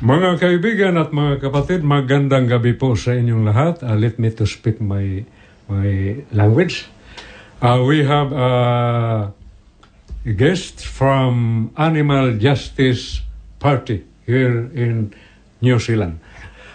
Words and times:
Mga 0.00 0.40
kaibigan 0.40 0.96
at 0.96 1.12
mga 1.12 1.44
kapatid, 1.44 1.84
magandang 1.84 2.48
gabi 2.48 2.72
po 2.72 2.96
sa 2.96 3.12
inyong 3.12 3.44
lahat. 3.44 3.84
Uh, 3.84 4.00
let 4.00 4.16
me 4.16 4.32
to 4.32 4.48
speak 4.48 4.80
my 4.80 5.28
my 5.68 6.16
language. 6.32 6.88
Uh, 7.60 7.84
we 7.84 8.00
have 8.08 8.32
a 8.32 9.28
guest 10.24 10.88
from 10.88 11.68
Animal 11.76 12.40
Justice 12.40 13.20
Party 13.60 14.00
here 14.24 14.72
in 14.72 15.12
New 15.60 15.76
Zealand. 15.76 16.16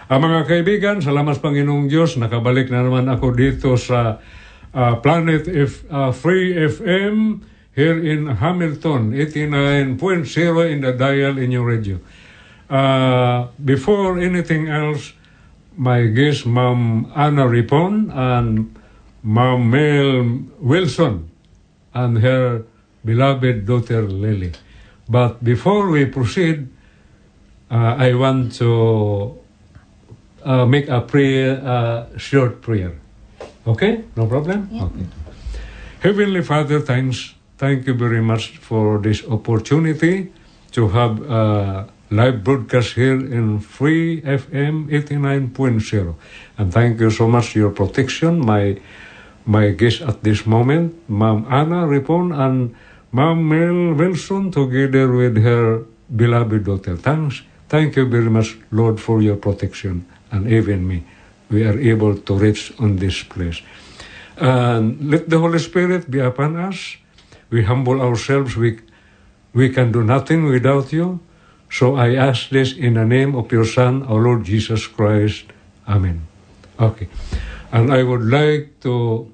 Uh, 0.05 0.21
mga 0.21 0.45
kaibigan, 0.45 1.01
salamat 1.01 1.41
Panginoong 1.41 1.89
Diyos, 1.89 2.21
nakabalik 2.21 2.69
na 2.69 2.85
naman 2.85 3.09
ako 3.09 3.33
dito 3.33 3.73
sa 3.73 4.21
uh, 4.69 4.93
Planet 5.01 5.49
F, 5.49 5.81
uh, 5.89 6.13
Free 6.13 6.53
FM 6.53 7.41
here 7.73 7.97
in 7.97 8.37
Hamilton, 8.37 9.17
89.0 9.17 9.97
in 10.69 10.85
the 10.85 10.93
dial 10.93 11.41
in 11.41 11.49
your 11.49 11.65
radio. 11.65 11.97
Uh, 12.69 13.47
before 13.63 14.17
anything 14.17 14.67
else, 14.67 15.13
my 15.77 16.05
guest, 16.07 16.45
Ma'am 16.45 17.11
Anna 17.15 17.47
Ripon 17.47 18.11
and 18.11 18.75
Ma'am 19.23 19.69
Mel 19.69 20.39
Wilson 20.59 21.29
and 21.93 22.19
her 22.19 22.63
beloved 23.03 23.65
daughter 23.65 24.01
Lily. 24.01 24.53
But 25.07 25.43
before 25.43 25.89
we 25.89 26.05
proceed, 26.05 26.67
uh, 27.69 27.95
I 27.97 28.13
want 28.13 28.53
to 28.55 29.37
uh, 30.43 30.65
make 30.65 30.87
a 30.89 31.01
prayer, 31.01 31.61
uh, 31.63 32.17
short 32.17 32.61
prayer. 32.61 32.93
Okay? 33.67 34.03
No 34.15 34.25
problem? 34.27 34.69
Okay. 34.73 35.05
Heavenly 36.01 36.41
Father, 36.41 36.79
thanks. 36.79 37.33
Thank 37.57 37.87
you 37.87 37.93
very 37.93 38.21
much 38.21 38.57
for 38.57 38.97
this 38.99 39.25
opportunity 39.25 40.31
to 40.71 40.89
have 40.89 41.21
a 41.21 41.87
live 42.09 42.43
broadcast 42.43 42.93
here 42.93 43.17
in 43.17 43.59
Free 43.59 44.21
FM 44.21 44.89
89.0. 44.89 46.15
And 46.57 46.71
thank 46.71 46.99
you 46.99 47.09
so 47.09 47.27
much 47.27 47.53
for 47.53 47.59
your 47.59 47.71
protection. 47.71 48.39
My 48.45 48.79
my 49.45 49.71
guest 49.71 50.01
at 50.01 50.23
this 50.23 50.45
moment, 50.45 50.93
Ma'am 51.09 51.45
Anna 51.49 51.87
Ripon 51.87 52.31
and 52.31 52.75
Ma'am 53.11 53.47
Mel 53.47 53.93
Wilson, 53.93 54.51
together 54.51 55.11
with 55.11 55.37
her 55.41 55.85
beloved 56.15 56.65
daughter. 56.65 56.95
Thanks. 56.97 57.41
Thank 57.69 57.95
you 57.95 58.05
very 58.05 58.29
much, 58.29 58.57
Lord, 58.71 58.99
for 58.99 59.21
your 59.21 59.37
protection 59.37 60.05
and 60.31 60.51
even 60.51 60.87
me. 60.87 61.03
We 61.49 61.65
are 61.65 61.77
able 61.77 62.17
to 62.17 62.33
reach 62.33 62.73
on 62.79 62.97
this 62.97 63.23
place. 63.23 63.61
And 64.37 65.09
let 65.09 65.29
the 65.29 65.39
Holy 65.39 65.59
Spirit 65.59 66.09
be 66.09 66.19
upon 66.19 66.57
us. 66.57 66.97
We 67.49 67.63
humble 67.63 68.01
ourselves. 68.01 68.55
We, 68.55 68.79
we 69.53 69.69
can 69.69 69.91
do 69.91 70.03
nothing 70.03 70.45
without 70.45 70.91
you. 70.91 71.19
So 71.75 71.97
I 71.97 72.15
ask 72.15 72.55
this 72.55 72.71
in 72.71 72.93
the 72.93 73.03
name 73.03 73.35
of 73.35 73.51
your 73.51 73.65
Son, 73.65 74.03
our 74.07 74.23
Lord 74.23 74.45
Jesus 74.45 74.87
Christ. 74.87 75.51
Amen. 75.85 76.23
Okay. 76.79 77.09
And 77.69 77.91
I 77.91 78.01
would 78.01 78.23
like 78.23 78.79
to 78.87 79.27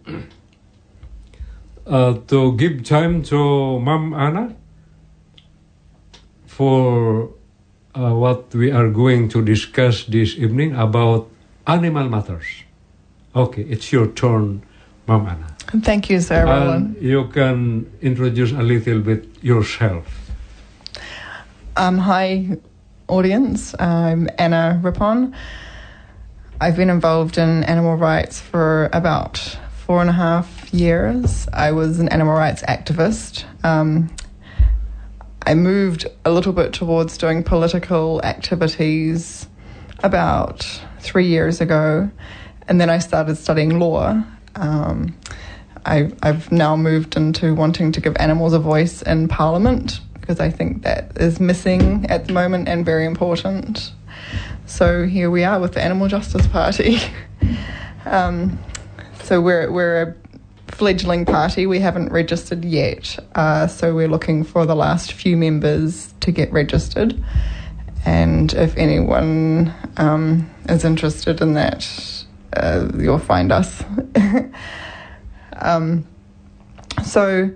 uh, 1.86 2.18
to 2.34 2.58
give 2.58 2.82
time 2.82 3.22
to 3.30 3.38
Mom 3.78 4.18
Anna 4.18 4.58
for 6.48 7.30
uh, 7.94 8.18
what 8.18 8.50
we 8.58 8.74
are 8.74 8.90
going 8.90 9.30
to 9.38 9.46
discuss 9.46 10.10
this 10.10 10.34
evening 10.34 10.74
about 10.74 11.30
animal 11.68 12.10
matters. 12.10 12.66
Okay, 13.36 13.70
it's 13.70 13.94
your 13.94 14.10
turn, 14.10 14.66
Mom 15.06 15.30
Anna. 15.30 15.46
Thank 15.86 16.10
you, 16.10 16.18
Sir. 16.18 16.50
And 16.50 16.98
you 16.98 17.30
can 17.30 17.86
introduce 18.02 18.50
a 18.50 18.66
little 18.66 18.98
bit 18.98 19.30
yourself. 19.46 20.31
Um, 21.78 22.00
hi, 22.00 22.58
audience. 23.08 23.74
I'm 23.80 24.28
Anna 24.38 24.82
Ripon. 24.84 25.34
I've 26.60 26.76
been 26.76 26.90
involved 26.90 27.38
in 27.38 27.64
animal 27.64 27.96
rights 27.96 28.42
for 28.42 28.90
about 28.92 29.38
four 29.78 30.02
and 30.02 30.10
a 30.10 30.14
half 30.14 30.74
years. 30.74 31.48
I 31.54 31.72
was 31.72 32.02
an 32.02 32.10
animal 32.10 32.34
rights 32.34 32.62
activist. 32.64 33.46
Um, 33.64 34.14
I 35.44 35.54
moved 35.54 36.08
a 36.26 36.32
little 36.32 36.52
bit 36.52 36.74
towards 36.74 37.18
doing 37.18 37.42
political 37.42 38.22
activities 38.22 39.48
about 40.04 40.66
three 41.00 41.28
years 41.28 41.62
ago, 41.62 42.12
and 42.68 42.82
then 42.82 42.90
I 42.90 43.00
started 43.00 43.38
studying 43.38 43.80
law. 43.80 44.22
Um, 44.56 45.18
I, 45.86 46.12
I've 46.22 46.52
now 46.52 46.76
moved 46.76 47.16
into 47.16 47.56
wanting 47.56 47.94
to 47.94 48.02
give 48.02 48.18
animals 48.18 48.52
a 48.52 48.60
voice 48.60 49.02
in 49.02 49.30
Parliament 49.30 50.02
because 50.22 50.40
I 50.40 50.50
think 50.50 50.84
that 50.84 51.12
is 51.18 51.40
missing 51.40 52.06
at 52.10 52.28
the 52.28 52.34
moment 52.34 52.70
and 52.70 52.86
very 52.86 53.06
important. 53.06 53.92
So 54.66 55.06
here 55.06 55.30
we 55.30 55.44
are 55.44 55.60
with 55.60 55.74
the 55.74 55.82
Animal 55.82 56.08
Justice 56.08 56.48
Party. 56.48 57.00
um, 58.06 58.58
so 59.24 59.42
we're 59.42 59.72
we're 59.72 60.02
a 60.02 60.16
fledgling 60.72 61.26
party. 61.26 61.66
We 61.66 61.80
haven't 61.80 62.12
registered 62.12 62.64
yet, 62.64 63.20
uh, 63.36 63.68
so 63.68 63.94
we're 63.94 64.08
looking 64.08 64.44
for 64.44 64.66
the 64.66 64.76
last 64.76 65.12
few 65.14 65.36
members 65.36 66.14
to 66.22 66.32
get 66.32 66.52
registered. 66.54 67.22
And 68.06 68.54
if 68.54 68.76
anyone 68.78 69.74
um, 69.98 70.50
is 70.70 70.86
interested 70.86 71.42
in 71.42 71.54
that, 71.54 72.26
uh, 72.54 72.90
you'll 72.98 73.20
find 73.20 73.52
us. 73.52 73.84
um, 75.58 76.08
so 77.04 77.52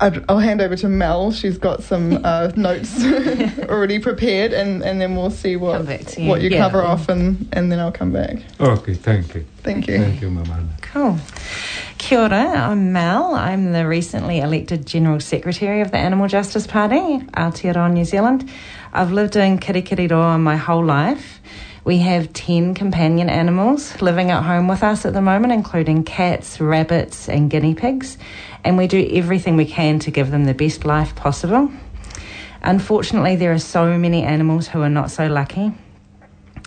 I'll 0.00 0.38
hand 0.38 0.60
over 0.60 0.76
to 0.76 0.88
Mel. 0.88 1.32
She's 1.32 1.56
got 1.58 1.82
some 1.82 2.20
uh, 2.24 2.52
notes 2.56 3.02
already 3.68 3.98
prepared, 3.98 4.52
and, 4.52 4.82
and 4.82 5.00
then 5.00 5.16
we'll 5.16 5.30
see 5.30 5.56
what 5.56 5.86
back 5.86 6.04
to 6.06 6.22
you. 6.22 6.28
what 6.28 6.42
you 6.42 6.50
Yeah. 6.50 6.58
cover 6.58 6.82
off, 6.82 7.08
and, 7.08 7.48
and 7.52 7.72
then 7.72 7.78
I'll 7.78 7.92
come 7.92 8.12
back. 8.12 8.36
Okay, 8.60 8.94
thank 8.94 9.34
you. 9.34 9.44
Thank 9.62 9.88
you. 9.88 9.98
Thank 9.98 10.20
you, 10.20 10.30
Ma'am 10.30 10.70
Cool. 10.82 11.18
Kia 11.98 12.20
ora, 12.20 12.70
I'm 12.70 12.92
Mel. 12.92 13.34
I'm 13.34 13.72
the 13.72 13.86
recently 13.86 14.38
elected 14.40 14.86
General 14.86 15.18
Secretary 15.20 15.80
of 15.80 15.90
the 15.90 15.96
Animal 15.98 16.28
Justice 16.28 16.66
Party, 16.66 16.96
Aotearoa 17.34 17.92
New 17.92 18.04
Zealand. 18.04 18.48
I've 18.92 19.12
lived 19.12 19.34
in 19.36 19.58
Kirikiriroa 19.58 20.38
my 20.40 20.56
whole 20.56 20.84
life. 20.84 21.40
We 21.86 21.98
have 21.98 22.32
10 22.32 22.74
companion 22.74 23.30
animals 23.30 24.02
living 24.02 24.32
at 24.32 24.42
home 24.42 24.66
with 24.66 24.82
us 24.82 25.06
at 25.06 25.12
the 25.12 25.22
moment, 25.22 25.52
including 25.52 26.02
cats, 26.02 26.60
rabbits, 26.60 27.28
and 27.28 27.48
guinea 27.48 27.76
pigs, 27.76 28.18
and 28.64 28.76
we 28.76 28.88
do 28.88 29.08
everything 29.12 29.54
we 29.54 29.66
can 29.66 30.00
to 30.00 30.10
give 30.10 30.32
them 30.32 30.46
the 30.46 30.52
best 30.52 30.84
life 30.84 31.14
possible. 31.14 31.70
Unfortunately, 32.60 33.36
there 33.36 33.52
are 33.52 33.60
so 33.60 33.96
many 33.96 34.24
animals 34.24 34.66
who 34.66 34.82
are 34.82 34.88
not 34.88 35.12
so 35.12 35.28
lucky. 35.28 35.74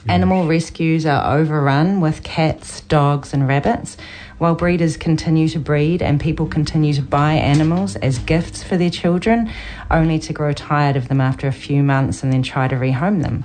Animal 0.08 0.48
rescues 0.48 1.06
are 1.06 1.38
overrun 1.38 2.00
with 2.00 2.24
cats, 2.24 2.80
dogs, 2.80 3.34
and 3.34 3.46
rabbits, 3.46 3.98
while 4.38 4.56
breeders 4.56 4.96
continue 4.96 5.50
to 5.50 5.60
breed 5.60 6.02
and 6.02 6.22
people 6.22 6.46
continue 6.46 6.94
to 6.94 7.02
buy 7.02 7.34
animals 7.34 7.98
as 7.98 8.20
gifts 8.20 8.64
for 8.64 8.78
their 8.78 8.90
children, 8.90 9.52
only 9.92 10.18
to 10.20 10.32
grow 10.32 10.54
tired 10.54 10.96
of 10.96 11.10
them 11.10 11.20
after 11.20 11.46
a 11.46 11.52
few 11.52 11.84
months 11.84 12.24
and 12.24 12.32
then 12.32 12.42
try 12.42 12.70
to 12.70 12.78
rehome 12.78 13.22
them. 13.22 13.44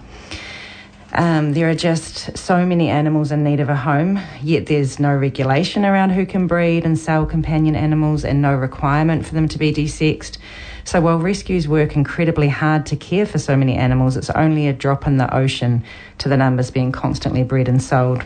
Um, 1.16 1.52
there 1.52 1.70
are 1.70 1.76
just 1.76 2.37
so 2.37 2.66
many 2.66 2.88
animals 2.88 3.31
in 3.31 3.44
need 3.44 3.61
of 3.61 3.69
a 3.69 3.76
home, 3.76 4.20
yet 4.43 4.66
there's 4.66 4.99
no 4.99 5.14
regulation 5.14 5.84
around 5.84 6.11
who 6.11 6.26
can 6.26 6.49
breed 6.49 6.84
and 6.84 6.99
sell 6.99 7.25
companion 7.25 7.76
animals 7.76 8.25
and 8.25 8.43
no 8.43 8.52
requirement 8.52 9.25
for 9.25 9.32
them 9.32 9.46
to 9.49 9.58
be 9.58 9.72
desexed. 9.72 10.38
So 10.82 11.00
while 11.00 11.20
rescues 11.20 11.69
work 11.69 11.94
incredibly 11.94 12.49
hard 12.49 12.87
to 12.87 12.96
care 12.96 13.26
for 13.26 13.38
so 13.38 13.56
many 13.56 13.76
animals, 13.76 14.16
it's 14.16 14.31
only 14.31 14.66
a 14.66 14.72
drop 14.72 15.06
in 15.06 15.19
the 15.19 15.32
ocean 15.32 15.84
to 16.19 16.28
the 16.28 16.37
numbers 16.37 16.72
being 16.72 16.90
constantly 16.90 17.44
bred 17.44 17.69
and 17.69 17.81
sold. 17.81 18.25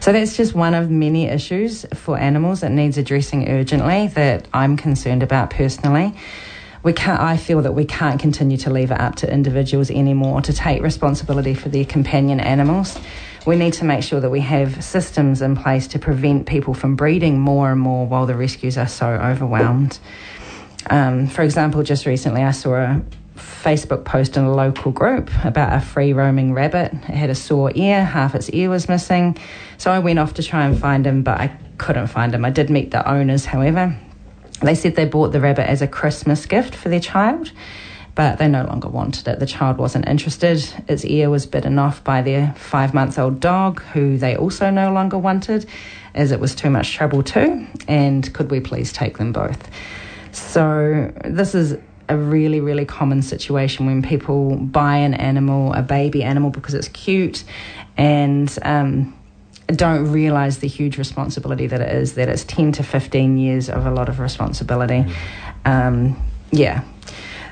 So 0.00 0.12
that's 0.12 0.36
just 0.36 0.54
one 0.54 0.74
of 0.74 0.90
many 0.90 1.26
issues 1.26 1.86
for 1.94 2.18
animals 2.18 2.60
that 2.60 2.70
needs 2.70 2.98
addressing 2.98 3.48
urgently 3.48 4.08
that 4.08 4.46
I'm 4.52 4.76
concerned 4.76 5.22
about 5.22 5.48
personally. 5.48 6.14
We 6.82 6.92
can't, 6.94 7.20
I 7.20 7.36
feel 7.36 7.60
that 7.62 7.72
we 7.72 7.84
can't 7.84 8.20
continue 8.20 8.56
to 8.58 8.70
leave 8.70 8.90
it 8.90 8.98
up 9.00 9.16
to 9.16 9.32
individuals 9.32 9.90
anymore 9.90 10.40
to 10.42 10.52
take 10.52 10.82
responsibility 10.82 11.52
for 11.54 11.68
their 11.68 11.84
companion 11.84 12.40
animals. 12.40 12.98
We 13.46 13.56
need 13.56 13.74
to 13.74 13.84
make 13.84 14.02
sure 14.02 14.20
that 14.20 14.30
we 14.30 14.40
have 14.40 14.82
systems 14.82 15.42
in 15.42 15.56
place 15.56 15.86
to 15.88 15.98
prevent 15.98 16.46
people 16.46 16.72
from 16.74 16.96
breeding 16.96 17.38
more 17.38 17.70
and 17.70 17.80
more 17.80 18.06
while 18.06 18.26
the 18.26 18.34
rescues 18.34 18.78
are 18.78 18.88
so 18.88 19.08
overwhelmed. 19.08 19.98
Um, 20.88 21.26
for 21.26 21.42
example, 21.42 21.82
just 21.82 22.06
recently 22.06 22.42
I 22.42 22.52
saw 22.52 22.74
a 22.74 23.02
Facebook 23.36 24.04
post 24.04 24.36
in 24.36 24.44
a 24.44 24.52
local 24.52 24.92
group 24.92 25.30
about 25.44 25.72
a 25.72 25.80
free 25.80 26.12
roaming 26.12 26.52
rabbit. 26.52 26.92
It 26.92 27.14
had 27.14 27.30
a 27.30 27.34
sore 27.34 27.72
ear, 27.74 28.04
half 28.04 28.34
its 28.34 28.50
ear 28.50 28.70
was 28.70 28.88
missing. 28.88 29.36
So 29.76 29.90
I 29.90 29.98
went 29.98 30.18
off 30.18 30.34
to 30.34 30.42
try 30.42 30.64
and 30.64 30.78
find 30.78 31.06
him, 31.06 31.22
but 31.22 31.40
I 31.40 31.48
couldn't 31.78 32.08
find 32.08 32.34
him. 32.34 32.44
I 32.44 32.50
did 32.50 32.70
meet 32.70 32.90
the 32.90 33.06
owners, 33.08 33.44
however. 33.44 33.96
They 34.60 34.74
said 34.74 34.96
they 34.96 35.06
bought 35.06 35.32
the 35.32 35.40
rabbit 35.40 35.68
as 35.68 35.82
a 35.82 35.88
Christmas 35.88 36.46
gift 36.46 36.74
for 36.74 36.88
their 36.88 37.00
child, 37.00 37.52
but 38.14 38.38
they 38.38 38.48
no 38.48 38.64
longer 38.64 38.88
wanted 38.88 39.26
it. 39.28 39.38
The 39.38 39.46
child 39.46 39.78
wasn't 39.78 40.06
interested. 40.06 40.62
Its 40.88 41.04
ear 41.04 41.30
was 41.30 41.46
bitten 41.46 41.78
off 41.78 42.04
by 42.04 42.22
their 42.22 42.54
five 42.56 42.92
month 42.92 43.18
old 43.18 43.40
dog, 43.40 43.82
who 43.94 44.18
they 44.18 44.36
also 44.36 44.70
no 44.70 44.92
longer 44.92 45.16
wanted, 45.16 45.66
as 46.14 46.30
it 46.30 46.40
was 46.40 46.54
too 46.54 46.70
much 46.70 46.92
trouble 46.92 47.22
too. 47.22 47.66
And 47.88 48.32
could 48.34 48.50
we 48.50 48.60
please 48.60 48.92
take 48.92 49.18
them 49.18 49.32
both? 49.32 49.68
So, 50.32 51.12
this 51.24 51.54
is 51.54 51.76
a 52.08 52.16
really, 52.16 52.60
really 52.60 52.84
common 52.84 53.22
situation 53.22 53.86
when 53.86 54.02
people 54.02 54.56
buy 54.56 54.96
an 54.96 55.14
animal, 55.14 55.72
a 55.72 55.82
baby 55.82 56.22
animal, 56.22 56.50
because 56.50 56.74
it's 56.74 56.88
cute 56.88 57.44
and 57.96 58.58
um, 58.62 59.14
don't 59.76 60.10
realize 60.10 60.58
the 60.58 60.68
huge 60.68 60.98
responsibility 60.98 61.66
that 61.66 61.80
it 61.80 61.94
is, 61.94 62.14
that 62.14 62.28
it's 62.28 62.44
10 62.44 62.72
to 62.72 62.82
15 62.82 63.38
years 63.38 63.68
of 63.68 63.86
a 63.86 63.90
lot 63.90 64.08
of 64.08 64.20
responsibility. 64.20 65.04
Um, 65.64 66.20
yeah. 66.50 66.84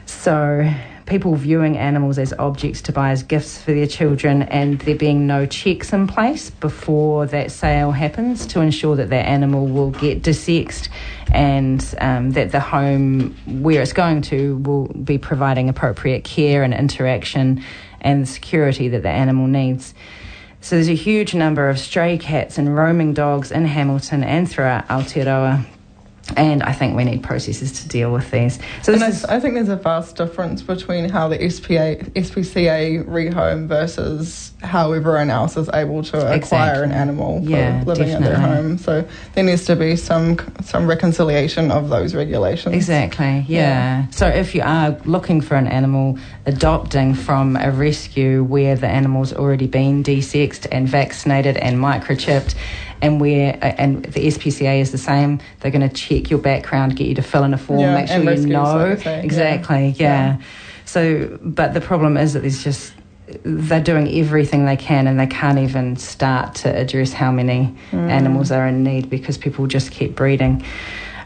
So, 0.07 0.73
people 1.09 1.35
viewing 1.35 1.79
animals 1.79 2.19
as 2.19 2.35
objects 2.35 2.83
to 2.83 2.93
buy 2.93 3.11
as 3.11 3.23
gifts 3.23 3.61
for 3.61 3.73
their 3.73 3.87
children 3.87 4.43
and 4.43 4.79
there 4.81 4.95
being 4.95 5.27
no 5.27 5.47
checks 5.47 5.93
in 5.93 6.07
place 6.07 6.51
before 6.51 7.25
that 7.27 7.51
sale 7.51 7.93
happens 7.93 8.47
to 8.47 8.61
ensure 8.61 8.95
that 8.95 9.09
that 9.09 9.27
animal 9.27 9.67
will 9.67 9.91
get 9.91 10.23
desexed 10.23 10.89
and 11.33 11.95
um, 12.01 12.33
that 12.33 12.53
the 12.53 12.61
home 12.61 13.35
where 13.47 13.81
it's 13.81 13.95
going 13.95 14.21
to 14.21 14.59
will 14.59 14.87
be 14.89 15.17
providing 15.17 15.71
appropriate 15.71 16.25
care 16.25 16.63
and 16.63 16.75
interaction 16.75 17.65
and 18.03 18.29
security 18.29 18.89
that 18.89 19.03
the 19.03 19.09
animal 19.09 19.47
needs. 19.47 19.95
So 20.61 20.77
there's 20.77 20.89
a 20.89 20.95
huge 20.95 21.35
number 21.35 21.69
of 21.69 21.79
stray 21.79 22.19
cats 22.19 22.59
and 22.59 22.77
roaming 22.77 23.15
dogs 23.15 23.53
in 23.53 23.65
Hamilton 23.65 24.25
and 24.25 24.51
throughout 24.51 24.89
Aotearoa 24.89 25.65
and 26.37 26.63
I 26.63 26.73
think 26.73 26.97
we 26.97 27.05
need 27.05 27.23
processes 27.23 27.73
to 27.81 27.89
deal 27.89 28.13
with 28.13 28.31
these. 28.31 28.59
So 28.83 28.93
is, 28.93 29.25
I 29.25 29.41
think 29.41 29.55
there's 29.55 29.69
a 29.69 29.77
vast 29.77 30.17
difference 30.17 30.63
between 30.63 31.09
how 31.09 31.29
the 31.29 31.49
SPA, 31.49 31.97
SPCA 32.15 33.05
rehome 33.05 33.67
versus 33.67 34.53
how 34.63 34.93
everyone 34.93 35.31
else 35.31 35.57
is 35.57 35.71
able 35.73 36.03
to 36.03 36.19
acquire 36.19 36.35
exactly. 36.35 36.85
an 36.85 36.93
animal 36.93 37.43
for 37.43 37.51
yeah, 37.51 37.83
living 37.87 38.09
definitely. 38.09 38.15
in 38.15 38.23
their 38.23 38.37
home. 38.37 38.79
So 38.79 39.09
there 39.35 39.45
needs 39.45 39.65
to 39.67 39.77
be 39.77 39.97
some 39.97 40.39
some 40.63 40.87
reconciliation 40.87 41.71
of 41.71 41.89
those 41.89 42.15
regulations. 42.15 42.75
Exactly. 42.75 43.45
Yeah. 43.49 43.61
yeah. 43.61 44.07
So 44.11 44.27
if 44.27 44.55
you 44.55 44.63
are 44.63 44.91
looking 45.05 45.41
for 45.41 45.55
an 45.55 45.67
animal 45.67 46.19
adopting 46.47 47.15
from 47.15 47.57
a 47.57 47.71
rescue 47.71 48.43
where 48.45 48.77
the 48.77 48.89
animal's 48.89 49.33
already 49.33 49.67
been 49.67 50.03
desexed 50.03 50.67
and 50.71 50.89
vaccinated 50.89 51.57
and 51.57 51.79
microchipped 51.79 52.55
and 53.01 53.21
where 53.21 53.59
and 53.63 54.05
the 54.05 54.27
SPCA 54.27 54.81
is 54.81 54.93
the 54.93 54.99
same. 54.99 55.41
They're 55.61 55.71
going 55.71 55.89
to 55.89 55.95
check 55.95 56.31
your 56.31 56.39
background, 56.39 56.97
get 56.97 57.07
you 57.07 57.15
to 57.15 57.23
fill 57.23 57.45
in 57.45 57.55
a 57.55 57.59
form, 57.59 57.81
yeah, 57.81 57.95
make 57.95 58.09
sure 58.09 58.33
you 58.33 58.47
know 58.47 58.97
exactly. 59.07 59.91
Yeah. 59.91 60.37
yeah. 60.37 60.43
So, 60.85 61.39
but 61.43 61.75
the 61.75 61.81
problem 61.81 62.17
is 62.17 62.33
that 62.33 62.41
there's 62.41 62.65
just 62.65 62.95
they're 63.43 63.83
doing 63.83 64.09
everything 64.19 64.65
they 64.65 64.77
can 64.77 65.07
and 65.07 65.21
they 65.21 65.27
can't 65.27 65.59
even 65.59 65.97
start 65.97 66.55
to 66.55 66.75
address 66.75 67.13
how 67.13 67.31
many 67.31 67.75
mm. 67.91 68.11
animals 68.11 68.51
are 68.51 68.67
in 68.67 68.83
need 68.83 69.11
because 69.11 69.37
people 69.37 69.67
just 69.67 69.91
keep 69.91 70.15
breeding. 70.15 70.65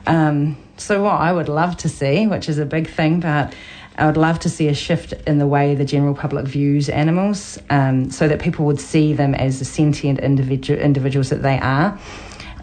Um, 0.06 0.56
so, 0.76 1.02
what 1.04 1.20
I 1.20 1.32
would 1.32 1.48
love 1.48 1.76
to 1.78 1.88
see, 1.88 2.26
which 2.26 2.48
is 2.48 2.58
a 2.58 2.66
big 2.66 2.88
thing, 2.88 3.20
but 3.20 3.54
I 3.96 4.06
would 4.06 4.16
love 4.16 4.38
to 4.40 4.48
see 4.48 4.68
a 4.68 4.74
shift 4.74 5.12
in 5.26 5.38
the 5.38 5.46
way 5.46 5.74
the 5.74 5.84
general 5.84 6.14
public 6.14 6.46
views 6.46 6.88
animals 6.88 7.58
um, 7.70 8.10
so 8.10 8.28
that 8.28 8.40
people 8.40 8.64
would 8.66 8.80
see 8.80 9.12
them 9.12 9.34
as 9.34 9.58
the 9.58 9.64
sentient 9.64 10.20
individu- 10.20 10.80
individuals 10.80 11.30
that 11.30 11.42
they 11.42 11.58
are. 11.58 11.98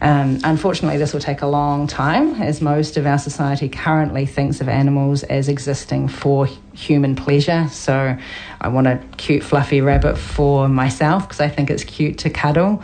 Um, 0.02 0.40
unfortunately, 0.46 0.98
this 0.98 1.14
will 1.14 1.20
take 1.20 1.42
a 1.42 1.48
long 1.48 1.86
time, 1.86 2.42
as 2.42 2.62
most 2.62 2.96
of 2.96 3.06
our 3.06 3.18
society 3.18 3.68
currently 3.68 4.26
thinks 4.26 4.62
of 4.62 4.70
animals 4.70 5.24
as 5.24 5.50
existing 5.50 6.08
for 6.08 6.48
human 6.74 7.16
pleasure. 7.16 7.68
So, 7.70 8.18
I 8.62 8.68
want 8.70 8.88
a 8.88 9.04
cute, 9.18 9.44
fluffy 9.44 9.82
rabbit 9.82 10.18
for 10.18 10.70
myself 10.70 11.24
because 11.24 11.42
I 11.42 11.50
think 11.50 11.70
it's 11.70 11.84
cute 11.84 12.20
to 12.20 12.30
cuddle 12.30 12.82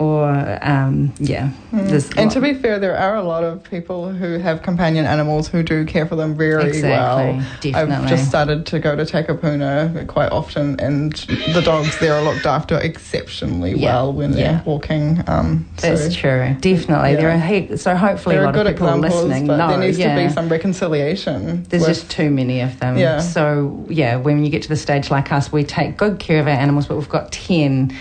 or 0.00 0.58
um, 0.62 1.12
yeah. 1.18 1.50
Mm. 1.72 2.16
And 2.16 2.30
to 2.30 2.40
be 2.40 2.54
fair, 2.54 2.78
there 2.78 2.96
are 2.96 3.16
a 3.16 3.22
lot 3.22 3.44
of 3.44 3.62
people 3.62 4.10
who 4.10 4.38
have 4.38 4.62
companion 4.62 5.04
animals 5.04 5.46
who 5.46 5.62
do 5.62 5.84
care 5.84 6.06
for 6.06 6.16
them 6.16 6.34
very 6.34 6.68
exactly, 6.68 6.88
well. 6.88 7.46
Definitely. 7.60 7.94
I've 7.94 8.08
just 8.08 8.26
started 8.26 8.64
to 8.66 8.78
go 8.78 8.96
to 8.96 9.04
Takapuna 9.04 10.06
quite 10.08 10.32
often, 10.32 10.80
and 10.80 11.12
the 11.52 11.60
dogs 11.62 11.98
there 12.00 12.14
are 12.14 12.22
looked 12.22 12.46
after 12.46 12.78
exceptionally 12.78 13.72
yeah. 13.72 13.92
well 13.92 14.12
when 14.14 14.32
they're 14.32 14.52
yeah. 14.52 14.64
walking. 14.64 15.22
Um, 15.26 15.68
That's 15.76 16.14
true, 16.14 16.56
definitely. 16.60 17.10
Yeah. 17.10 17.16
There 17.16 17.30
are 17.30 17.38
he- 17.38 17.76
so 17.76 17.94
hopefully 17.94 18.36
there 18.36 18.44
a 18.44 18.46
lot 18.46 18.66
of 18.66 18.74
people 18.74 18.96
listening 18.96 19.46
but 19.46 19.58
know. 19.58 19.68
There 19.68 19.78
needs 19.78 19.98
to 19.98 20.16
be 20.16 20.30
some 20.30 20.48
reconciliation. 20.48 21.64
There's 21.64 21.82
with, 21.82 21.90
just 21.90 22.10
too 22.10 22.30
many 22.30 22.60
of 22.62 22.80
them. 22.80 22.96
Yeah. 22.96 23.20
So 23.20 23.84
yeah, 23.90 24.16
when 24.16 24.42
you 24.44 24.50
get 24.50 24.62
to 24.62 24.68
the 24.70 24.76
stage 24.76 25.10
like 25.10 25.30
us, 25.30 25.52
we 25.52 25.62
take 25.62 25.98
good 25.98 26.18
care 26.18 26.40
of 26.40 26.46
our 26.46 26.54
animals, 26.54 26.86
but 26.86 26.96
we've 26.96 27.08
got 27.08 27.32
ten 27.32 27.94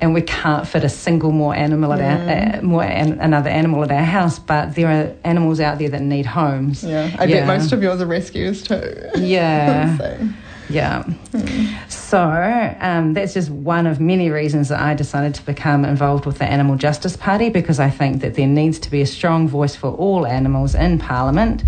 and 0.00 0.14
we 0.14 0.22
can't 0.22 0.66
fit 0.66 0.84
a 0.84 0.88
single 0.88 1.32
more 1.32 1.54
animal 1.54 1.92
at 1.92 2.00
our, 2.00 2.58
uh, 2.58 2.62
more 2.62 2.84
an, 2.84 3.20
another 3.20 3.50
animal 3.50 3.82
at 3.84 3.90
our 3.90 4.04
house. 4.04 4.38
But 4.38 4.74
there 4.74 4.88
are 4.88 5.16
animals 5.24 5.60
out 5.60 5.78
there 5.78 5.88
that 5.88 6.02
need 6.02 6.26
homes. 6.26 6.84
Yeah, 6.84 7.14
I 7.18 7.24
yeah. 7.24 7.46
bet 7.46 7.46
most 7.46 7.72
of 7.72 7.82
yours 7.82 8.00
are 8.00 8.06
rescues 8.06 8.62
too. 8.62 9.10
Yeah. 9.16 9.96
so. 9.98 10.28
Yeah. 10.68 11.02
Hmm. 11.02 11.88
So 11.88 12.76
um, 12.80 13.12
that's 13.14 13.34
just 13.34 13.50
one 13.50 13.86
of 13.86 14.00
many 14.00 14.30
reasons 14.30 14.68
that 14.70 14.80
I 14.80 14.94
decided 14.94 15.34
to 15.34 15.44
become 15.44 15.84
involved 15.84 16.26
with 16.26 16.38
the 16.38 16.44
Animal 16.44 16.76
Justice 16.76 17.16
Party 17.16 17.50
because 17.50 17.78
I 17.78 17.90
think 17.90 18.22
that 18.22 18.34
there 18.34 18.46
needs 18.46 18.78
to 18.80 18.90
be 18.90 19.02
a 19.02 19.06
strong 19.06 19.48
voice 19.48 19.76
for 19.76 19.90
all 19.90 20.26
animals 20.26 20.74
in 20.74 20.98
Parliament. 20.98 21.64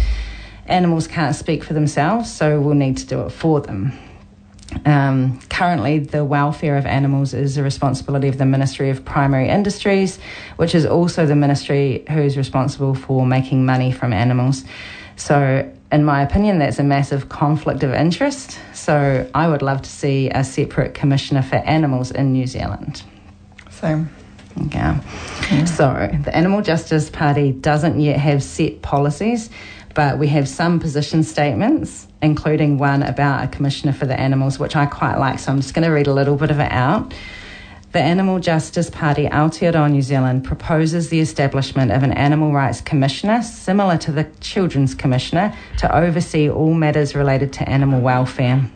Animals 0.67 1.07
can't 1.07 1.37
speak 1.37 1.63
for 1.63 1.75
themselves, 1.75 2.33
so 2.33 2.61
we'll 2.61 2.75
need 2.75 2.97
to 2.99 3.07
do 3.07 3.21
it 3.23 3.31
for 3.31 3.61
them. 3.61 3.93
Um, 4.85 5.41
currently, 5.49 5.99
the 6.01 6.25
welfare 6.25 6.77
of 6.77 6.87
animals 6.87 7.35
is 7.35 7.55
the 7.55 7.63
responsibility 7.63 8.29
of 8.29 8.39
the 8.39 8.45
Ministry 8.45 8.91
of 8.91 9.05
Primary 9.05 9.49
Industries, 9.49 10.19
which 10.57 10.75
is 10.75 10.87
also 10.87 11.27
the 11.27 11.37
ministry 11.37 12.05
who's 12.09 12.37
responsible 12.37 12.95
for 12.95 13.27
making 13.27 13.65
money 13.65 13.93
from 13.93 14.13
animals. 14.13 14.65
So, 15.17 15.73
in 15.91 16.05
my 16.05 16.23
opinion, 16.23 16.59
that's 16.59 16.79
a 16.79 16.83
massive 16.83 17.29
conflict 17.29 17.83
of 17.83 17.95
interest. 17.95 18.59
So, 18.75 19.29
I 19.35 19.49
would 19.49 19.63
love 19.63 19.83
to 19.83 19.91
see 19.91 20.31
a 20.31 20.45
separate 20.45 20.95
commissioner 20.95 21.43
for 21.43 21.57
animals 21.57 22.11
in 22.11 22.33
New 22.33 22.47
Zealand. 22.47 23.03
Same. 23.71 24.11
Okay. 24.67 24.95
So 25.67 26.11
the 26.25 26.35
Animal 26.35 26.63
Justice 26.63 27.11
Party 27.11 27.53
doesn't 27.53 28.01
yet 28.01 28.19
have 28.19 28.43
set 28.43 28.83
policies, 28.83 29.51
but 29.97 30.19
we 30.19 30.29
have 30.29 30.47
some 30.47 30.79
position 30.79 31.23
statements, 31.23 32.07
including 32.21 32.77
one 32.77 33.03
about 33.03 33.43
a 33.43 33.49
commissioner 33.49 33.95
for 33.95 34.05
the 34.05 34.21
animals, 34.21 34.59
which 34.59 34.77
I 34.77 34.85
quite 34.85 35.17
like. 35.17 35.39
So 35.39 35.51
I'm 35.51 35.59
just 35.59 35.73
going 35.73 35.87
to 35.87 35.91
read 35.91 36.07
a 36.07 36.13
little 36.13 36.37
bit 36.37 36.51
of 36.51 36.61
it 36.61 36.71
out. 36.71 37.15
The 37.93 38.01
Animal 38.01 38.39
Justice 38.39 38.91
Party 38.91 39.25
Aotearoa 39.27 39.91
New 39.91 40.03
Zealand 40.03 40.45
proposes 40.45 41.09
the 41.09 41.21
establishment 41.21 41.93
of 41.93 42.03
an 42.03 42.13
animal 42.13 42.53
rights 42.53 42.83
commissioner 42.83 43.43
similar 43.43 43.97
to 43.97 44.13
the 44.13 44.25
Children's 44.41 44.95
Commissioner 44.95 45.57
to 45.79 45.97
oversee 45.97 46.51
all 46.51 46.75
matters 46.75 47.15
related 47.15 47.55
to 47.55 47.67
animal 47.67 48.03
welfare. 48.03 48.71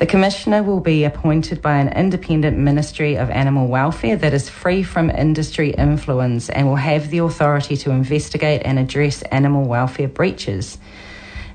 The 0.00 0.06
Commissioner 0.06 0.62
will 0.62 0.80
be 0.80 1.04
appointed 1.04 1.60
by 1.60 1.76
an 1.76 1.88
independent 1.92 2.56
Ministry 2.56 3.16
of 3.16 3.28
Animal 3.28 3.66
Welfare 3.66 4.16
that 4.16 4.32
is 4.32 4.48
free 4.48 4.82
from 4.82 5.10
industry 5.10 5.72
influence 5.72 6.48
and 6.48 6.66
will 6.66 6.76
have 6.76 7.10
the 7.10 7.18
authority 7.18 7.76
to 7.76 7.90
investigate 7.90 8.62
and 8.64 8.78
address 8.78 9.20
animal 9.24 9.66
welfare 9.66 10.08
breaches. 10.08 10.78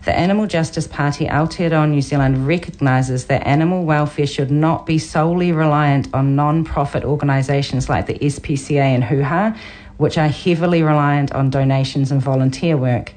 The 0.03 0.15
Animal 0.15 0.45
Justice 0.45 0.85
Party 0.85 1.25
Aotearoa 1.25 1.89
New 1.89 2.03
Zealand 2.03 2.45
recognises 2.45 3.25
that 3.25 3.47
animal 3.47 3.83
welfare 3.83 4.27
should 4.27 4.51
not 4.51 4.85
be 4.85 4.99
solely 4.99 5.51
reliant 5.51 6.13
on 6.13 6.35
non-profit 6.35 7.03
organisations 7.03 7.89
like 7.89 8.05
the 8.05 8.19
SPCA 8.19 8.77
and 8.77 9.03
HUHA, 9.03 9.57
which 9.97 10.19
are 10.19 10.27
heavily 10.27 10.83
reliant 10.83 11.31
on 11.31 11.49
donations 11.49 12.11
and 12.11 12.21
volunteer 12.21 12.77
work. 12.77 13.11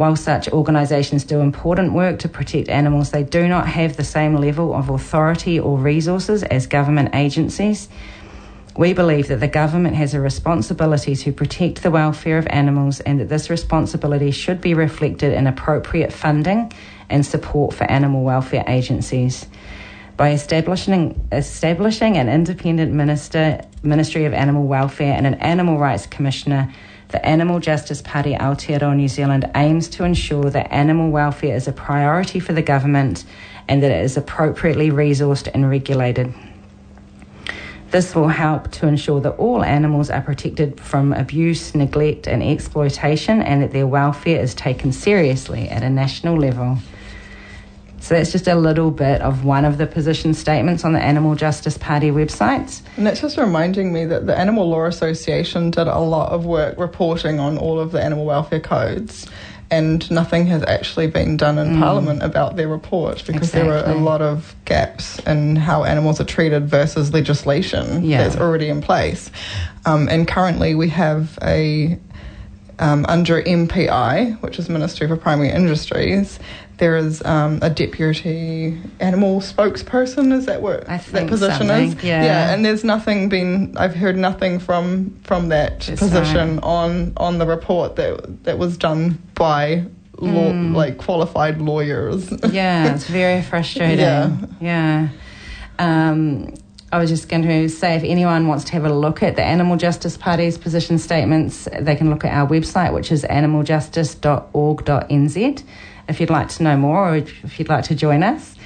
While 0.00 0.16
such 0.16 0.48
organisations 0.48 1.24
do 1.24 1.40
important 1.40 1.92
work 1.92 2.20
to 2.20 2.28
protect 2.30 2.70
animals, 2.70 3.10
they 3.10 3.22
do 3.22 3.46
not 3.46 3.68
have 3.68 3.98
the 3.98 4.02
same 4.02 4.34
level 4.34 4.74
of 4.74 4.88
authority 4.88 5.60
or 5.60 5.76
resources 5.76 6.42
as 6.42 6.66
government 6.66 7.14
agencies. 7.14 7.86
We 8.78 8.94
believe 8.94 9.28
that 9.28 9.40
the 9.40 9.46
government 9.46 9.96
has 9.96 10.14
a 10.14 10.20
responsibility 10.20 11.14
to 11.16 11.32
protect 11.34 11.82
the 11.82 11.90
welfare 11.90 12.38
of 12.38 12.46
animals 12.48 13.00
and 13.00 13.20
that 13.20 13.28
this 13.28 13.50
responsibility 13.50 14.30
should 14.30 14.62
be 14.62 14.72
reflected 14.72 15.34
in 15.34 15.46
appropriate 15.46 16.14
funding 16.14 16.72
and 17.10 17.26
support 17.26 17.74
for 17.74 17.84
animal 17.84 18.24
welfare 18.24 18.64
agencies. 18.66 19.48
By 20.16 20.30
establishing, 20.30 21.28
establishing 21.30 22.16
an 22.16 22.30
independent 22.30 22.90
minister, 22.94 23.60
Ministry 23.82 24.24
of 24.24 24.32
Animal 24.32 24.66
Welfare 24.66 25.12
and 25.12 25.26
an 25.26 25.34
Animal 25.34 25.76
Rights 25.76 26.06
Commissioner, 26.06 26.72
the 27.10 27.24
Animal 27.26 27.58
Justice 27.58 28.02
Party 28.02 28.34
Aotearoa 28.34 28.94
New 28.94 29.08
Zealand 29.08 29.50
aims 29.54 29.88
to 29.88 30.04
ensure 30.04 30.50
that 30.50 30.72
animal 30.72 31.10
welfare 31.10 31.56
is 31.56 31.66
a 31.66 31.72
priority 31.72 32.38
for 32.38 32.52
the 32.52 32.62
government 32.62 33.24
and 33.68 33.82
that 33.82 33.90
it 33.90 34.04
is 34.04 34.16
appropriately 34.16 34.90
resourced 34.90 35.48
and 35.52 35.68
regulated. 35.68 36.32
This 37.90 38.14
will 38.14 38.28
help 38.28 38.70
to 38.72 38.86
ensure 38.86 39.20
that 39.20 39.32
all 39.32 39.64
animals 39.64 40.10
are 40.10 40.20
protected 40.20 40.80
from 40.80 41.12
abuse, 41.12 41.74
neglect, 41.74 42.28
and 42.28 42.40
exploitation, 42.40 43.42
and 43.42 43.62
that 43.62 43.72
their 43.72 43.86
welfare 43.86 44.40
is 44.40 44.54
taken 44.54 44.92
seriously 44.92 45.68
at 45.68 45.82
a 45.82 45.90
national 45.90 46.36
level. 46.36 46.78
So 48.10 48.16
that's 48.16 48.32
just 48.32 48.48
a 48.48 48.56
little 48.56 48.90
bit 48.90 49.20
of 49.20 49.44
one 49.44 49.64
of 49.64 49.78
the 49.78 49.86
position 49.86 50.34
statements 50.34 50.84
on 50.84 50.94
the 50.94 51.00
Animal 51.00 51.36
Justice 51.36 51.78
Party 51.78 52.10
website. 52.10 52.82
And 52.96 53.06
that's 53.06 53.20
just 53.20 53.38
reminding 53.38 53.92
me 53.92 54.04
that 54.04 54.26
the 54.26 54.36
Animal 54.36 54.68
Law 54.68 54.86
Association 54.86 55.70
did 55.70 55.86
a 55.86 56.00
lot 56.00 56.32
of 56.32 56.44
work 56.44 56.76
reporting 56.76 57.38
on 57.38 57.56
all 57.56 57.78
of 57.78 57.92
the 57.92 58.02
animal 58.02 58.24
welfare 58.24 58.58
codes. 58.58 59.28
And 59.70 60.10
nothing 60.10 60.46
has 60.46 60.64
actually 60.64 61.06
been 61.06 61.36
done 61.36 61.56
in 61.56 61.78
Parliament 61.78 62.24
about 62.24 62.56
their 62.56 62.66
report 62.66 63.22
because 63.24 63.52
there 63.52 63.72
are 63.72 63.88
a 63.88 63.94
lot 63.94 64.22
of 64.22 64.56
gaps 64.64 65.20
in 65.20 65.54
how 65.54 65.84
animals 65.84 66.20
are 66.20 66.24
treated 66.24 66.68
versus 66.68 67.12
legislation 67.12 68.02
Yeah. 68.04 68.24
that's 68.24 68.34
already 68.34 68.70
in 68.70 68.80
place. 68.80 69.30
Um, 69.86 70.08
and 70.08 70.26
currently, 70.26 70.74
we 70.74 70.88
have 70.88 71.38
a 71.44 71.96
um, 72.80 73.04
under 73.08 73.42
MPI, 73.42 74.40
which 74.40 74.58
is 74.58 74.68
Ministry 74.68 75.06
for 75.06 75.16
Primary 75.16 75.50
Industries, 75.50 76.40
there 76.80 76.96
is 76.96 77.22
um, 77.24 77.60
a 77.62 77.70
deputy 77.70 78.76
animal 78.98 79.40
spokesperson. 79.40 80.32
Is 80.32 80.46
that 80.46 80.62
what 80.62 80.84
that 80.86 81.28
position 81.28 81.68
something, 81.68 81.98
is? 81.98 82.02
yeah. 82.02 82.24
yeah. 82.24 82.52
And 82.52 82.64
there's 82.64 82.82
nothing 82.82 83.28
been. 83.28 83.76
I've 83.76 83.94
heard 83.94 84.16
nothing 84.16 84.58
from 84.58 85.16
from 85.22 85.50
that 85.50 85.80
That's 85.80 86.00
position 86.00 86.58
on 86.60 87.12
on 87.16 87.38
the 87.38 87.46
report 87.46 87.94
that 87.96 88.44
that 88.44 88.58
was 88.58 88.76
done 88.76 89.18
by 89.34 89.84
law, 90.18 90.50
Mm. 90.52 90.74
like 90.74 90.98
qualified 90.98 91.60
lawyers. 91.60 92.32
yeah, 92.50 92.94
it's 92.94 93.06
very 93.06 93.42
frustrating. 93.42 93.98
Yeah. 93.98 94.36
Yeah. 94.60 95.08
Um, 95.78 96.54
I 96.92 96.98
was 96.98 97.08
just 97.08 97.28
going 97.28 97.42
to 97.42 97.68
say 97.68 97.94
if 97.94 98.02
anyone 98.02 98.48
wants 98.48 98.64
to 98.64 98.72
have 98.72 98.84
a 98.84 98.92
look 98.92 99.22
at 99.22 99.36
the 99.36 99.44
Animal 99.44 99.76
Justice 99.76 100.16
Party's 100.16 100.58
position 100.58 100.98
statements, 100.98 101.68
they 101.80 101.94
can 101.94 102.10
look 102.10 102.24
at 102.24 102.34
our 102.34 102.48
website, 102.48 102.92
which 102.92 103.12
is 103.12 103.22
animaljustice.org.nz, 103.22 105.62
if 106.10 106.20
you'd 106.20 106.30
like 106.30 106.48
to 106.50 106.62
know 106.62 106.76
more 106.76 107.10
or 107.10 107.16
if 107.16 107.58
you'd 107.58 107.68
like 107.68 107.84
to 107.84 107.94
join 107.94 108.22
us. 108.22 108.56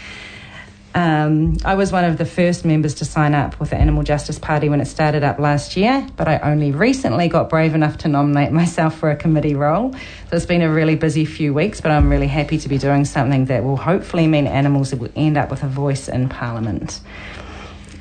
Um, 0.96 1.56
I 1.64 1.74
was 1.74 1.90
one 1.90 2.04
of 2.04 2.18
the 2.18 2.24
first 2.24 2.64
members 2.64 2.94
to 2.96 3.04
sign 3.04 3.34
up 3.34 3.58
with 3.58 3.70
the 3.70 3.76
Animal 3.76 4.04
Justice 4.04 4.38
Party 4.38 4.68
when 4.68 4.80
it 4.80 4.84
started 4.86 5.24
up 5.24 5.40
last 5.40 5.76
year, 5.76 6.06
but 6.16 6.28
I 6.28 6.38
only 6.38 6.70
recently 6.70 7.26
got 7.26 7.48
brave 7.48 7.74
enough 7.74 7.98
to 7.98 8.08
nominate 8.08 8.52
myself 8.62 8.96
for 8.96 9.10
a 9.10 9.16
committee 9.16 9.56
role. 9.56 9.92
So 9.92 10.36
it's 10.36 10.46
been 10.46 10.62
a 10.62 10.72
really 10.72 10.94
busy 10.94 11.24
few 11.24 11.52
weeks, 11.52 11.80
but 11.80 11.90
I'm 11.90 12.08
really 12.08 12.28
happy 12.28 12.58
to 12.58 12.68
be 12.68 12.78
doing 12.78 13.04
something 13.04 13.46
that 13.46 13.64
will 13.64 13.76
hopefully 13.76 14.28
mean 14.28 14.46
animals 14.46 14.94
will 14.94 15.10
end 15.16 15.36
up 15.36 15.50
with 15.50 15.64
a 15.64 15.68
voice 15.68 16.08
in 16.08 16.28
Parliament. 16.28 17.00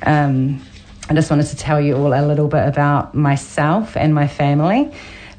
Um, 0.02 0.60
I 1.08 1.14
just 1.14 1.30
wanted 1.30 1.46
to 1.48 1.56
tell 1.56 1.80
you 1.80 1.96
all 1.96 2.14
a 2.14 2.24
little 2.24 2.48
bit 2.48 2.66
about 2.66 3.14
myself 3.14 3.96
and 3.96 4.14
my 4.14 4.28
family. 4.28 4.92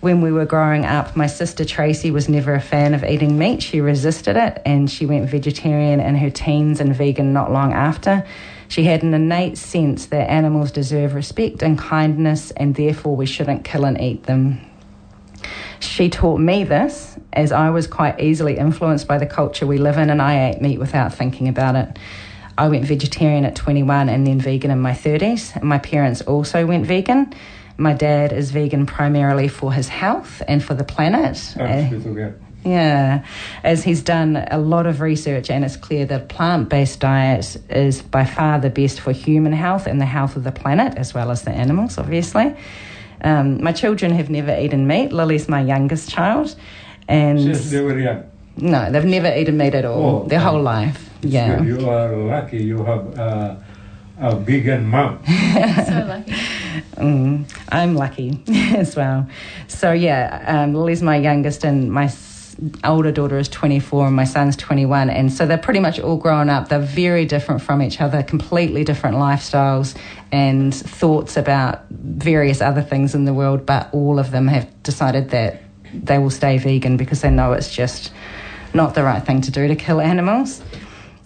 When 0.05 0.21
we 0.21 0.31
were 0.31 0.45
growing 0.45 0.85
up, 0.85 1.15
my 1.15 1.25
sister 1.25 1.65
Tracy 1.65 2.11
was 2.11 2.29
never 2.29 2.53
a 2.53 2.61
fan 2.61 2.93
of 2.93 3.03
eating 3.03 3.39
meat. 3.39 3.63
She 3.63 3.81
resisted 3.81 4.37
it 4.37 4.61
and 4.63 4.87
she 4.87 5.07
went 5.07 5.27
vegetarian 5.27 5.99
in 5.99 6.13
her 6.13 6.29
teens 6.29 6.79
and 6.79 6.95
vegan 6.95 7.33
not 7.33 7.51
long 7.51 7.73
after. 7.73 8.23
She 8.67 8.83
had 8.83 9.01
an 9.01 9.15
innate 9.15 9.57
sense 9.57 10.05
that 10.05 10.29
animals 10.29 10.71
deserve 10.71 11.15
respect 11.15 11.63
and 11.63 11.75
kindness 11.75 12.51
and 12.51 12.75
therefore 12.75 13.15
we 13.15 13.25
shouldn't 13.25 13.63
kill 13.63 13.83
and 13.83 13.99
eat 13.99 14.25
them. 14.25 14.61
She 15.79 16.11
taught 16.11 16.39
me 16.39 16.63
this 16.63 17.17
as 17.33 17.51
I 17.51 17.71
was 17.71 17.87
quite 17.87 18.19
easily 18.19 18.59
influenced 18.59 19.07
by 19.07 19.17
the 19.17 19.25
culture 19.25 19.65
we 19.65 19.79
live 19.79 19.97
in 19.97 20.11
and 20.11 20.21
I 20.21 20.51
ate 20.51 20.61
meat 20.61 20.77
without 20.77 21.15
thinking 21.15 21.47
about 21.47 21.75
it. 21.75 21.97
I 22.59 22.67
went 22.67 22.85
vegetarian 22.85 23.43
at 23.43 23.55
21 23.55 24.09
and 24.09 24.27
then 24.27 24.39
vegan 24.39 24.69
in 24.69 24.79
my 24.79 24.91
30s. 24.91 25.63
My 25.63 25.79
parents 25.79 26.21
also 26.21 26.67
went 26.67 26.85
vegan. 26.85 27.33
My 27.77 27.93
dad 27.93 28.31
is 28.31 28.51
vegan 28.51 28.85
primarily 28.85 29.47
for 29.47 29.73
his 29.73 29.87
health 29.89 30.41
and 30.47 30.63
for 30.63 30.73
the 30.73 30.83
planet. 30.83 31.35
Sounds 31.37 32.03
good. 32.03 32.39
Yeah, 32.63 33.23
as 33.63 33.83
he's 33.83 34.01
done 34.01 34.37
a 34.49 34.57
lot 34.57 34.87
of 34.87 34.99
research, 34.99 35.51
and 35.51 35.63
it's 35.63 35.77
clear 35.77 36.03
that 36.07 36.29
plant 36.29 36.67
based 36.69 36.99
diet 36.99 37.57
is 37.69 38.01
by 38.01 38.25
far 38.25 38.59
the 38.59 38.71
best 38.71 38.99
for 39.01 39.11
human 39.11 39.53
health 39.53 39.85
and 39.85 40.01
the 40.01 40.05
health 40.05 40.35
of 40.35 40.43
the 40.43 40.51
planet, 40.51 40.97
as 40.97 41.13
well 41.13 41.29
as 41.29 41.43
the 41.43 41.51
animals, 41.51 41.99
obviously. 41.99 42.55
Um, 43.21 43.63
my 43.63 43.71
children 43.71 44.11
have 44.13 44.31
never 44.31 44.55
eaten 44.59 44.87
meat. 44.87 45.11
Lily's 45.13 45.47
my 45.47 45.61
youngest 45.61 46.09
child. 46.09 46.55
And 47.07 47.39
Since 47.39 47.69
they 47.69 47.81
were 47.81 47.99
young. 47.99 48.23
no, 48.57 48.91
they've 48.91 49.05
never 49.05 49.31
eaten 49.35 49.57
meat 49.57 49.75
at 49.75 49.85
all, 49.85 50.23
Oh, 50.23 50.27
their 50.27 50.39
whole 50.39 50.57
um, 50.57 50.63
life. 50.63 51.09
Yeah. 51.21 51.59
good. 51.59 51.67
You 51.67 51.89
are 51.89 52.15
lucky 52.17 52.63
you 52.63 52.83
have 52.83 53.19
uh, 53.19 53.55
a 54.19 54.35
vegan 54.37 54.87
mom. 54.87 55.19
so 55.27 56.05
lucky. 56.07 56.33
Mm, 56.95 57.51
I'm 57.69 57.95
lucky 57.95 58.43
as 58.75 58.95
well. 58.95 59.27
So 59.67 59.91
yeah, 59.91 60.43
um, 60.47 60.73
Lily's 60.73 61.01
my 61.01 61.17
youngest, 61.17 61.63
and 61.63 61.91
my 61.91 62.11
older 62.83 63.11
daughter 63.11 63.37
is 63.37 63.49
24, 63.49 64.07
and 64.07 64.15
my 64.15 64.23
son's 64.23 64.55
21, 64.55 65.09
and 65.09 65.31
so 65.31 65.45
they're 65.45 65.57
pretty 65.57 65.79
much 65.79 65.99
all 65.99 66.17
grown 66.17 66.49
up. 66.49 66.69
They're 66.69 66.79
very 66.79 67.25
different 67.25 67.61
from 67.61 67.81
each 67.81 68.01
other, 68.01 68.23
completely 68.23 68.83
different 68.83 69.17
lifestyles 69.17 69.95
and 70.31 70.73
thoughts 70.73 71.37
about 71.37 71.85
various 71.89 72.61
other 72.61 72.81
things 72.81 73.15
in 73.15 73.25
the 73.25 73.33
world. 73.33 73.65
But 73.65 73.93
all 73.93 74.19
of 74.19 74.31
them 74.31 74.47
have 74.47 74.83
decided 74.83 75.29
that 75.31 75.63
they 75.93 76.17
will 76.17 76.29
stay 76.29 76.57
vegan 76.57 76.97
because 76.97 77.21
they 77.21 77.29
know 77.29 77.53
it's 77.53 77.73
just 77.73 78.11
not 78.73 78.93
the 78.95 79.03
right 79.03 79.25
thing 79.25 79.41
to 79.41 79.51
do 79.51 79.67
to 79.67 79.75
kill 79.75 80.01
animals. 80.01 80.61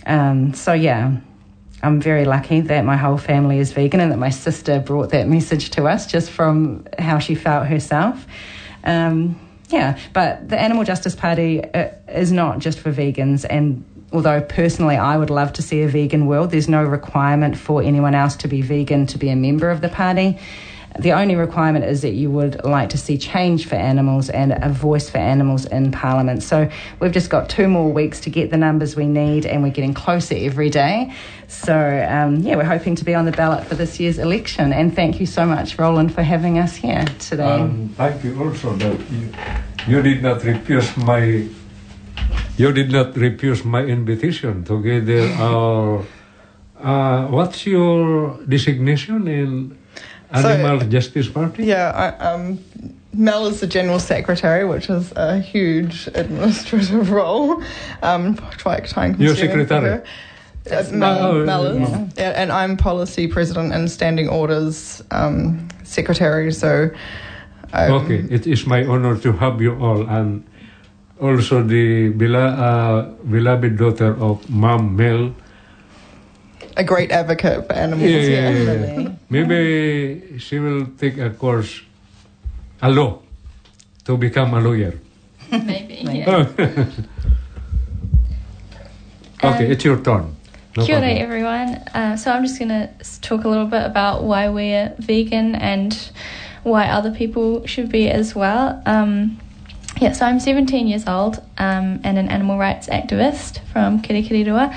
Um, 0.05 0.53
so 0.53 0.73
yeah, 0.73 1.17
I'm 1.81 2.01
very 2.01 2.25
lucky 2.25 2.61
that 2.61 2.83
my 2.83 2.97
whole 2.97 3.17
family 3.17 3.59
is 3.59 3.71
vegan 3.71 3.99
and 3.99 4.11
that 4.11 4.17
my 4.17 4.29
sister 4.29 4.79
brought 4.79 5.11
that 5.11 5.27
message 5.27 5.69
to 5.71 5.85
us 5.85 6.07
just 6.07 6.29
from 6.29 6.85
how 6.97 7.19
she 7.19 7.35
felt 7.35 7.67
herself. 7.67 8.25
Um, 8.83 9.39
yeah, 9.69 9.97
but 10.13 10.49
the 10.49 10.59
Animal 10.59 10.83
Justice 10.83 11.15
Party 11.15 11.63
uh, 11.63 11.89
is 12.07 12.31
not 12.31 12.59
just 12.59 12.79
for 12.79 12.91
vegans, 12.91 13.45
and 13.49 13.85
although 14.11 14.41
personally 14.41 14.97
I 14.97 15.15
would 15.15 15.29
love 15.29 15.53
to 15.53 15.61
see 15.61 15.81
a 15.83 15.87
vegan 15.87 16.25
world, 16.25 16.51
there's 16.51 16.67
no 16.67 16.83
requirement 16.83 17.57
for 17.57 17.81
anyone 17.81 18.15
else 18.15 18.35
to 18.37 18.47
be 18.47 18.61
vegan 18.61 19.05
to 19.07 19.17
be 19.17 19.29
a 19.29 19.35
member 19.35 19.69
of 19.69 19.81
the 19.81 19.89
party. 19.89 20.39
The 20.97 21.11
only 21.11 21.35
requirement 21.35 21.85
is 21.85 22.01
that 22.01 22.13
you 22.13 22.31
would 22.31 22.63
like 22.63 22.89
to 22.89 22.97
see 22.97 23.17
change 23.17 23.67
for 23.67 23.75
animals 23.75 24.29
and 24.29 24.51
a 24.51 24.69
voice 24.69 25.09
for 25.09 25.19
animals 25.19 25.65
in 25.65 25.91
Parliament. 25.91 26.41
So 26.41 26.69
we've 26.99 27.11
just 27.11 27.29
got 27.29 27.47
two 27.47 27.67
more 27.67 27.91
weeks 27.91 28.19
to 28.21 28.29
get 28.29 28.49
the 28.49 28.57
numbers 28.57 28.95
we 28.95 29.05
need, 29.05 29.45
and 29.45 29.61
we're 29.61 29.69
getting 29.69 29.93
closer 29.93 30.35
every 30.35 30.69
day. 30.69 31.13
So, 31.47 31.75
um, 32.09 32.37
yeah, 32.37 32.55
we're 32.55 32.63
hoping 32.63 32.95
to 32.95 33.05
be 33.05 33.13
on 33.13 33.25
the 33.25 33.31
ballot 33.31 33.65
for 33.65 33.75
this 33.75 33.99
year's 33.99 34.17
election. 34.17 34.73
And 34.73 34.95
thank 34.95 35.19
you 35.19 35.25
so 35.25 35.45
much, 35.45 35.77
Roland, 35.77 36.13
for 36.13 36.23
having 36.23 36.57
us 36.57 36.75
here 36.75 37.05
today. 37.19 37.43
Um, 37.43 37.93
thank 37.95 38.23
you 38.23 38.41
also 38.41 38.75
that 38.75 38.99
you, 39.11 39.31
you 39.87 40.01
did 40.01 40.23
not 40.23 40.43
refuse 40.43 40.97
my 40.97 41.47
you 42.57 42.73
did 42.73 42.91
not 42.91 43.15
refuse 43.15 43.63
my 43.63 43.83
invitation 43.83 44.65
together 44.65 45.21
our 45.39 46.03
uh, 46.81 47.27
what's 47.27 47.65
your 47.65 48.37
designation 48.43 49.27
in 49.27 49.78
So- 50.35 50.79
Justice 50.89 51.27
Party? 51.27 51.65
Yeah, 51.65 51.91
I, 52.19 52.23
um, 52.25 52.59
Mel 53.13 53.47
is 53.47 53.59
the 53.59 53.67
general 53.67 53.99
secretary, 53.99 54.65
which 54.65 54.89
is 54.89 55.11
a 55.15 55.39
huge 55.39 56.07
administrative 56.13 57.09
role. 57.19 57.61
Um, 58.03 58.35
quite 58.61 58.85
time 58.87 59.15
consuming 59.15 59.35
for 59.35 59.65
secretary? 59.67 60.01
Uh, 60.71 60.83
Mel, 60.91 61.17
Oh, 61.25 61.45
Mel 61.45 61.65
is, 61.65 62.13
yeah, 62.17 62.33
and 62.35 62.51
I'm 62.51 62.77
policy 62.77 63.27
president 63.27 63.73
and 63.73 63.89
standing 63.89 64.29
orders 64.29 65.01
um, 65.09 65.67
secretary. 65.83 66.51
So, 66.51 66.91
um, 67.73 67.91
Okay, 67.93 68.19
it 68.29 68.45
is 68.45 68.67
my 68.67 68.85
honor 68.85 69.17
to 69.17 69.31
have 69.33 69.59
you 69.61 69.73
all 69.79 70.07
and 70.07 70.43
also 71.19 71.63
the 71.63 72.09
bela- 72.09 72.53
uh, 72.53 73.01
beloved 73.31 73.77
daughter 73.77 74.15
of 74.21 74.47
Mom 74.49 74.95
Mel. 74.95 75.33
A 76.77 76.83
great 76.83 77.11
advocate 77.11 77.67
for 77.67 77.73
animals. 77.73 78.09
Yeah, 78.09 78.19
yeah, 78.19 78.49
yeah. 78.49 78.73
yeah, 78.73 78.99
yeah. 78.99 79.11
Maybe 79.29 80.39
she 80.39 80.59
will 80.59 80.85
take 80.97 81.17
a 81.17 81.29
course, 81.29 81.81
a 82.81 82.89
law, 82.89 83.19
to 84.05 84.17
become 84.17 84.53
a 84.53 84.59
lawyer. 84.59 84.93
Maybe. 85.51 86.03
Maybe. 86.03 86.19
Yeah. 86.19 86.35
okay, 89.43 89.65
Um, 89.65 89.71
it's 89.71 89.83
your 89.83 89.97
turn. 89.97 90.35
No 90.77 90.85
Kia 90.85 90.97
ora, 90.97 91.09
everyone. 91.09 91.69
Uh, 91.93 92.15
so 92.15 92.31
I'm 92.31 92.43
just 92.43 92.59
going 92.59 92.69
to 92.69 92.89
talk 93.21 93.43
a 93.43 93.49
little 93.49 93.65
bit 93.65 93.83
about 93.83 94.23
why 94.23 94.49
we're 94.49 94.93
vegan 94.99 95.55
and 95.55 96.11
why 96.63 96.87
other 96.87 97.11
people 97.11 97.65
should 97.65 97.89
be 97.89 98.09
as 98.09 98.35
well. 98.35 98.81
Um, 98.85 99.39
yeah, 99.99 100.13
so 100.13 100.25
I'm 100.25 100.39
17 100.39 100.87
years 100.87 101.07
old 101.07 101.37
um, 101.57 101.99
and 102.03 102.17
an 102.17 102.29
animal 102.29 102.57
rights 102.57 102.87
activist 102.87 103.59
from 103.73 104.01
Kirikiriroa. 104.01 104.73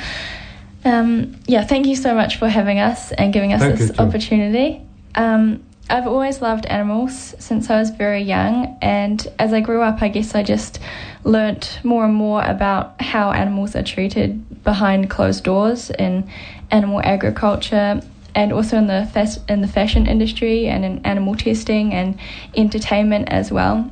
Um, 0.84 1.36
yeah, 1.46 1.64
thank 1.64 1.86
you 1.86 1.96
so 1.96 2.14
much 2.14 2.36
for 2.38 2.48
having 2.48 2.78
us 2.78 3.12
and 3.12 3.32
giving 3.32 3.52
us 3.52 3.60
Thank 3.60 3.78
this 3.78 3.88
you 3.90 4.04
opportunity. 4.04 4.82
Um, 5.14 5.62
I've 5.90 6.06
always 6.06 6.40
loved 6.40 6.64
animals 6.66 7.34
since 7.38 7.68
I 7.68 7.78
was 7.78 7.90
very 7.90 8.22
young, 8.22 8.78
and 8.80 9.26
as 9.38 9.52
I 9.52 9.60
grew 9.60 9.82
up, 9.82 10.00
I 10.00 10.08
guess 10.08 10.34
I 10.34 10.42
just 10.42 10.78
learnt 11.24 11.78
more 11.84 12.04
and 12.04 12.14
more 12.14 12.42
about 12.42 13.00
how 13.00 13.30
animals 13.32 13.76
are 13.76 13.82
treated 13.82 14.64
behind 14.64 15.10
closed 15.10 15.44
doors 15.44 15.90
in 15.90 16.28
animal 16.70 17.00
agriculture, 17.04 18.00
and 18.34 18.52
also 18.52 18.78
in 18.78 18.86
the 18.86 19.08
fas- 19.12 19.40
in 19.48 19.60
the 19.60 19.68
fashion 19.68 20.06
industry 20.06 20.66
and 20.66 20.84
in 20.84 21.04
animal 21.04 21.34
testing 21.34 21.92
and 21.92 22.18
entertainment 22.56 23.28
as 23.28 23.52
well, 23.52 23.90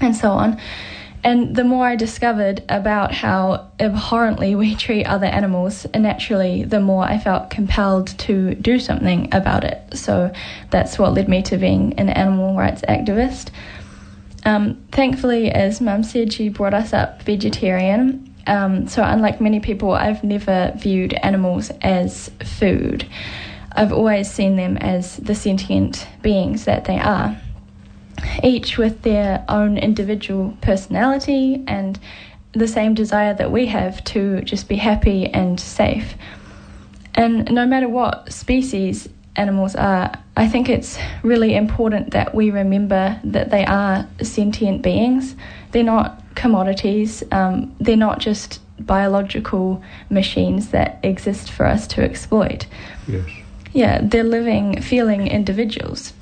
and 0.00 0.16
so 0.16 0.30
on. 0.32 0.58
And 1.26 1.56
the 1.56 1.64
more 1.64 1.84
I 1.84 1.96
discovered 1.96 2.62
about 2.68 3.12
how 3.12 3.72
abhorrently 3.80 4.54
we 4.54 4.76
treat 4.76 5.06
other 5.06 5.26
animals, 5.26 5.84
naturally, 5.92 6.62
the 6.62 6.78
more 6.78 7.02
I 7.02 7.18
felt 7.18 7.50
compelled 7.50 8.16
to 8.20 8.54
do 8.54 8.78
something 8.78 9.34
about 9.34 9.64
it. 9.64 9.98
So 9.98 10.32
that's 10.70 11.00
what 11.00 11.14
led 11.14 11.28
me 11.28 11.42
to 11.42 11.56
being 11.56 11.98
an 11.98 12.10
animal 12.10 12.56
rights 12.56 12.82
activist. 12.82 13.48
Um, 14.44 14.80
thankfully, 14.92 15.50
as 15.50 15.80
Mum 15.80 16.04
said, 16.04 16.32
she 16.32 16.48
brought 16.48 16.74
us 16.74 16.92
up 16.92 17.24
vegetarian. 17.24 18.32
Um, 18.46 18.86
so, 18.86 19.02
unlike 19.02 19.40
many 19.40 19.58
people, 19.58 19.90
I've 19.90 20.22
never 20.22 20.74
viewed 20.76 21.12
animals 21.14 21.72
as 21.82 22.30
food. 22.44 23.04
I've 23.72 23.92
always 23.92 24.30
seen 24.30 24.54
them 24.54 24.76
as 24.76 25.16
the 25.16 25.34
sentient 25.34 26.06
beings 26.22 26.66
that 26.66 26.84
they 26.84 27.00
are 27.00 27.36
each 28.42 28.78
with 28.78 29.02
their 29.02 29.44
own 29.48 29.76
individual 29.78 30.56
personality 30.60 31.62
and 31.66 31.98
the 32.52 32.68
same 32.68 32.94
desire 32.94 33.34
that 33.34 33.50
we 33.50 33.66
have 33.66 34.02
to 34.04 34.40
just 34.42 34.68
be 34.68 34.76
happy 34.76 35.26
and 35.26 35.60
safe. 35.60 36.14
And 37.14 37.50
no 37.50 37.66
matter 37.66 37.88
what 37.88 38.32
species 38.32 39.08
animals 39.36 39.74
are, 39.74 40.12
I 40.36 40.48
think 40.48 40.68
it's 40.68 40.98
really 41.22 41.54
important 41.54 42.12
that 42.12 42.34
we 42.34 42.50
remember 42.50 43.20
that 43.24 43.50
they 43.50 43.64
are 43.64 44.06
sentient 44.22 44.82
beings. 44.82 45.34
They're 45.72 45.82
not 45.82 46.22
commodities, 46.34 47.22
um, 47.32 47.74
they're 47.80 47.96
not 47.96 48.20
just 48.20 48.60
biological 48.78 49.82
machines 50.10 50.70
that 50.70 50.98
exist 51.02 51.50
for 51.50 51.66
us 51.66 51.86
to 51.88 52.02
exploit. 52.02 52.66
Yes. 53.08 53.28
Yeah, 53.72 54.00
they're 54.02 54.24
living, 54.24 54.80
feeling 54.80 55.26
individuals. 55.26 56.12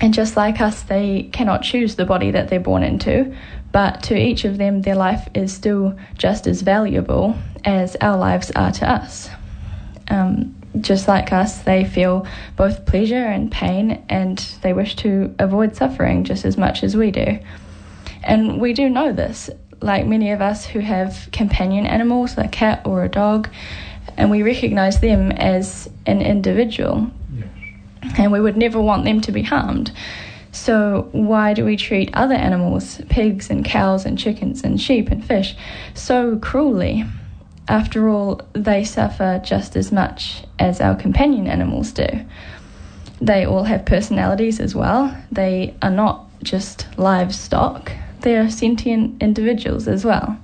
And 0.00 0.14
just 0.14 0.36
like 0.36 0.60
us, 0.60 0.82
they 0.82 1.28
cannot 1.32 1.62
choose 1.62 1.96
the 1.96 2.06
body 2.06 2.30
that 2.30 2.48
they're 2.48 2.58
born 2.58 2.82
into, 2.82 3.36
but 3.70 4.02
to 4.04 4.16
each 4.16 4.44
of 4.44 4.56
them, 4.56 4.82
their 4.82 4.94
life 4.94 5.28
is 5.34 5.52
still 5.52 5.96
just 6.16 6.46
as 6.46 6.62
valuable 6.62 7.36
as 7.64 7.96
our 8.00 8.16
lives 8.16 8.50
are 8.52 8.72
to 8.72 8.90
us. 8.90 9.28
Um, 10.08 10.56
just 10.80 11.06
like 11.06 11.32
us, 11.32 11.62
they 11.62 11.84
feel 11.84 12.26
both 12.56 12.86
pleasure 12.86 13.24
and 13.24 13.52
pain, 13.52 14.02
and 14.08 14.38
they 14.62 14.72
wish 14.72 14.96
to 14.96 15.34
avoid 15.38 15.76
suffering 15.76 16.24
just 16.24 16.44
as 16.44 16.56
much 16.56 16.82
as 16.82 16.96
we 16.96 17.10
do. 17.10 17.38
And 18.22 18.60
we 18.60 18.72
do 18.72 18.88
know 18.88 19.12
this, 19.12 19.50
like 19.82 20.06
many 20.06 20.30
of 20.30 20.40
us 20.40 20.64
who 20.64 20.80
have 20.80 21.28
companion 21.32 21.86
animals, 21.86 22.36
like 22.36 22.46
a 22.46 22.50
cat 22.50 22.82
or 22.86 23.04
a 23.04 23.08
dog, 23.08 23.50
and 24.16 24.30
we 24.30 24.42
recognize 24.42 25.00
them 25.00 25.32
as 25.32 25.90
an 26.06 26.22
individual 26.22 27.10
and 28.16 28.32
we 28.32 28.40
would 28.40 28.56
never 28.56 28.80
want 28.80 29.04
them 29.04 29.20
to 29.22 29.32
be 29.32 29.42
harmed. 29.42 29.92
So, 30.52 31.08
why 31.12 31.54
do 31.54 31.64
we 31.64 31.76
treat 31.76 32.10
other 32.12 32.34
animals, 32.34 33.00
pigs 33.08 33.50
and 33.50 33.64
cows 33.64 34.04
and 34.04 34.18
chickens 34.18 34.64
and 34.64 34.80
sheep 34.80 35.08
and 35.10 35.24
fish, 35.24 35.54
so 35.94 36.38
cruelly? 36.38 37.04
After 37.68 38.08
all, 38.08 38.40
they 38.52 38.82
suffer 38.82 39.40
just 39.44 39.76
as 39.76 39.92
much 39.92 40.42
as 40.58 40.80
our 40.80 40.96
companion 40.96 41.46
animals 41.46 41.92
do. 41.92 42.08
They 43.20 43.46
all 43.46 43.62
have 43.64 43.84
personalities 43.84 44.58
as 44.58 44.74
well. 44.74 45.16
They 45.30 45.74
are 45.82 45.90
not 45.90 46.26
just 46.42 46.88
livestock, 46.96 47.92
they 48.22 48.36
are 48.36 48.50
sentient 48.50 49.22
individuals 49.22 49.86
as 49.86 50.04
well. 50.04 50.36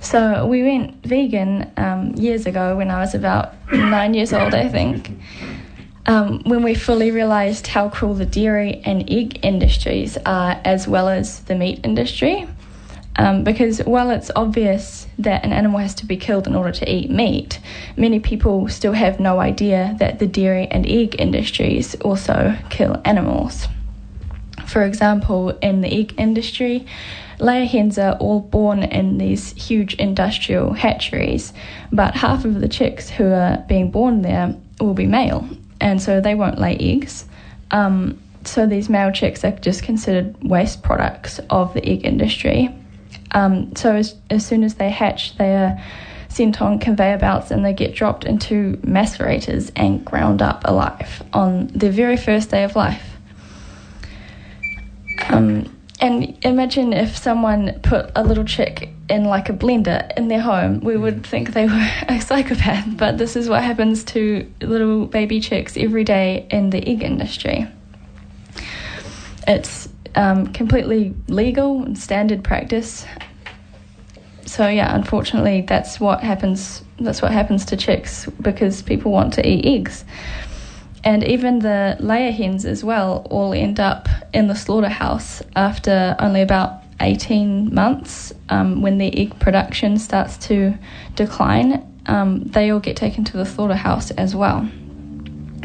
So 0.00 0.46
we 0.46 0.62
went 0.62 1.04
vegan 1.04 1.70
um, 1.76 2.14
years 2.14 2.46
ago 2.46 2.76
when 2.76 2.90
I 2.90 3.00
was 3.00 3.14
about 3.14 3.54
nine 3.72 4.14
years 4.14 4.32
old, 4.32 4.54
I 4.54 4.68
think. 4.68 5.10
Um, 6.06 6.42
when 6.44 6.62
we 6.62 6.74
fully 6.74 7.10
realised 7.10 7.66
how 7.66 7.88
cruel 7.90 8.14
the 8.14 8.26
dairy 8.26 8.80
and 8.84 9.08
egg 9.10 9.44
industries 9.44 10.16
are, 10.24 10.60
as 10.64 10.88
well 10.88 11.08
as 11.08 11.40
the 11.40 11.54
meat 11.54 11.80
industry. 11.84 12.48
Um, 13.16 13.44
because 13.44 13.80
while 13.80 14.10
it's 14.10 14.30
obvious 14.34 15.06
that 15.18 15.44
an 15.44 15.52
animal 15.52 15.78
has 15.78 15.94
to 15.96 16.06
be 16.06 16.16
killed 16.16 16.46
in 16.46 16.54
order 16.54 16.72
to 16.72 16.90
eat 16.90 17.10
meat, 17.10 17.60
many 17.96 18.18
people 18.18 18.68
still 18.68 18.94
have 18.94 19.20
no 19.20 19.40
idea 19.40 19.94
that 19.98 20.18
the 20.20 20.26
dairy 20.26 20.66
and 20.68 20.86
egg 20.86 21.16
industries 21.20 21.94
also 21.96 22.56
kill 22.70 23.00
animals. 23.04 23.66
For 24.66 24.84
example, 24.84 25.50
in 25.58 25.80
the 25.80 25.92
egg 25.92 26.14
industry, 26.16 26.86
layer 27.40 27.66
hens 27.66 27.98
are 27.98 28.14
all 28.14 28.40
born 28.40 28.84
in 28.84 29.18
these 29.18 29.52
huge 29.52 29.94
industrial 29.94 30.72
hatcheries, 30.72 31.52
but 31.92 32.14
half 32.14 32.44
of 32.44 32.60
the 32.60 32.68
chicks 32.68 33.10
who 33.10 33.26
are 33.32 33.58
being 33.68 33.90
born 33.90 34.22
there 34.22 34.54
will 34.80 34.94
be 34.94 35.06
male, 35.06 35.46
and 35.80 36.00
so 36.00 36.20
they 36.20 36.34
won't 36.34 36.58
lay 36.58 36.76
eggs. 36.76 37.26
Um, 37.70 38.18
so 38.44 38.66
these 38.66 38.88
male 38.88 39.12
chicks 39.12 39.44
are 39.44 39.52
just 39.52 39.82
considered 39.82 40.36
waste 40.42 40.82
products 40.82 41.40
of 41.50 41.74
the 41.74 41.86
egg 41.86 42.04
industry. 42.04 42.74
Um, 43.32 43.74
so 43.76 43.94
as, 43.94 44.16
as 44.30 44.46
soon 44.46 44.64
as 44.64 44.74
they 44.74 44.90
hatch, 44.90 45.36
they 45.36 45.54
are 45.54 45.80
sent 46.28 46.62
on 46.62 46.78
conveyor 46.78 47.18
belts 47.18 47.50
and 47.50 47.64
they 47.64 47.72
get 47.72 47.94
dropped 47.94 48.24
into 48.24 48.76
macerators 48.78 49.70
and 49.76 50.04
ground 50.04 50.40
up 50.40 50.62
alive 50.64 51.22
on 51.32 51.66
their 51.68 51.90
very 51.90 52.16
first 52.16 52.50
day 52.50 52.64
of 52.64 52.76
life. 52.76 53.16
Um, 55.28 55.76
and 56.00 56.38
imagine 56.44 56.92
if 56.92 57.16
someone 57.16 57.78
put 57.82 58.10
a 58.16 58.22
little 58.22 58.44
chick 58.44 58.88
in 59.10 59.24
like 59.24 59.48
a 59.48 59.52
blender 59.52 60.10
in 60.16 60.28
their 60.28 60.40
home, 60.40 60.80
we 60.80 60.96
would 60.96 61.26
think 61.26 61.52
they 61.52 61.66
were 61.66 61.90
a 62.08 62.20
psychopath. 62.20 62.86
But 62.96 63.18
this 63.18 63.36
is 63.36 63.48
what 63.48 63.62
happens 63.62 64.04
to 64.04 64.50
little 64.60 65.06
baby 65.06 65.40
chicks 65.40 65.76
every 65.76 66.04
day 66.04 66.46
in 66.50 66.70
the 66.70 66.86
egg 66.86 67.02
industry. 67.02 67.66
It's 69.46 69.88
um, 70.14 70.52
completely 70.52 71.14
legal 71.28 71.82
and 71.82 71.98
standard 71.98 72.44
practice. 72.44 73.04
So 74.46 74.68
yeah, 74.68 74.94
unfortunately, 74.94 75.62
that's 75.62 76.00
what 76.00 76.22
happens. 76.22 76.82
That's 76.98 77.22
what 77.22 77.32
happens 77.32 77.64
to 77.66 77.76
chicks 77.76 78.26
because 78.40 78.82
people 78.82 79.12
want 79.12 79.32
to 79.34 79.46
eat 79.46 79.64
eggs. 79.64 80.04
and 81.02 81.24
even 81.24 81.60
the 81.60 81.96
layer 82.00 82.30
hens 82.30 82.64
as 82.66 82.84
well 82.84 83.26
all 83.30 83.54
end 83.54 83.80
up 83.80 84.08
in 84.34 84.48
the 84.48 84.54
slaughterhouse 84.54 85.42
after 85.56 86.14
only 86.18 86.42
about 86.42 86.79
18 87.00 87.74
months 87.74 88.32
um, 88.48 88.82
when 88.82 88.98
their 88.98 89.10
egg 89.12 89.38
production 89.40 89.98
starts 89.98 90.36
to 90.48 90.76
decline. 91.14 91.86
Um, 92.06 92.44
they 92.44 92.70
all 92.70 92.80
get 92.80 92.96
taken 92.96 93.24
to 93.24 93.36
the 93.36 93.46
slaughterhouse 93.46 94.10
as 94.12 94.34
well. 94.34 94.68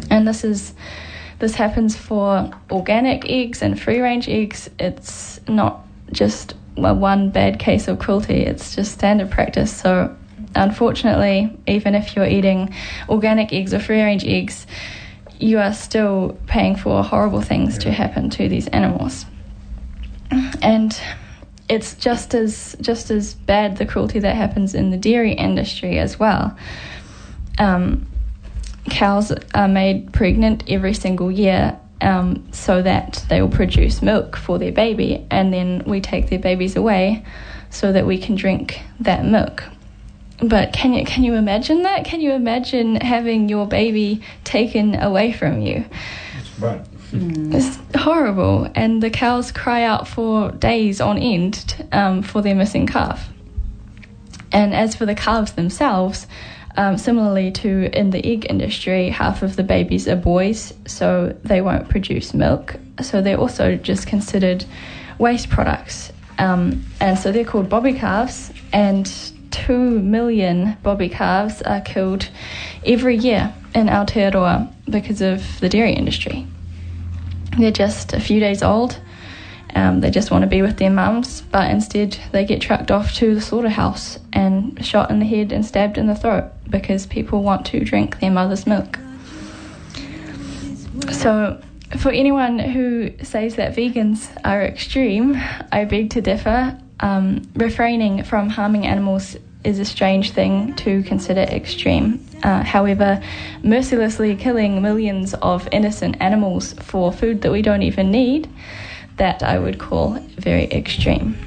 And 0.10 0.28
this 0.28 0.44
is 0.44 0.74
this 1.40 1.56
happens 1.56 1.96
for 1.96 2.50
organic 2.72 3.30
eggs 3.30 3.62
and 3.62 3.80
free 3.80 4.00
range 4.00 4.30
eggs. 4.30 4.70
It's 4.80 5.40
not 5.48 5.86
just 6.12 6.54
one 6.76 7.30
bad 7.30 7.60
case 7.60 7.88
of 7.88 8.00
cruelty, 8.00 8.42
it's 8.42 8.76
just 8.76 8.94
standard 8.94 9.32
practice. 9.32 9.76
So, 9.76 10.16
unfortunately, 10.56 11.56
even 11.68 11.96
if 11.96 12.16
you're 12.16 12.28
eating 12.28 12.74
organic 13.10 13.52
eggs 13.52 13.74
or 13.74 13.80
free 13.80 14.02
range 14.02 14.26
eggs, 14.26 14.66
you 15.40 15.60
are 15.60 15.74
still 15.74 16.38
paying 16.48 16.76
for 16.76 17.04
horrible 17.04 17.42
things 17.42 17.78
to 17.80 17.92
happen 17.92 18.30
to 18.32 18.48
these 18.48 18.68
animals. 18.70 19.26
And 20.62 20.98
it's 21.68 21.96
just 21.96 22.34
as 22.36 22.76
just 22.82 23.10
as 23.10 23.34
bad 23.34 23.78
the 23.78 23.86
cruelty 23.86 24.20
that 24.20 24.36
happens 24.36 24.76
in 24.76 24.92
the 24.92 24.98
dairy 24.98 25.34
industry 25.34 25.98
as 25.98 26.20
well. 26.20 26.56
Um, 27.58 28.06
cows 28.90 29.32
are 29.54 29.68
made 29.68 30.14
pregnant 30.14 30.64
every 30.68 30.94
single 30.94 31.32
year 31.32 31.80
um, 32.02 32.46
so 32.52 32.82
that 32.82 33.26
they 33.30 33.42
will 33.42 33.50
produce 33.50 34.02
milk 34.02 34.36
for 34.36 34.60
their 34.60 34.72
baby, 34.72 35.26
and 35.32 35.54
then 35.54 35.84
we 35.86 36.02
take 36.02 36.30
their 36.30 36.40
babies 36.40 36.76
away 36.76 37.26
so 37.70 37.92
that 37.92 38.06
we 38.06 38.18
can 38.18 38.36
drink 38.36 38.82
that 39.00 39.26
milk. 39.26 39.64
But 40.42 40.74
can 40.74 40.94
you 40.94 41.06
can 41.06 41.24
you 41.24 41.34
imagine 41.34 41.84
that? 41.84 42.06
Can 42.06 42.22
you 42.22 42.34
imagine 42.34 42.98
having 42.98 43.50
your 43.50 43.66
baby 43.66 44.22
taken 44.44 44.96
away 44.96 45.32
from 45.32 45.62
you? 45.62 45.86
It's 46.38 46.50
bad. 47.12 47.56
It's 47.56 47.78
horrible, 47.96 48.70
and 48.76 49.02
the 49.02 49.10
cows 49.10 49.52
cry 49.52 49.84
out 49.84 50.08
for 50.08 50.52
days 50.52 51.02
on 51.02 51.18
end 51.18 51.88
um, 51.92 52.22
for 52.22 52.42
their 52.42 52.56
missing 52.56 52.88
calf. 52.88 53.30
And 54.52 54.74
as 54.74 54.96
for 54.96 55.06
the 55.06 55.16
calves 55.16 55.54
themselves, 55.54 56.28
um, 56.78 56.98
similarly 56.98 57.52
to 57.52 57.98
in 57.98 58.10
the 58.10 58.26
egg 58.26 58.48
industry, 58.50 59.10
half 59.10 59.44
of 59.44 59.56
the 59.56 59.64
babies 59.64 60.08
are 60.08 60.16
boys, 60.16 60.74
so 60.86 61.36
they 61.44 61.62
won't 61.62 61.90
produce 61.90 62.34
milk. 62.34 62.76
So 63.02 63.22
they're 63.22 63.40
also 63.40 63.76
just 63.76 64.08
considered 64.08 64.66
waste 65.18 65.50
products. 65.50 66.12
Um, 66.38 66.86
and 67.00 67.18
so 67.18 67.32
they're 67.32 67.46
called 67.46 67.70
bobby 67.70 67.94
calves, 67.94 68.52
and 68.74 69.10
two 69.52 70.00
million 70.02 70.78
bobby 70.84 71.08
calves 71.08 71.62
are 71.62 71.82
killed 71.82 72.30
every 72.86 73.16
year 73.16 73.54
in 73.74 73.88
Aotearoa 73.88 74.72
because 74.90 75.22
of 75.22 75.60
the 75.62 75.70
dairy 75.70 75.94
industry. 75.94 76.46
They're 77.58 77.72
just 77.72 78.14
a 78.14 78.20
few 78.20 78.40
days 78.40 78.62
old. 78.62 79.00
Um, 79.76 80.00
they 80.00 80.10
just 80.10 80.32
want 80.32 80.44
to 80.44 80.48
be 80.48 80.62
with 80.62 80.78
their 80.78 80.90
mums, 80.90 81.42
but 81.42 81.70
instead 81.70 82.18
they 82.32 82.46
get 82.46 82.62
trucked 82.62 82.92
off 82.92 83.14
to 83.16 83.36
the 83.36 83.42
slaughterhouse 83.42 84.20
and 84.32 84.84
shot 84.86 85.12
in 85.12 85.20
the 85.20 85.26
head 85.26 85.52
and 85.52 85.66
stabbed 85.66 85.98
in 85.98 86.08
the 86.08 86.16
throat 86.16 86.46
because 86.70 87.06
people 87.06 87.44
want 87.44 87.66
to 87.68 87.84
drink 87.84 88.20
their 88.22 88.32
mother's 88.32 88.66
milk. 88.66 89.00
So, 91.12 91.62
for 91.98 92.12
anyone 92.12 92.58
who 92.58 93.12
says 93.22 93.56
that 93.56 93.76
vegans 93.76 94.30
are 94.46 94.64
extreme, 94.64 95.42
I 95.72 95.86
beg 95.86 96.10
to 96.12 96.22
differ. 96.22 96.80
Um, 97.02 97.42
refraining 97.56 98.24
from 98.24 98.50
harming 98.50 98.86
animals 98.86 99.36
is 99.66 99.80
a 99.80 99.86
strange 99.86 100.32
thing 100.32 100.74
to 100.76 101.04
consider 101.04 101.42
extreme. 101.42 102.26
Uh, 102.44 102.64
however, 102.64 103.22
mercilessly 103.64 104.36
killing 104.36 104.82
millions 104.82 105.34
of 105.36 105.68
innocent 105.72 106.18
animals 106.20 106.74
for 106.74 107.12
food 107.12 107.42
that 107.42 107.52
we 107.52 107.62
don't 107.62 107.82
even 107.82 108.12
need, 108.12 108.50
that 109.18 109.42
I 109.44 109.58
would 109.60 109.80
call 109.80 110.20
very 110.38 110.66
extreme. 110.66 111.38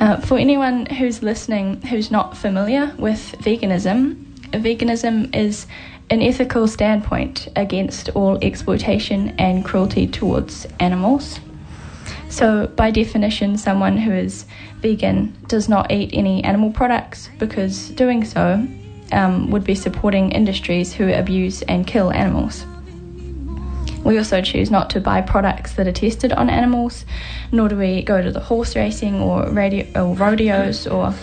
Uh, 0.00 0.20
for 0.20 0.38
anyone 0.38 0.86
who's 0.86 1.22
listening 1.22 1.80
who's 1.82 2.10
not 2.10 2.36
familiar 2.36 2.94
with 2.98 3.34
veganism, 3.38 4.16
veganism 4.50 5.34
is 5.34 5.66
an 6.10 6.20
ethical 6.20 6.68
standpoint 6.68 7.48
against 7.56 8.10
all 8.10 8.38
exploitation 8.42 9.30
and 9.38 9.64
cruelty 9.64 10.06
towards 10.06 10.66
animals. 10.80 11.40
So, 12.34 12.66
by 12.66 12.90
definition, 12.90 13.56
someone 13.56 13.96
who 13.96 14.10
is 14.10 14.44
vegan 14.80 15.36
does 15.46 15.68
not 15.68 15.92
eat 15.92 16.10
any 16.12 16.42
animal 16.42 16.72
products 16.72 17.30
because 17.38 17.90
doing 17.90 18.24
so 18.24 18.66
um, 19.12 19.52
would 19.52 19.62
be 19.62 19.76
supporting 19.76 20.32
industries 20.32 20.92
who 20.92 21.12
abuse 21.12 21.62
and 21.62 21.86
kill 21.86 22.10
animals. 22.10 22.66
We 24.02 24.18
also 24.18 24.42
choose 24.42 24.68
not 24.68 24.90
to 24.90 25.00
buy 25.00 25.20
products 25.20 25.74
that 25.74 25.86
are 25.86 25.92
tested 25.92 26.32
on 26.32 26.50
animals, 26.50 27.04
nor 27.52 27.68
do 27.68 27.76
we 27.76 28.02
go 28.02 28.20
to 28.20 28.32
the 28.32 28.40
horse 28.40 28.74
racing 28.74 29.20
or, 29.20 29.48
radio, 29.48 29.86
or 29.94 30.16
rodeos 30.16 30.88
or 30.88 31.14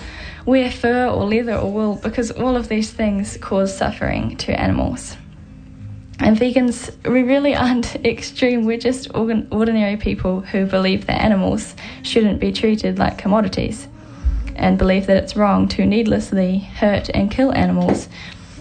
wear 0.46 0.72
fur 0.72 1.08
or 1.10 1.26
leather 1.26 1.58
or 1.58 1.70
wool 1.70 1.96
because 2.02 2.32
all 2.32 2.56
of 2.56 2.70
these 2.70 2.90
things 2.90 3.36
cause 3.42 3.78
suffering 3.78 4.38
to 4.38 4.58
animals. 4.58 5.18
And 6.22 6.38
vegans, 6.38 6.92
we 7.12 7.24
really 7.24 7.56
aren't 7.56 7.96
extreme. 8.06 8.66
We're 8.66 8.78
just 8.78 9.14
ordinary 9.16 9.98
people 9.98 10.42
who 10.42 10.68
believe 10.68 11.08
that 11.08 11.20
animals 11.20 11.76
shouldn't 12.04 12.40
be 12.40 12.52
treated 12.52 13.00
like 13.00 13.18
commodities 13.18 13.88
and 14.56 14.78
believe 14.78 15.08
that 15.08 15.18
it's 15.18 15.36
wrong 15.36 15.68
to 15.70 15.84
needlessly 15.84 16.60
hurt 16.60 17.10
and 17.10 17.32
kill 17.32 17.52
animals. 17.54 18.08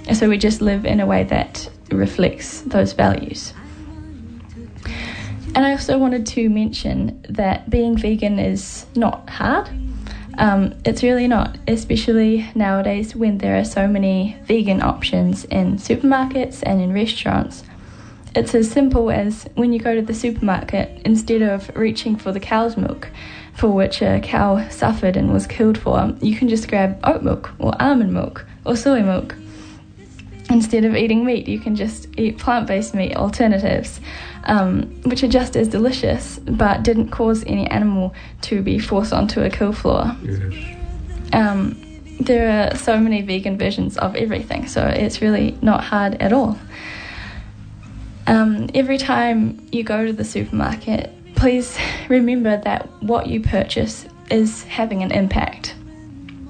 And 0.08 0.16
so 0.16 0.28
we 0.28 0.38
just 0.38 0.62
live 0.62 0.86
in 0.86 1.00
a 1.00 1.06
way 1.06 1.24
that 1.24 1.68
reflects 1.90 2.62
those 2.62 2.94
values. 2.94 3.52
And 5.54 5.66
I 5.66 5.72
also 5.72 5.98
wanted 5.98 6.26
to 6.28 6.48
mention 6.48 7.26
that 7.28 7.68
being 7.68 7.98
vegan 7.98 8.38
is 8.38 8.86
not 8.96 9.28
hard. 9.28 9.68
Um, 10.38 10.74
it's 10.84 11.02
really 11.02 11.28
not, 11.28 11.58
especially 11.68 12.48
nowadays 12.54 13.14
when 13.14 13.38
there 13.38 13.58
are 13.58 13.64
so 13.64 13.86
many 13.86 14.36
vegan 14.44 14.82
options 14.82 15.44
in 15.44 15.76
supermarkets 15.76 16.62
and 16.62 16.80
in 16.80 16.92
restaurants. 16.92 17.64
It's 18.34 18.54
as 18.54 18.70
simple 18.70 19.10
as 19.10 19.48
when 19.54 19.72
you 19.72 19.80
go 19.80 19.94
to 19.94 20.02
the 20.02 20.14
supermarket, 20.14 21.02
instead 21.04 21.42
of 21.42 21.70
reaching 21.76 22.16
for 22.16 22.30
the 22.30 22.38
cow's 22.38 22.76
milk, 22.76 23.10
for 23.54 23.68
which 23.68 24.02
a 24.02 24.20
cow 24.20 24.68
suffered 24.68 25.16
and 25.16 25.32
was 25.32 25.46
killed 25.46 25.76
for, 25.76 26.14
you 26.20 26.36
can 26.36 26.48
just 26.48 26.68
grab 26.68 26.98
oat 27.02 27.22
milk 27.22 27.50
or 27.58 27.74
almond 27.82 28.12
milk 28.12 28.46
or 28.64 28.76
soy 28.76 29.02
milk. 29.02 29.34
Instead 30.48 30.84
of 30.84 30.96
eating 30.96 31.24
meat, 31.24 31.48
you 31.48 31.58
can 31.58 31.76
just 31.76 32.06
eat 32.16 32.38
plant 32.38 32.66
based 32.66 32.94
meat 32.94 33.16
alternatives, 33.16 34.00
um, 34.44 34.83
which 35.05 35.22
are 35.22 35.29
just 35.29 35.57
as 35.57 35.68
delicious 35.68 36.38
but 36.38 36.83
didn't 36.83 37.11
cause 37.11 37.44
any 37.46 37.66
animal 37.68 38.14
to 38.42 38.62
be 38.62 38.79
forced 38.79 39.12
onto 39.12 39.40
a 39.40 39.50
kill 39.50 39.72
floor. 39.72 40.16
Yes. 40.22 40.76
Um, 41.33 41.81
there 42.20 42.72
are 42.72 42.76
so 42.76 42.98
many 42.98 43.22
vegan 43.22 43.57
versions 43.57 43.96
of 43.96 44.14
everything, 44.14 44.66
so 44.66 44.87
it's 44.87 45.22
really 45.22 45.57
not 45.62 45.83
hard 45.85 46.14
at 46.20 46.33
all. 46.33 46.59
Um, 48.26 48.68
every 48.74 48.98
time 48.98 49.66
you 49.72 49.83
go 49.83 50.05
to 50.05 50.12
the 50.12 50.24
supermarket, 50.24 51.12
please 51.35 51.79
remember 52.09 52.59
that 52.59 52.88
what 53.03 53.26
you 53.26 53.40
purchase 53.40 54.07
is 54.31 54.64
having 54.64 55.03
an 55.03 55.11
impact. 55.11 55.74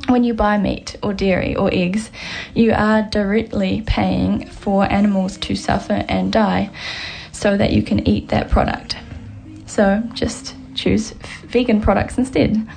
When 0.09 0.25
you 0.25 0.35
buy 0.35 0.59
meat 0.59 0.97
or 1.05 1.15
dairy 1.15 1.55
or 1.55 1.71
eggs, 1.73 2.11
you 2.53 2.73
are 2.73 3.03
directly 3.03 3.83
paying 3.87 4.47
for 4.49 4.91
animals 4.91 5.39
to 5.39 5.55
suffer 5.55 6.05
and 6.09 6.33
die 6.33 6.71
so 7.41 7.57
that 7.57 7.73
you 7.73 7.83
can 7.83 8.07
eat 8.07 8.29
that 8.29 8.51
product. 8.51 8.97
So 9.65 10.03
just 10.13 10.55
choose 10.75 11.13
vegan 11.45 11.81
products 11.81 12.19
instead. 12.19 12.69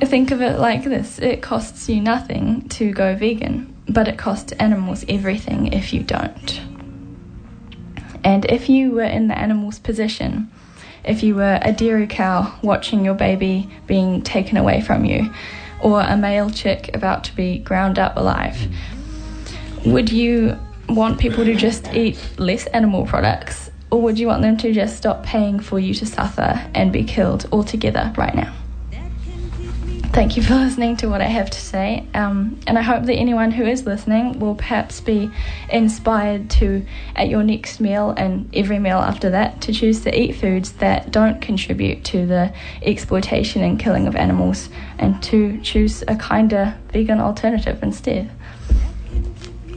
Think 0.00 0.32
of 0.32 0.42
it 0.42 0.58
like 0.58 0.82
this 0.82 1.20
it 1.20 1.40
costs 1.40 1.88
you 1.88 2.00
nothing 2.00 2.68
to 2.70 2.90
go 2.90 3.14
vegan, 3.14 3.74
but 3.88 4.08
it 4.08 4.18
costs 4.18 4.50
animals 4.52 5.04
everything 5.08 5.72
if 5.72 5.92
you 5.92 6.02
don't. 6.02 6.60
And 8.24 8.44
if 8.46 8.68
you 8.68 8.90
were 8.90 9.04
in 9.04 9.28
the 9.28 9.38
animal's 9.38 9.78
position, 9.78 10.50
if 11.04 11.22
you 11.22 11.36
were 11.36 11.60
a 11.62 11.72
dairy 11.72 12.08
cow 12.08 12.58
watching 12.62 13.04
your 13.04 13.14
baby 13.14 13.70
being 13.86 14.20
taken 14.20 14.56
away 14.56 14.80
from 14.80 15.04
you, 15.04 15.32
or 15.80 16.00
a 16.00 16.16
male 16.16 16.50
chick 16.50 16.90
about 16.92 17.22
to 17.22 17.36
be 17.36 17.58
ground 17.58 18.00
up 18.00 18.16
alive, 18.16 18.58
would 19.84 20.10
you 20.10 20.58
want 20.88 21.20
people 21.20 21.44
to 21.44 21.54
just 21.54 21.86
eat 21.94 22.18
less 22.38 22.66
animal 22.68 23.06
products, 23.06 23.65
or 23.96 24.02
would 24.02 24.18
you 24.18 24.26
want 24.26 24.42
them 24.42 24.58
to 24.58 24.74
just 24.74 24.98
stop 24.98 25.22
paying 25.22 25.58
for 25.58 25.78
you 25.78 25.94
to 25.94 26.04
suffer 26.04 26.68
and 26.74 26.92
be 26.92 27.02
killed 27.02 27.46
altogether 27.50 28.12
right 28.18 28.34
now? 28.34 28.54
Thank 30.12 30.36
you 30.36 30.42
for 30.42 30.54
listening 30.54 30.98
to 30.98 31.08
what 31.08 31.22
I 31.22 31.26
have 31.26 31.50
to 31.50 31.58
say, 31.58 32.06
um, 32.12 32.58
and 32.66 32.78
I 32.78 32.82
hope 32.82 33.04
that 33.04 33.14
anyone 33.14 33.50
who 33.50 33.64
is 33.64 33.86
listening 33.86 34.38
will 34.38 34.54
perhaps 34.54 35.00
be 35.00 35.30
inspired 35.70 36.50
to, 36.50 36.84
at 37.14 37.28
your 37.28 37.42
next 37.42 37.80
meal 37.80 38.10
and 38.16 38.48
every 38.54 38.78
meal 38.78 38.98
after 38.98 39.30
that, 39.30 39.62
to 39.62 39.72
choose 39.72 40.02
to 40.04 40.18
eat 40.18 40.32
foods 40.32 40.72
that 40.72 41.10
don't 41.10 41.40
contribute 41.40 42.04
to 42.04 42.26
the 42.26 42.52
exploitation 42.82 43.62
and 43.62 43.78
killing 43.78 44.06
of 44.06 44.14
animals, 44.14 44.68
and 44.98 45.22
to 45.22 45.58
choose 45.62 46.02
a 46.06 46.16
kinder 46.16 46.76
vegan 46.92 47.20
alternative 47.20 47.82
instead. 47.82 48.30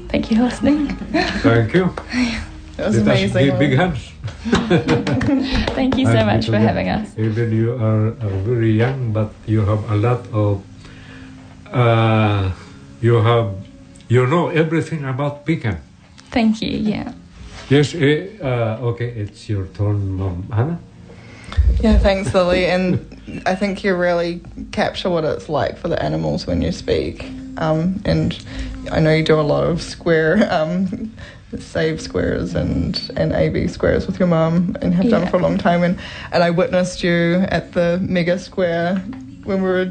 Thank 0.09 0.29
you 0.29 0.37
for 0.37 0.43
listening. 0.43 0.87
Thank 0.87 1.73
you. 1.73 1.95
It 2.79 2.85
was 2.85 2.95
Let 3.03 3.07
us 3.07 3.31
amazing. 3.35 3.45
give 3.45 3.59
big 3.59 3.73
hands. 3.75 3.99
Thank 5.75 5.97
you 5.97 6.05
so 6.05 6.15
And 6.15 6.27
much 6.27 6.45
for 6.47 6.57
having 6.57 6.87
us. 6.87 7.11
Even 7.17 7.51
you 7.51 7.73
are, 7.75 8.07
are 8.23 8.37
very 8.47 8.71
young, 8.71 9.11
but 9.11 9.33
you 9.45 9.65
have 9.65 9.83
a 9.91 9.95
lot 9.95 10.23
of, 10.31 10.63
uh, 11.67 12.51
you 13.01 13.15
have, 13.15 13.53
you 14.07 14.25
know 14.27 14.47
everything 14.47 15.03
about 15.03 15.45
vegan. 15.45 15.77
Thank 16.31 16.61
you. 16.61 16.71
Yeah. 16.71 17.11
Yes, 17.69 17.93
eh, 17.93 18.27
uh, 18.41 18.79
okay, 18.95 19.09
it's 19.09 19.49
your 19.49 19.65
turn, 19.75 20.15
Mom 20.15 20.47
Hannah. 20.49 20.79
Yeah, 21.81 21.97
thanks, 21.99 22.33
Lily. 22.33 22.65
And 22.65 23.43
I 23.45 23.55
think 23.55 23.83
you 23.83 23.93
really 23.95 24.41
capture 24.71 25.09
what 25.09 25.25
it's 25.25 25.49
like 25.49 25.77
for 25.77 25.89
the 25.89 26.01
animals 26.01 26.47
when 26.47 26.61
you 26.61 26.71
speak. 26.71 27.25
Um, 27.57 28.01
and 28.05 28.39
I 28.91 28.99
know 29.01 29.13
you 29.13 29.23
do 29.23 29.39
a 29.39 29.41
lot 29.43 29.65
of 29.65 29.81
square, 29.81 30.47
um, 30.49 31.11
save 31.57 31.99
squares 32.01 32.53
and, 32.53 33.09
and 33.17 33.33
AB 33.33 33.67
squares 33.67 34.05
with 34.05 34.19
your 34.19 34.27
mum 34.27 34.75
and 34.81 34.93
have 34.93 35.09
done 35.09 35.23
Yeah. 35.23 35.29
for 35.29 35.37
a 35.37 35.39
long 35.41 35.57
time. 35.57 35.83
And, 35.83 35.97
and 36.31 36.43
I 36.43 36.51
witnessed 36.51 37.03
you 37.03 37.45
at 37.49 37.73
the 37.73 37.99
mega 38.01 38.37
square 38.37 38.97
when 39.43 39.63
we 39.63 39.69
were 39.69 39.85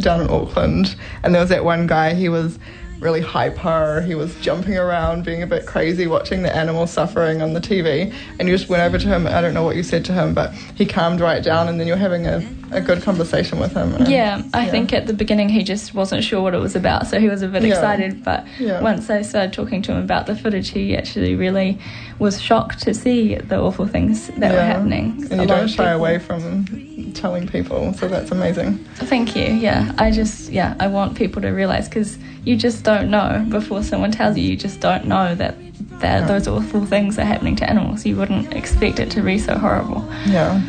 down 0.00 0.20
in 0.22 0.28
Auckland. 0.30 0.96
And 1.22 1.32
there 1.34 1.40
was 1.40 1.50
that 1.50 1.64
one 1.64 1.86
guy, 1.86 2.14
he 2.14 2.28
was 2.28 2.58
really 3.00 3.20
hyper. 3.20 4.00
He 4.06 4.14
was 4.14 4.34
jumping 4.36 4.76
around, 4.78 5.24
being 5.24 5.42
a 5.42 5.46
bit 5.46 5.66
crazy, 5.66 6.06
watching 6.06 6.42
the 6.42 6.54
animal 6.54 6.86
suffering 6.86 7.42
on 7.42 7.52
the 7.52 7.60
TV. 7.60 8.14
And 8.38 8.48
you 8.48 8.56
just 8.56 8.68
went 8.70 8.82
over 8.82 8.98
to 8.98 9.06
him. 9.06 9.26
I 9.26 9.40
don't 9.40 9.52
know 9.54 9.62
what 9.64 9.76
you 9.76 9.82
said 9.82 10.04
to 10.06 10.12
him, 10.12 10.32
but 10.32 10.52
he 10.74 10.86
calmed 10.86 11.20
right 11.20 11.42
down, 11.42 11.68
and 11.68 11.78
then 11.78 11.86
you're 11.86 11.96
having 11.96 12.26
a, 12.26 12.42
a 12.70 12.80
good 12.80 13.02
conversation 13.02 13.58
with 13.58 13.72
him. 13.74 13.94
And- 13.94 14.08
Yeah, 14.08 14.42
I 14.54 14.64
yeah. 14.66 14.70
think 14.70 14.92
at 14.92 15.06
the 15.06 15.12
beginning 15.12 15.48
he 15.50 15.62
just 15.62 15.94
wasn't 15.94 16.24
sure 16.24 16.40
what 16.40 16.54
it 16.54 16.58
was 16.60 16.74
about, 16.76 17.06
so 17.06 17.20
he 17.20 17.28
was 17.28 17.42
a 17.42 17.48
bit 17.48 17.62
Yeah. 17.62 17.74
excited. 17.74 18.24
But 18.24 18.46
Yeah. 18.58 18.80
once 18.80 19.10
I 19.10 19.22
started 19.22 19.52
talking 19.52 19.82
to 19.82 19.92
him 19.92 19.98
about 20.02 20.26
the 20.26 20.34
footage, 20.36 20.70
he 20.70 20.96
actually 20.96 21.34
really 21.34 21.78
was 22.18 22.40
shocked 22.40 22.80
to 22.82 22.94
see 22.94 23.34
the 23.34 23.58
awful 23.60 23.86
things 23.86 24.28
that 24.38 24.52
were 24.52 24.62
happening. 24.62 25.26
And 25.30 25.40
A 25.40 25.42
you 25.42 25.48
don't 25.48 25.68
shy 25.68 25.84
people- 25.84 25.92
away 25.98 26.18
from 26.20 27.12
telling 27.14 27.46
people, 27.48 27.92
so 27.94 28.08
that's 28.08 28.30
amazing. 28.30 28.78
Thank 28.96 29.36
you. 29.36 29.44
Yeah, 29.46 29.92
I 29.98 30.10
just 30.10 30.50
yeah 30.50 30.74
I 30.80 30.86
want 30.86 31.16
people 31.16 31.42
to 31.42 31.48
realize 31.50 31.88
because 31.88 32.18
you 32.44 32.56
just 32.56 32.83
don't 32.84 33.10
know 33.10 33.44
before 33.48 33.82
someone 33.82 34.12
tells 34.12 34.36
you. 34.36 34.44
You 34.44 34.56
just 34.56 34.80
don't 34.80 35.06
know 35.06 35.34
that 35.34 35.56
that 36.00 36.28
those 36.28 36.46
awful 36.46 36.84
things 36.86 37.18
are 37.18 37.24
happening 37.24 37.56
to 37.56 37.68
animals. 37.68 38.06
You 38.06 38.16
wouldn't 38.16 38.52
expect 38.52 39.00
it 39.00 39.10
to 39.12 39.22
be 39.22 39.38
so 39.38 39.56
horrible. 39.56 40.06
Yeah. 40.26 40.62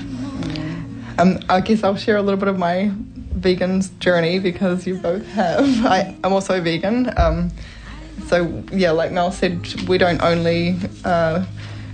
Um, 1.18 1.40
I 1.50 1.62
guess 1.62 1.84
I'll 1.84 1.96
share 1.96 2.18
a 2.18 2.22
little 2.22 2.40
bit 2.40 2.48
of 2.48 2.58
my 2.58 2.92
vegan 2.94 3.82
journey 4.00 4.40
because 4.40 4.88
you 4.88 4.96
both 4.96 5.26
have. 5.28 5.86
I, 5.86 6.16
I'm 6.24 6.34
also 6.34 6.60
vegan. 6.62 7.14
Um, 7.18 7.52
so 8.28 8.64
yeah, 8.72 8.92
like 8.92 9.12
Mel 9.12 9.32
said, 9.32 9.82
we 9.88 9.98
don't 9.98 10.22
only 10.22 10.78
uh, 11.04 11.46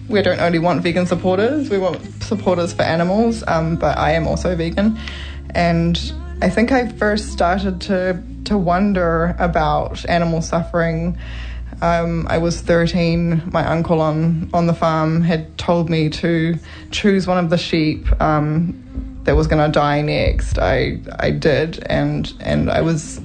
we 0.08 0.22
don't 0.22 0.40
only 0.40 0.60
want 0.60 0.82
vegan 0.82 1.06
supporters. 1.06 1.70
We 1.70 1.78
want 1.78 2.02
supporters 2.24 2.74
for 2.74 2.84
animals. 2.84 3.44
Um, 3.48 3.76
but 3.76 3.98
I 3.98 4.12
am 4.12 4.28
also 4.28 4.56
vegan, 4.56 4.98
and 5.52 6.14
I 6.42 6.50
think 6.50 6.72
I 6.72 6.88
first 6.88 7.32
started 7.32 7.82
to 7.82 8.24
to 8.46 8.58
wonder 8.58 9.36
about 9.40 10.08
animal 10.10 10.42
suffering. 10.42 11.18
Um, 11.82 12.28
I 12.30 12.38
was 12.38 12.62
13. 12.62 13.50
My 13.52 13.66
uncle 13.66 14.02
on, 14.02 14.50
on 14.54 14.68
the 14.68 14.74
farm 14.74 15.22
had 15.22 15.58
told 15.58 15.90
me 15.90 16.10
to 16.10 16.58
choose 16.92 17.28
one 17.28 17.44
of 17.44 17.50
the 17.50 17.58
sheep 17.58 18.06
um, 18.22 19.20
that 19.24 19.36
was 19.36 19.48
going 19.48 19.66
to 19.66 19.72
die 19.72 20.02
next. 20.02 20.58
I 20.58 21.00
I 21.20 21.32
did, 21.32 21.84
and 21.88 22.32
and 22.40 22.70
I 22.70 22.82
was 22.82 23.22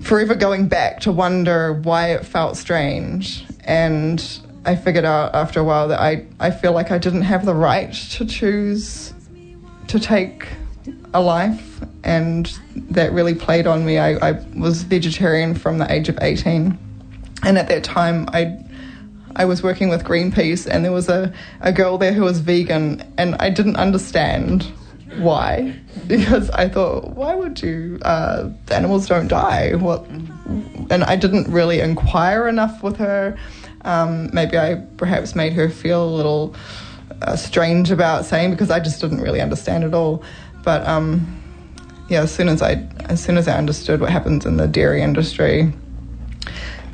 forever 0.00 0.34
going 0.34 0.68
back 0.68 1.00
to 1.00 1.12
wonder 1.12 1.72
why 1.72 2.12
it 2.12 2.26
felt 2.26 2.56
strange. 2.56 3.44
And 3.64 4.22
I 4.66 4.76
figured 4.76 5.04
out 5.04 5.34
after 5.34 5.60
a 5.60 5.64
while 5.64 5.88
that 5.88 6.00
I, 6.00 6.26
I 6.40 6.50
feel 6.50 6.72
like 6.72 6.90
I 6.90 6.98
didn't 6.98 7.22
have 7.22 7.44
the 7.44 7.54
right 7.54 7.92
to 7.92 8.24
choose 8.24 9.12
to 9.88 9.98
take 9.98 10.48
a 11.12 11.20
life. 11.20 11.80
And 12.04 12.46
that 12.90 13.12
really 13.12 13.34
played 13.34 13.66
on 13.66 13.84
me. 13.84 13.98
I, 13.98 14.28
I 14.28 14.32
was 14.54 14.82
vegetarian 14.82 15.54
from 15.54 15.78
the 15.78 15.90
age 15.90 16.08
of 16.08 16.18
18. 16.20 16.78
And 17.42 17.58
at 17.58 17.68
that 17.68 17.82
time, 17.82 18.28
I 18.32 18.64
I 19.36 19.46
was 19.46 19.62
working 19.64 19.88
with 19.88 20.04
Greenpeace, 20.04 20.66
and 20.66 20.84
there 20.84 20.92
was 20.92 21.08
a, 21.08 21.32
a 21.60 21.72
girl 21.72 21.98
there 21.98 22.12
who 22.12 22.22
was 22.22 22.38
vegan, 22.38 23.02
and 23.18 23.34
I 23.40 23.50
didn't 23.50 23.76
understand 23.76 24.62
why 25.16 25.74
because 26.06 26.50
I 26.50 26.68
thought, 26.68 27.10
why 27.10 27.34
would 27.34 27.60
you? 27.62 27.98
Uh, 28.02 28.50
animals 28.70 29.08
don't 29.08 29.28
die. 29.28 29.74
What? 29.74 30.06
And 30.06 31.04
I 31.04 31.16
didn't 31.16 31.50
really 31.50 31.80
inquire 31.80 32.46
enough 32.48 32.82
with 32.82 32.96
her. 32.98 33.36
Um, 33.82 34.30
maybe 34.32 34.56
I 34.56 34.76
perhaps 34.96 35.34
made 35.34 35.52
her 35.54 35.68
feel 35.68 36.04
a 36.04 36.12
little 36.14 36.54
uh, 37.22 37.36
strange 37.36 37.90
about 37.90 38.24
saying 38.24 38.50
because 38.50 38.70
I 38.70 38.80
just 38.80 39.00
didn't 39.00 39.20
really 39.20 39.40
understand 39.40 39.84
it 39.84 39.94
all. 39.94 40.22
But 40.62 40.86
um, 40.86 41.42
yeah, 42.08 42.22
as 42.22 42.34
soon 42.34 42.48
as 42.48 42.62
I 42.62 42.86
as 43.08 43.22
soon 43.22 43.38
as 43.38 43.48
I 43.48 43.56
understood 43.56 44.00
what 44.00 44.10
happens 44.10 44.44
in 44.46 44.56
the 44.56 44.66
dairy 44.66 45.02
industry, 45.02 45.72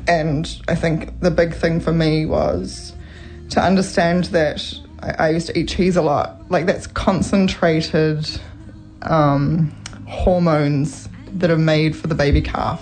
and 0.07 0.61
I 0.67 0.75
think 0.75 1.19
the 1.19 1.31
big 1.31 1.53
thing 1.53 1.79
for 1.79 1.91
me 1.91 2.25
was 2.25 2.93
to 3.49 3.61
understand 3.61 4.25
that 4.25 4.73
I, 5.01 5.27
I 5.27 5.29
used 5.29 5.47
to 5.47 5.57
eat 5.57 5.67
cheese 5.67 5.97
a 5.97 6.01
lot. 6.01 6.49
Like 6.49 6.65
that's 6.65 6.87
concentrated 6.87 8.27
um, 9.01 9.75
hormones 10.07 11.09
that 11.33 11.49
are 11.49 11.57
made 11.57 11.95
for 11.95 12.07
the 12.07 12.15
baby 12.15 12.41
calf, 12.41 12.81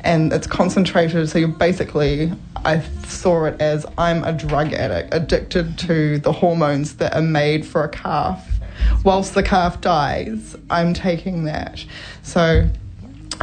and 0.00 0.32
it's 0.32 0.46
concentrated. 0.46 1.28
So 1.28 1.38
you're 1.38 1.48
basically, 1.48 2.32
I 2.64 2.80
saw 3.06 3.44
it 3.44 3.60
as 3.60 3.86
I'm 3.98 4.22
a 4.24 4.32
drug 4.32 4.72
addict, 4.72 5.12
addicted 5.12 5.78
to 5.80 6.18
the 6.18 6.32
hormones 6.32 6.96
that 6.96 7.14
are 7.14 7.22
made 7.22 7.66
for 7.66 7.82
a 7.84 7.88
calf. 7.88 8.55
Whilst 9.04 9.34
the 9.34 9.42
calf 9.42 9.80
dies, 9.80 10.56
I'm 10.70 10.94
taking 10.94 11.44
that. 11.44 11.84
So 12.22 12.68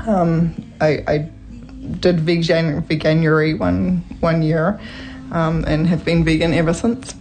um, 0.06 0.56
I, 0.82 1.04
I 1.08 1.18
did 2.00 2.20
vegan 2.22 2.82
veganuary 2.84 3.58
one 3.58 4.04
one 4.20 4.42
year, 4.42 4.80
um, 5.32 5.64
and 5.68 5.88
have 5.88 6.06
been 6.06 6.24
vegan 6.24 6.54
ever 6.54 6.74
since. 6.74 7.16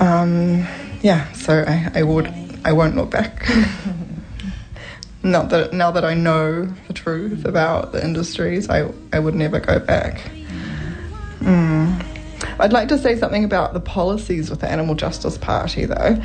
Um, 0.00 0.66
yeah, 1.02 1.30
so 1.32 1.64
I, 1.66 1.90
I 1.94 2.02
would 2.02 2.32
I 2.64 2.72
won't 2.72 2.96
look 2.96 3.10
back. 3.10 3.48
Not 5.22 5.48
that 5.50 5.72
now 5.72 5.90
that 5.90 6.04
I 6.04 6.14
know 6.14 6.66
the 6.86 6.92
truth 6.92 7.44
about 7.44 7.92
the 7.92 8.04
industries, 8.04 8.68
I 8.68 8.90
I 9.12 9.18
would 9.18 9.34
never 9.34 9.60
go 9.60 9.78
back. 9.78 10.30
Mm. 11.40 12.13
I'd 12.58 12.72
like 12.72 12.88
to 12.88 12.98
say 12.98 13.16
something 13.16 13.44
about 13.44 13.74
the 13.74 13.80
policies 13.80 14.50
with 14.50 14.60
the 14.60 14.70
Animal 14.70 14.94
Justice 14.94 15.38
Party, 15.38 15.84
though. 15.84 16.20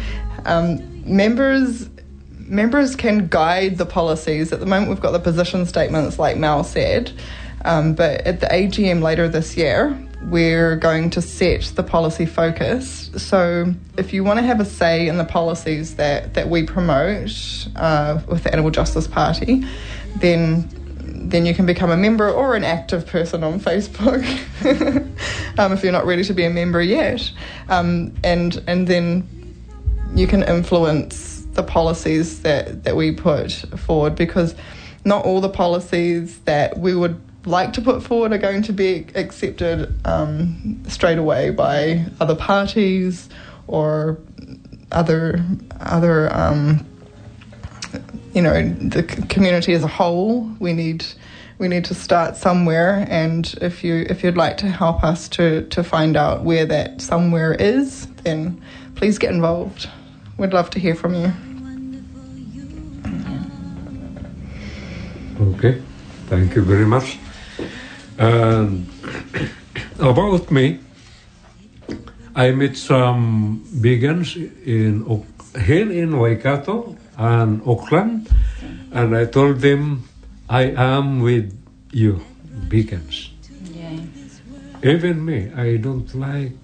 Um, 0.46 1.04
members 1.06 1.90
members 2.38 2.96
can 2.96 3.28
guide 3.28 3.78
the 3.78 3.86
policies. 3.86 4.52
At 4.52 4.60
the 4.60 4.66
moment, 4.66 4.90
we've 4.90 5.00
got 5.00 5.12
the 5.12 5.20
position 5.20 5.66
statements, 5.66 6.18
like 6.18 6.38
Mal 6.38 6.64
said, 6.64 7.12
um, 7.64 7.94
but 7.94 8.22
at 8.22 8.40
the 8.40 8.48
AGM 8.48 9.02
later 9.02 9.28
this 9.28 9.56
year, 9.56 9.98
we're 10.24 10.76
going 10.76 11.10
to 11.12 11.22
set 11.22 11.62
the 11.76 11.84
policy 11.84 12.26
focus. 12.26 13.10
So, 13.16 13.74
if 13.98 14.14
you 14.14 14.24
want 14.24 14.40
to 14.40 14.46
have 14.46 14.60
a 14.60 14.66
say 14.66 15.08
in 15.08 15.18
the 15.18 15.26
policies 15.26 15.96
that, 15.96 16.34
that 16.34 16.50
we 16.50 16.64
promote 16.64 17.68
uh, 17.76 18.22
with 18.28 18.44
the 18.44 18.52
Animal 18.52 18.72
Justice 18.72 19.08
Party, 19.08 19.66
then 20.18 20.70
then 21.12 21.46
you 21.46 21.54
can 21.54 21.66
become 21.66 21.92
a 21.92 21.98
member 21.98 22.30
or 22.30 22.56
an 22.56 22.64
active 22.64 23.06
person 23.06 23.44
on 23.44 23.60
Facebook 23.60 24.24
um, 25.60 25.72
if 25.72 25.84
you're 25.84 25.92
not 25.92 26.06
ready 26.06 26.24
to 26.24 26.34
be 26.34 26.44
a 26.44 26.50
member 26.50 26.82
yet. 26.82 27.32
Um, 27.68 28.14
and 28.24 28.62
and 28.68 28.88
then 28.88 29.28
you 30.16 30.28
can 30.28 30.44
influence 30.44 31.42
the 31.54 31.64
policies 31.64 32.42
that, 32.42 32.84
that 32.84 32.96
we 32.96 33.12
put 33.12 33.52
forward 33.80 34.16
because 34.16 34.56
not 35.06 35.26
all 35.26 35.42
the 35.42 35.50
policies 35.50 36.40
that 36.42 36.78
we 36.78 36.96
would 36.96 37.20
like 37.46 37.74
to 37.74 37.82
put 37.82 38.04
forward 38.04 38.32
are 38.34 38.38
going 38.38 38.62
to 38.62 38.74
be 38.74 39.06
accepted 39.16 39.94
um, 40.06 40.82
straight 40.88 41.18
away 41.18 41.50
by 41.50 42.06
other 42.20 42.36
parties 42.36 43.30
or 43.68 44.18
other 44.92 45.44
other 45.80 46.34
um, 46.34 46.86
you 48.34 48.42
know 48.42 48.62
the 48.70 49.04
community 49.04 49.74
as 49.74 49.84
a 49.84 49.88
whole. 49.88 50.50
We 50.60 50.74
need 50.74 51.06
we 51.58 51.68
need 51.68 51.86
to 51.86 51.94
start 51.94 52.38
somewhere, 52.38 53.06
and 53.10 53.54
if 53.62 53.84
you 53.84 54.06
if 54.10 54.24
you'd 54.24 54.38
like 54.38 54.58
to 54.58 54.68
help 54.68 55.04
us 55.04 55.28
to 55.30 55.68
to 55.68 55.84
find 55.84 56.16
out 56.16 56.44
where 56.44 56.66
that 56.66 57.02
somewhere 57.02 57.54
is, 57.54 58.08
then 58.24 58.62
please 58.96 59.18
get 59.18 59.32
involved. 59.32 59.90
We'd 60.38 60.54
love 60.54 60.70
to 60.72 60.80
hear 60.80 60.96
from 60.96 61.16
you. 61.16 61.34
Okay, 65.42 65.82
thank 66.28 66.56
you 66.56 66.62
very 66.62 66.86
much. 66.86 67.18
And 68.18 68.90
um, 70.00 70.00
about 70.00 70.52
me, 70.52 70.80
I 72.36 72.52
met 72.52 72.78
some 72.78 73.64
vegans 73.66 74.36
in 74.66 75.26
here 75.62 75.92
in 75.92 76.20
Waikato 76.20 76.96
and 77.20 77.62
Auckland, 77.68 78.32
and 78.96 79.16
I 79.16 79.26
told 79.26 79.60
them 79.60 80.08
I 80.48 80.72
am 80.72 81.20
with 81.20 81.52
you, 81.92 82.24
vegans. 82.72 83.36
Yeah. 83.76 84.00
Even 84.82 85.26
me, 85.26 85.52
I 85.52 85.78
don't 85.78 86.08
like 86.16 86.56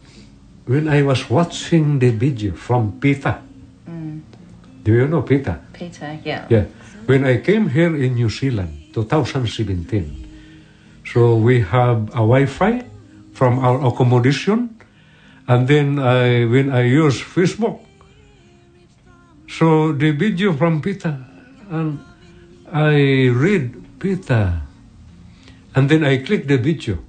when 0.66 0.88
I 0.88 1.04
was 1.04 1.30
watching 1.30 2.00
the 2.00 2.10
video 2.10 2.56
from 2.56 2.98
PETA. 3.00 3.44
Mm. 3.86 4.22
Do 4.84 4.94
you 4.94 5.08
know 5.08 5.22
Peter? 5.22 5.60
Peter, 5.74 6.18
yeah. 6.24 6.48
Yeah. 6.50 6.66
When 7.06 7.26
I 7.26 7.44
came 7.44 7.70
here 7.70 7.94
in 7.94 8.16
New 8.16 8.30
Zealand, 8.30 8.96
2017, 8.96 11.04
so 11.06 11.36
we 11.36 11.62
have 11.62 12.10
a 12.16 12.26
Wi-Fi 12.26 12.82
from 13.34 13.60
our 13.60 13.86
accommodation, 13.86 14.80
and 15.48 15.68
then 15.68 16.00
I, 16.00 16.46
when 16.46 16.72
I 16.72 16.88
use 16.88 17.22
Facebook, 17.22 17.85
so 19.48 19.92
they 19.94 20.12
the 20.12 20.18
video 20.18 20.54
from 20.54 20.82
PETA, 20.82 21.18
and 21.70 22.00
I 22.72 23.30
read 23.30 24.00
PETA, 24.00 24.62
and 25.76 25.90
then 25.90 26.04
I 26.04 26.18
click 26.18 26.48
the 26.48 26.58
video. 26.58 27.00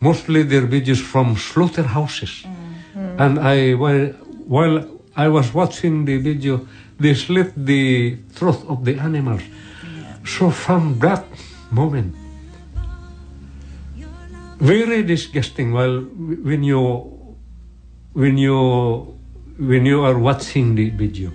Mostly 0.00 0.42
their 0.44 0.66
videos 0.66 1.00
from 1.00 1.36
slaughterhouses, 1.36 2.44
mm-hmm. 2.46 3.20
and 3.20 3.38
I 3.38 3.74
while 3.74 4.08
while 4.48 5.00
I 5.14 5.28
was 5.28 5.52
watching 5.52 6.06
the 6.06 6.16
video, 6.16 6.66
they 6.98 7.12
slit 7.14 7.52
the 7.54 8.16
throat 8.32 8.64
of 8.68 8.84
the 8.84 8.98
animals. 8.98 9.42
So 10.24 10.50
from 10.50 10.98
that 11.00 11.26
moment, 11.70 12.14
very 14.58 15.02
disgusting. 15.02 15.72
Well, 15.72 16.00
when 16.00 16.64
you 16.64 17.36
when 18.12 18.38
you 18.38 19.18
when 19.58 19.84
you 19.84 20.00
are 20.04 20.18
watching 20.18 20.74
the 20.74 20.88
video, 20.88 21.32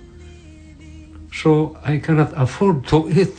so 1.42 1.76
I 1.84 1.98
cannot 1.98 2.32
afford 2.34 2.86
to 2.88 3.08
eat 3.12 3.36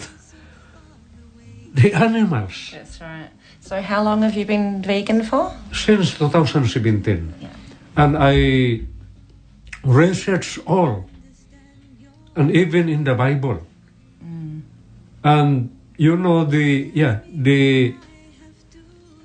the 1.73 1.93
animals 1.93 2.71
That's 2.73 3.01
right. 3.01 3.29
So, 3.61 3.81
how 3.81 4.01
long 4.01 4.21
have 4.21 4.35
you 4.35 4.45
been 4.45 4.81
vegan 4.81 5.23
for? 5.23 5.51
since 5.73 6.15
2017, 6.17 7.33
Yeah. 7.41 7.49
and 7.97 8.15
I 8.17 8.87
researched 9.83 10.59
all, 10.65 11.03
and 12.35 12.47
even 12.55 12.87
in 12.87 13.03
the 13.03 13.13
Bible, 13.13 13.59
mm. 14.23 14.61
and 15.23 15.69
you 15.97 16.15
know 16.15 16.45
the 16.45 16.91
yeah 16.95 17.19
the 17.27 17.93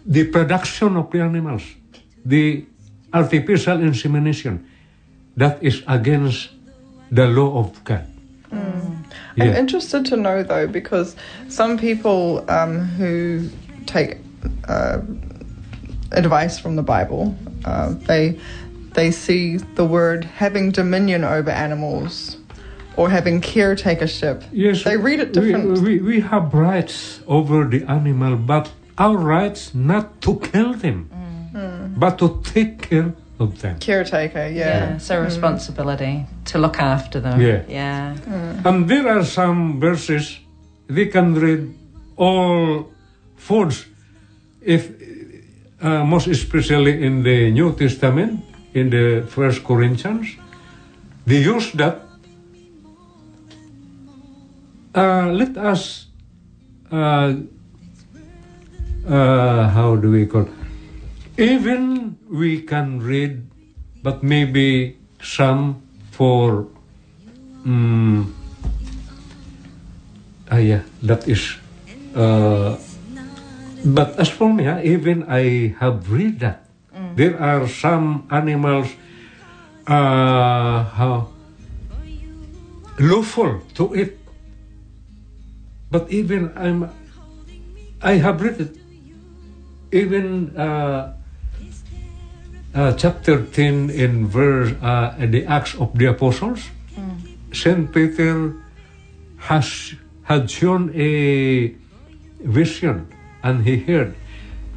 the 0.05 0.25
production 0.25 0.97
of 0.97 1.11
the 1.15 1.21
animals, 1.23 1.63
the 2.27 2.67
artificial 3.15 3.79
insemination, 3.79 4.67
that 5.37 5.63
is 5.63 5.87
against 5.87 6.51
the 7.15 7.31
law 7.31 7.63
of 7.63 7.79
God. 7.85 8.12
I'm 9.41 9.55
interested 9.55 10.05
to 10.07 10.17
know 10.17 10.43
though, 10.43 10.67
because 10.67 11.17
some 11.49 11.79
people 11.79 12.45
um, 12.51 12.81
who 12.81 13.49
take 13.87 14.19
uh, 14.69 15.01
advice 16.13 16.59
from 16.59 16.77
the 16.77 16.83
Bible, 16.83 17.37
uh, 17.65 17.95
they 18.07 18.39
they 18.95 19.11
see 19.11 19.57
the 19.57 19.85
word 19.85 20.25
having 20.25 20.71
dominion 20.71 21.25
over 21.25 21.51
animals 21.51 22.37
or 22.97 23.09
having 23.09 23.41
caretakership. 23.41 24.45
Yes, 24.53 24.85
they 24.85 24.97
read 24.97 25.21
it 25.21 25.35
we- 25.35 25.47
different. 25.47 25.81
We, 25.81 25.99
we, 26.01 26.21
have 26.21 26.53
rights 26.53 27.21
over 27.27 27.65
the 27.65 27.85
animal, 27.85 28.37
but 28.37 28.71
our 28.99 29.17
rights 29.17 29.75
not 29.75 30.21
to 30.23 30.39
kill 30.41 30.75
them, 30.75 31.09
but 31.97 32.19
to 32.19 32.41
take 32.45 32.83
care 32.83 33.15
of 33.39 33.61
them. 33.61 33.79
Caretaker, 33.79 34.49
yeah. 34.49 34.97
it's 34.97 35.11
a 35.11 35.21
responsibility 35.21 36.27
to 36.47 36.59
look 36.59 36.79
after 36.79 37.21
them. 37.21 37.41
Yeah. 37.41 37.63
Yeah. 37.69 38.17
And 38.65 38.89
there 38.89 39.09
are 39.09 39.25
some 39.25 39.81
verses 39.81 40.39
we 40.89 41.07
can 41.07 41.35
read 41.35 41.75
all 42.17 42.93
foods, 43.37 43.87
if 44.61 44.91
uh, 45.81 46.05
most 46.05 46.27
especially 46.29 47.05
in 47.05 47.23
the 47.23 47.51
New 47.51 47.75
Testament, 47.75 48.45
in 48.75 48.91
the 48.91 49.27
First 49.29 49.65
Corinthians, 49.65 50.37
they 51.27 51.39
use 51.39 51.73
that. 51.73 52.03
Uh, 54.95 55.33
let 55.33 55.57
us, 55.57 56.07
uh, 56.93 57.35
uh, 59.09 59.69
how 59.71 59.97
do 59.97 60.11
we 60.11 60.27
call? 60.27 60.47
Even 61.39 62.17
we 62.33 62.65
can 62.65 63.05
read, 63.05 63.45
but 64.03 64.25
maybe 64.25 64.97
some 65.21 65.85
for. 66.11 66.67
mm 67.63 68.33
Ah, 70.53 70.61
yeah, 70.61 70.85
that 71.01 71.25
is. 71.29 71.57
Uh, 72.13 72.77
but 73.89 74.21
as 74.21 74.29
for 74.29 74.53
me, 74.53 74.69
ah, 74.69 74.85
even 74.85 75.25
I 75.25 75.73
have 75.81 76.13
read 76.13 76.45
that. 76.45 76.69
There 77.17 77.41
are 77.41 77.65
some 77.69 78.29
animals 78.29 78.89
uh, 79.89 80.85
how 80.93 81.33
lawful 83.01 83.65
to 83.81 83.85
eat. 83.97 84.17
But 85.89 86.13
even 86.13 86.53
I'm, 86.57 86.93
I 88.01 88.21
have 88.21 88.41
read 88.45 88.61
it. 88.61 88.77
Even 89.93 90.53
uh, 90.57 91.17
uh, 92.75 92.93
chapter 92.95 93.45
10 93.45 93.91
in 93.91 94.27
verse, 94.27 94.73
uh, 94.83 95.15
the 95.19 95.45
Acts 95.47 95.75
of 95.75 95.97
the 95.99 96.07
Apostles, 96.07 96.71
Saint 97.53 97.93
Peter 97.93 98.57
has 99.39 99.95
had 100.25 100.51
shown 100.51 100.91
a 100.95 101.75
vision 102.41 103.07
and 103.43 103.65
he 103.65 103.77
heard 103.77 104.15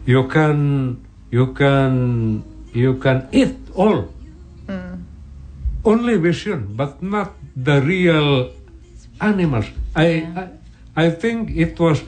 you 0.06 0.28
can 0.28 1.00
you 1.32 1.54
can 1.54 2.44
you 2.74 2.96
can 3.00 3.28
eat 3.32 3.56
all. 3.74 4.12
Only 5.86 6.18
vision 6.18 6.74
but 6.76 7.02
not 7.02 7.34
the 7.56 7.82
real 7.82 8.52
animals. 9.22 9.66
I, 9.96 10.26
I 10.36 10.44
i 10.98 11.10
think 11.10 11.52
it 11.54 11.78
was 11.80 12.02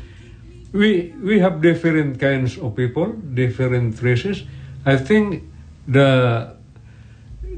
we 0.73 1.13
we 1.21 1.39
have 1.39 1.62
different 1.62 2.19
kinds 2.19 2.58
of 2.58 2.76
people 2.76 3.13
different 3.34 4.02
races. 4.02 4.43
I 4.86 4.97
think 4.97 5.43
the 5.88 6.54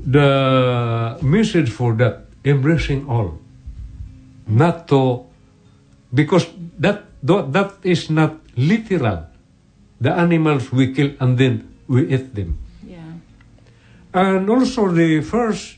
the 0.06 1.18
message 1.22 1.70
for 1.70 1.94
that 1.96 2.26
embracing 2.46 3.10
all. 3.10 3.38
Not 4.48 4.88
to 4.90 5.26
because 6.14 6.48
that 6.80 7.06
that 7.22 7.74
is 7.84 8.10
not 8.10 8.40
literal. 8.56 9.28
The 10.00 10.14
animals 10.14 10.72
we 10.72 10.94
kill 10.94 11.12
and 11.20 11.38
then 11.38 11.68
we 11.88 12.08
eat 12.08 12.34
them. 12.34 12.58
Yeah. 12.86 13.20
and 14.14 14.50
also 14.50 14.90
the 14.90 15.22
first 15.22 15.78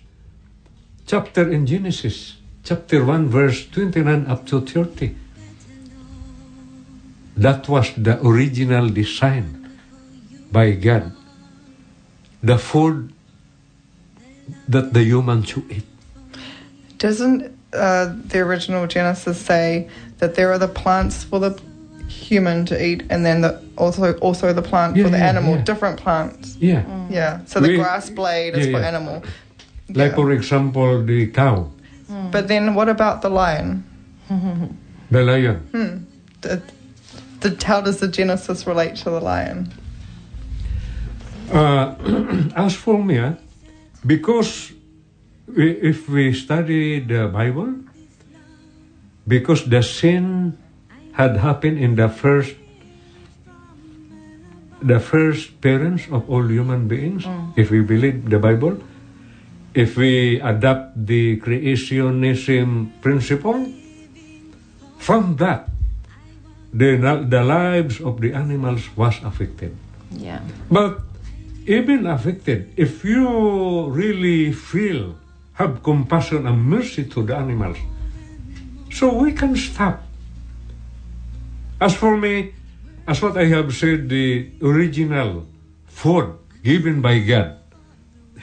chapter 1.06 1.52
in 1.52 1.66
genesis 1.66 2.38
chapter 2.64 3.04
1 3.04 3.28
verse 3.28 3.68
29 3.68 4.26
up 4.28 4.46
to 4.48 4.62
30 4.62 5.16
that 7.36 7.68
was 7.68 7.92
the 7.98 8.16
original 8.26 8.88
design 8.88 9.68
by 10.52 10.72
god 10.72 11.12
the 12.44 12.58
food 12.58 13.14
that 14.68 14.94
the 14.94 15.04
human 15.04 15.44
should 15.44 15.70
eat 15.72 15.84
Doesn't 16.98 17.58
uh, 17.74 18.14
the 18.28 18.40
original 18.40 18.86
Genesis 18.88 19.40
say 19.40 19.90
that 20.18 20.36
there 20.36 20.52
are 20.52 20.58
the 20.60 20.68
plants 20.68 21.24
for 21.24 21.40
the 21.40 21.60
human 22.08 22.66
to 22.66 22.76
eat, 22.86 23.04
and 23.10 23.26
then 23.26 23.40
the, 23.42 23.64
also 23.78 24.14
also 24.20 24.52
the 24.54 24.62
plant 24.62 24.98
Yeah, 24.98 25.04
for 25.06 25.10
the 25.10 25.18
yeah, 25.18 25.30
animal, 25.30 25.56
yeah. 25.56 25.64
different 25.64 25.98
plants? 26.00 26.58
yeah 26.60 26.84
mm. 26.84 27.10
Yeah. 27.12 27.40
So 27.46 27.60
the 27.60 27.70
We- 27.70 27.78
grass 27.78 28.10
blade 28.10 28.56
is 28.56 28.68
for 28.68 28.80
animal. 28.80 29.24
like 29.90 30.16
for 30.16 30.32
example 30.32 31.04
the 31.04 31.28
cow 31.28 31.70
mm. 32.10 32.32
But 32.32 32.48
then 32.48 32.76
what 32.76 32.90
about 32.90 33.22
the 33.22 33.30
lion? 33.30 33.84
the 35.12 35.24
lion 35.24 35.58
hmm. 35.72 35.94
The, 36.42 36.62
the, 37.42 37.66
how 37.66 37.82
does 37.82 38.00
the 38.00 38.08
Genesis 38.08 38.66
relate 38.66 38.96
to 39.04 39.10
the 39.12 39.20
lion? 39.22 39.72
Uh, 41.52 42.00
as 42.56 42.72
for 42.80 43.04
me, 43.04 43.20
ah, 43.20 43.36
because 44.08 44.72
we, 45.52 45.76
if 45.84 46.08
we 46.08 46.32
study 46.32 47.04
the 47.04 47.28
Bible, 47.28 47.76
because 49.28 49.68
the 49.68 49.84
sin 49.84 50.56
had 51.12 51.36
happened 51.44 51.76
in 51.76 52.00
the 52.00 52.08
first, 52.08 52.56
the 54.80 55.04
first 55.04 55.60
parents 55.60 56.08
of 56.08 56.24
all 56.32 56.48
human 56.48 56.88
beings, 56.88 57.28
if 57.60 57.68
we 57.68 57.84
believe 57.84 58.32
the 58.32 58.40
Bible, 58.40 58.80
if 59.76 60.00
we 60.00 60.40
adopt 60.40 60.96
the 60.96 61.36
creationism 61.44 62.96
principle, 63.04 63.68
from 65.04 65.36
that, 65.36 65.68
the, 66.72 66.96
the 67.28 67.44
lives 67.44 68.00
of 68.00 68.24
the 68.24 68.32
animals 68.32 68.88
was 68.96 69.20
affected. 69.28 69.76
Yeah. 70.16 70.40
But 70.72 71.11
even 71.66 72.08
affected, 72.08 72.74
if 72.78 73.04
you 73.06 73.90
really 73.90 74.52
feel, 74.52 75.16
have 75.54 75.84
compassion 75.84 76.48
and 76.48 76.58
mercy 76.64 77.06
to 77.06 77.24
the 77.24 77.36
animals, 77.36 77.78
so 78.92 79.14
we 79.14 79.32
can 79.32 79.56
stop. 79.56 80.02
As 81.80 81.96
for 81.96 82.18
me, 82.18 82.54
as 83.08 83.22
what 83.22 83.38
I 83.38 83.46
have 83.46 83.74
said, 83.74 84.10
the 84.10 84.50
original 84.62 85.46
food 85.86 86.38
given 86.64 87.02
by 87.02 87.20
God. 87.20 87.58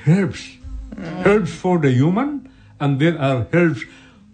Herbs. 0.07 0.59
Mm. 0.95 1.27
Herbs 1.27 1.55
for 1.55 1.79
the 1.79 1.91
human, 1.91 2.51
and 2.81 2.99
there 2.99 3.19
are 3.19 3.47
herbs 3.53 3.85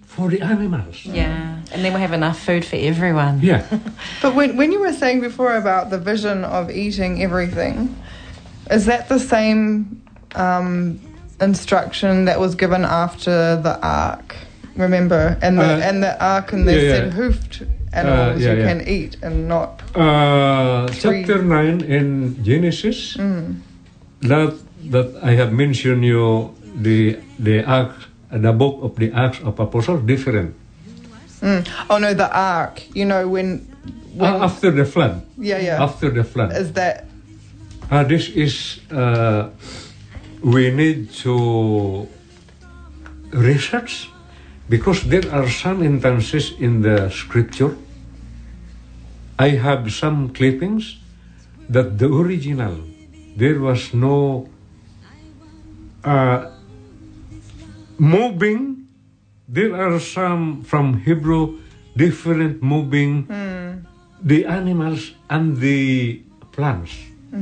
for 0.02 0.30
the 0.30 0.40
animals. 0.40 1.04
Yeah. 1.04 1.60
And 1.72 1.84
then 1.84 1.92
we 1.92 2.00
have 2.00 2.12
enough 2.12 2.38
food 2.38 2.64
for 2.64 2.76
everyone. 2.76 3.40
Yeah. 3.40 3.66
But 4.22 4.34
when, 4.34 4.56
when 4.56 4.72
you 4.72 4.80
were 4.80 4.92
saying 4.92 5.20
before 5.20 5.56
about 5.56 5.90
the 5.90 5.98
vision 5.98 6.44
of 6.44 6.70
eating 6.70 7.22
everything, 7.22 7.96
is 8.70 8.86
that 8.86 9.08
the 9.08 9.18
same 9.18 10.02
um, 10.34 11.00
instruction 11.40 12.24
that 12.26 12.38
was 12.40 12.54
given 12.54 12.84
after 12.84 13.56
the 13.56 13.78
ark? 13.82 14.36
Remember, 14.76 15.38
and 15.40 15.58
the 15.58 15.64
Uh, 15.64 15.88
and 15.88 16.02
the 16.02 16.14
ark, 16.24 16.52
and 16.52 16.66
they 16.66 16.82
yeah, 16.82 16.94
said 16.94 17.04
yeah. 17.06 17.10
hoofed 17.12 17.62
animals 17.92 18.42
yeah, 18.42 18.52
you 18.52 18.58
yeah. 18.58 18.68
can 18.68 18.88
eat 18.88 19.16
and 19.22 19.46
not. 19.46 19.80
Uh, 19.94 20.88
chapter 20.90 21.42
9 21.42 21.80
in 21.82 22.42
Genesis, 22.42 23.14
that, 23.14 24.54
that 24.90 25.08
I 25.22 25.32
have 25.38 25.52
mentioned 25.52 26.04
you, 26.04 26.54
the, 26.74 27.18
the 27.38 27.60
Acts, 27.62 28.06
the 28.32 28.52
book 28.52 28.82
of 28.82 28.96
the 28.96 29.12
Acts 29.12 29.38
of 29.46 29.60
Apostles, 29.60 30.02
different. 30.02 30.56
Mm. 31.40 31.68
Oh 31.90 31.98
no, 31.98 32.14
the 32.14 32.26
ark. 32.34 32.82
You 32.96 33.04
know 33.04 33.28
when. 33.28 33.68
when 34.16 34.32
Uh, 34.32 34.44
after 34.48 34.70
the 34.72 34.84
flood. 34.84 35.22
yeah, 35.36 35.58
yeah. 35.58 35.82
After 35.82 36.08
the 36.10 36.24
flood. 36.24 36.50
Is 36.56 36.72
that 36.72 37.04
Uh, 37.94 38.02
this 38.02 38.26
is, 38.34 38.82
uh, 38.90 39.54
we 40.42 40.66
need 40.74 41.14
to 41.14 42.08
research 43.30 44.10
because 44.66 45.06
there 45.06 45.22
are 45.30 45.46
some 45.46 45.78
instances 45.78 46.58
in 46.58 46.82
the 46.82 47.06
scripture. 47.06 47.78
I 49.38 49.54
have 49.62 49.86
some 49.94 50.34
clippings 50.34 50.98
that 51.70 52.02
the 52.02 52.10
original, 52.10 52.82
there 53.38 53.62
was 53.62 53.94
no 53.94 54.50
uh, 56.02 56.50
moving. 58.02 58.90
There 59.46 59.70
are 59.70 60.02
some 60.02 60.66
from 60.66 60.98
Hebrew 61.06 61.62
different 61.94 62.58
moving 62.58 63.30
the 64.18 64.46
animals 64.50 65.14
and 65.30 65.62
the 65.62 66.26
plants. 66.50 66.90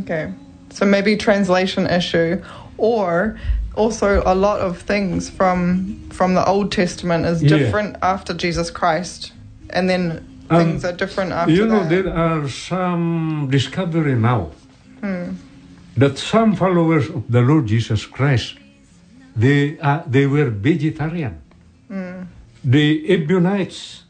Okay. 0.05 0.42
So 0.73 0.87
maybe 0.87 1.17
translation 1.17 1.87
issue 1.87 2.43
or 2.79 3.39
also 3.75 4.23
a 4.27 4.35
lot 4.35 4.61
of 4.61 4.79
things 4.83 5.31
from 5.31 5.99
from 6.11 6.35
the 6.35 6.45
Old 6.47 6.73
Testament 6.73 7.27
is 7.27 7.43
Yeah. 7.43 7.59
different 7.59 7.97
after 8.03 8.33
Jesus 8.35 8.71
Christ 8.71 9.33
and 9.71 9.89
then 9.89 10.21
Um, 10.51 10.59
things 10.59 10.85
are 10.85 10.93
different 10.93 11.33
after 11.33 11.53
You 11.53 11.67
know, 11.67 11.81
that. 11.85 11.89
there 11.89 12.13
are 12.13 12.49
some 12.49 13.49
discovery 13.51 14.15
now 14.15 14.51
that 15.97 16.19
some 16.19 16.55
followers 16.57 17.09
of 17.09 17.23
the 17.31 17.41
Lord 17.43 17.67
Jesus 17.67 18.07
Christ, 18.07 18.55
they 19.37 19.79
uh, 19.81 20.01
they 20.07 20.27
were 20.27 20.51
vegetarian. 20.51 21.35
The 22.65 23.05
Ebionites, 23.09 24.02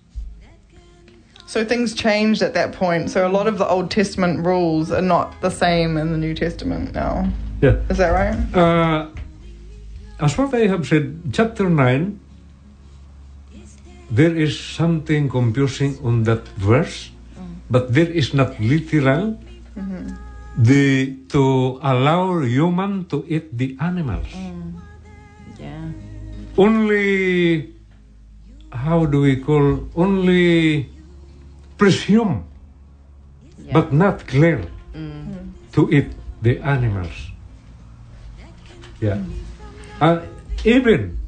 so 1.53 1.63
things 1.63 1.93
changed 1.93 2.41
at 2.41 2.55
that 2.55 2.73
point. 2.73 3.11
So 3.11 3.29
a 3.29 3.33
lot 3.39 3.47
of 3.47 3.59
the 3.59 3.69
Old 3.69 3.91
Testament 3.91 4.41
rules 4.41 4.91
are 4.91 5.05
not 5.05 5.39
the 5.43 5.51
same 5.51 5.99
in 5.99 6.11
the 6.11 6.17
New 6.17 6.33
Testament 6.33 6.95
now. 6.95 7.29
yeah. 7.61 7.77
Is 7.93 7.99
that 7.99 8.09
right? 8.09 8.33
Uh, 8.57 9.13
as 10.19 10.39
what 10.39 10.55
I 10.55 10.65
have 10.73 10.89
said, 10.89 11.21
chapter 11.31 11.69
9, 11.69 12.19
there 14.11 14.35
is 14.35 14.59
something 14.59 15.29
confusing 15.29 15.99
on 16.03 16.23
that 16.25 16.49
verse, 16.57 17.11
but 17.69 17.93
there 17.93 18.09
is 18.09 18.33
not 18.33 18.59
literal 18.59 19.37
the 20.57 21.17
to 21.29 21.81
allow 21.83 22.41
human 22.41 23.05
to 23.13 23.25
eat 23.29 23.53
the 23.53 23.77
animals. 23.81 24.29
Yeah. 25.61 25.93
Only, 26.57 27.75
how 28.73 29.05
do 29.05 29.21
we 29.21 29.37
call, 29.37 29.89
only 29.97 30.89
presume, 31.83 32.47
Yeah. 33.59 33.75
but 33.75 33.91
not 33.91 34.23
clear 34.31 34.63
to 35.75 35.91
eat 35.91 36.15
the 36.39 36.63
animals. 36.63 37.35
Yeah. 39.03 39.19
Uh, 39.99 40.23
even 40.63 41.19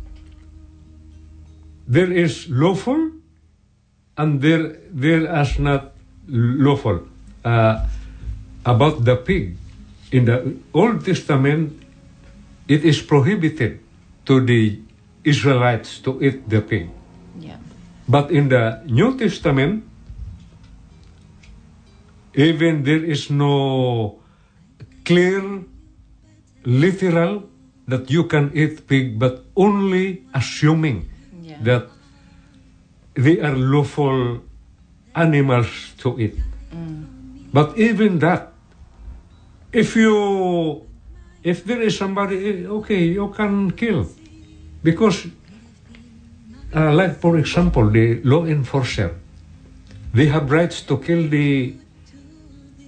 there 1.90 2.12
is 2.14 2.46
lawful 2.46 3.18
and 4.14 4.38
there 4.38 4.78
there 4.94 5.26
is 5.26 5.58
not 5.58 5.90
lawful. 6.30 7.02
Uh, 7.42 7.82
about 8.62 9.02
the 9.04 9.18
pig, 9.18 9.58
in 10.14 10.24
the 10.30 10.54
Old 10.72 11.02
Testament, 11.04 11.74
it 12.70 12.86
is 12.86 13.02
prohibited 13.02 13.82
to 14.24 14.40
the 14.40 14.78
Israelites 15.26 15.98
to 16.06 16.22
eat 16.22 16.48
the 16.48 16.62
pig. 16.62 16.88
Yeah. 17.42 17.58
But 18.06 18.30
in 18.30 18.48
the 18.48 18.80
New 18.86 19.18
Testament, 19.18 19.84
even 22.34 22.82
there 22.82 23.02
is 23.04 23.30
no 23.30 24.18
clear, 25.04 25.62
literal 26.64 27.48
that 27.86 28.10
you 28.10 28.24
can 28.24 28.50
eat 28.54 28.86
pig, 28.88 29.18
but 29.18 29.44
only 29.56 30.24
assuming 30.34 31.08
Yeah. 31.44 31.60
that 31.62 31.84
they 33.14 33.38
are 33.40 33.54
lawful 33.54 34.40
animals 35.14 35.94
to 35.98 36.18
eat. 36.18 36.34
But 37.52 37.78
even 37.78 38.18
that, 38.18 38.50
if 39.70 39.94
you, 39.94 40.82
if 41.44 41.62
there 41.64 41.80
is 41.80 41.96
somebody, 41.96 42.64
eh, 42.64 42.66
okay, 42.66 43.04
you 43.04 43.28
can 43.36 43.70
kill, 43.70 44.08
because, 44.82 45.26
uh, 46.74 46.90
like 46.92 47.20
for 47.20 47.38
example, 47.38 47.86
the 47.90 48.18
law 48.24 48.44
enforcer, 48.44 49.14
they 50.12 50.26
have 50.26 50.50
rights 50.50 50.82
to 50.90 50.98
kill 50.98 51.28
the, 51.28 51.74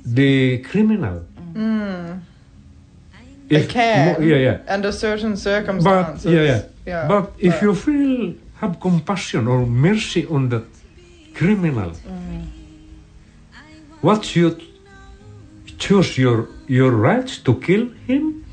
the 0.07 0.59
criminal. 0.59 1.23
Mm. 1.55 2.21
They 3.49 3.57
If 3.57 3.69
can. 3.69 4.23
yeah, 4.23 4.37
yeah. 4.37 4.59
Under 4.69 4.93
certain 4.93 5.31
But 5.33 5.39
circumstances. 5.39 6.33
yeah, 6.33 6.43
yeah. 6.43 6.63
Yeah, 6.87 7.09
but 7.09 7.33
if 7.39 7.53
but- 7.55 7.63
you 7.63 7.75
feel 7.75 8.35
have 8.61 8.81
compassion 8.81 9.47
or 9.47 9.67
mercy 9.67 10.27
on 10.27 10.49
that 10.49 10.65
criminal, 11.35 11.91
mm. 11.91 12.45
what 14.01 14.35
you 14.37 14.57
choose 15.79 16.17
your 16.19 16.49
your 16.69 16.91
rights 16.91 17.39
to 17.39 17.55
kill 17.61 17.89
him 18.07 18.45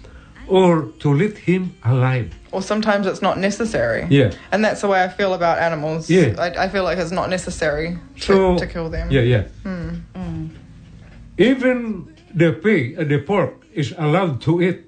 or 0.48 0.90
to 1.00 1.14
let 1.14 1.38
him 1.38 1.74
alive? 1.84 2.30
Or 2.52 2.62
sometimes 2.62 3.08
it's 3.08 3.22
not 3.22 3.38
necessary. 3.40 4.06
Yeah. 4.10 4.32
And 4.52 4.64
that's 4.64 4.82
the 4.82 4.88
way 4.88 5.04
I 5.04 5.08
feel 5.10 5.34
about 5.34 5.58
animals. 5.58 6.10
Yeah. 6.10 6.36
I, 6.38 6.66
I 6.66 6.70
feel 6.70 6.84
like 6.84 7.00
it's 7.00 7.12
not 7.12 7.30
necessary 7.30 7.98
to, 8.20 8.22
So 8.22 8.58
to 8.58 8.68
kill 8.68 8.90
them. 8.90 9.10
Yeah, 9.10 9.22
yeah. 9.22 9.44
Hmm. 9.64 9.90
Even 11.38 12.08
the 12.34 12.54
pig, 12.54 12.98
the 13.10 13.20
pork 13.20 13.66
is 13.74 13.94
allowed 13.98 14.42
to 14.42 14.62
eat, 14.62 14.86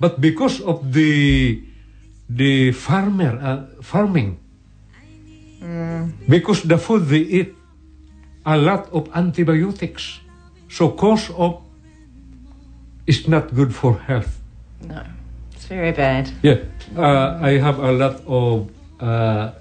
but 0.00 0.20
because 0.20 0.60
of 0.60 0.92
the 0.92 1.62
the 2.28 2.72
farmer 2.72 3.38
uh, 3.40 3.82
farming, 3.82 4.36
because 6.28 6.62
the 6.62 6.76
food 6.76 7.08
they 7.08 7.24
eat 7.24 7.54
a 8.44 8.56
lot 8.56 8.88
of 8.92 9.08
antibiotics, 9.14 10.20
so 10.68 10.90
cause 10.90 11.30
of 11.36 11.62
is 13.06 13.28
not 13.28 13.54
good 13.54 13.74
for 13.74 13.98
health. 13.98 14.40
No. 14.82 15.02
It's 15.54 15.64
very 15.66 15.92
bad. 15.92 16.30
Yeah, 16.42 16.60
uh, 16.96 17.38
I 17.40 17.58
have 17.58 17.78
a 17.78 17.92
lot 17.92 18.20
of 18.26 18.68
uh, 19.00 19.52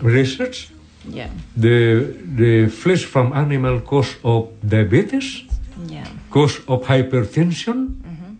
research. 0.00 0.70
Yeah. 1.08 1.30
The 1.56 2.12
the 2.36 2.66
flesh 2.68 3.04
from 3.04 3.32
animal 3.32 3.80
cause 3.80 4.16
of 4.24 4.48
diabetes, 4.66 5.44
Yeah. 5.86 6.06
cause 6.30 6.58
of 6.68 6.82
hypertension. 6.86 8.02
Mm-hmm. 8.02 8.32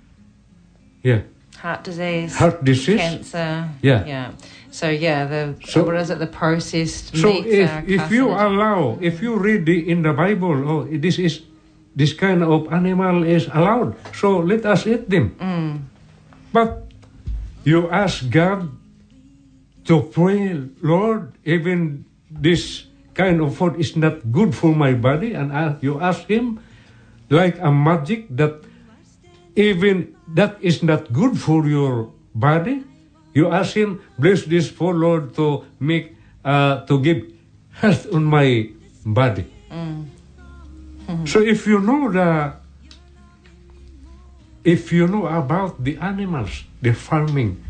Yeah, 1.02 1.20
Heart 1.62 1.84
disease. 1.84 2.36
heart 2.36 2.64
disease. 2.64 3.00
Cancer. 3.00 3.68
Yeah. 3.82 4.02
Yeah. 4.06 4.30
So 4.70 4.88
yeah, 4.90 5.24
the 5.26 5.54
So- 5.64 5.84
what 5.84 5.96
is 5.96 6.10
it? 6.10 6.18
The 6.18 6.26
processed 6.26 7.16
So 7.16 7.30
if 7.46 7.70
are 7.70 7.84
if 7.86 8.10
you 8.10 8.28
allow, 8.30 8.98
if 9.00 9.22
you 9.22 9.36
read 9.38 9.64
the, 9.66 9.78
in 9.88 10.02
the 10.02 10.12
Bible, 10.12 10.56
oh, 10.68 10.80
this 10.90 11.18
is 11.18 11.42
this 11.96 12.12
kind 12.12 12.42
of 12.42 12.68
animal 12.72 13.22
is 13.24 13.48
allowed, 13.54 13.94
so 14.12 14.38
let 14.44 14.66
us 14.66 14.86
eat 14.86 15.08
them. 15.08 15.32
Mm. 15.40 15.72
But 16.52 16.90
you 17.64 17.88
ask 17.88 18.28
God 18.28 18.68
to 19.86 20.02
pray, 20.12 20.58
Lord, 20.82 21.32
even 21.46 22.04
this 22.40 22.84
kind 23.14 23.40
of 23.40 23.56
food 23.56 23.76
is 23.80 23.96
not 23.96 24.20
good 24.32 24.54
for 24.54 24.74
my 24.74 24.92
body, 24.92 25.32
and 25.32 25.52
a- 25.52 25.78
you 25.80 26.00
ask 26.00 26.26
Him, 26.28 26.60
like 27.30 27.58
a 27.58 27.72
magic, 27.72 28.28
that 28.36 28.60
even 29.56 30.14
that 30.34 30.56
is 30.60 30.82
not 30.82 31.12
good 31.12 31.38
for 31.38 31.66
your 31.66 32.12
body. 32.34 32.84
You 33.32 33.48
ask 33.52 33.76
Him, 33.76 34.00
bless 34.18 34.44
this 34.44 34.68
for 34.68 34.94
Lord 34.94 35.34
to 35.36 35.64
make 35.80 36.16
uh, 36.44 36.84
to 36.88 37.00
give 37.00 37.24
health 37.72 38.06
on 38.12 38.24
my 38.24 38.70
body. 39.04 39.44
So 41.26 41.40
if 41.40 41.66
you 41.66 41.78
know 41.80 42.10
the 42.10 42.56
if 44.64 44.90
you 44.92 45.06
know 45.06 45.26
about 45.30 45.78
the 45.84 45.96
animals, 45.98 46.64
the 46.82 46.92
farming, 46.92 47.62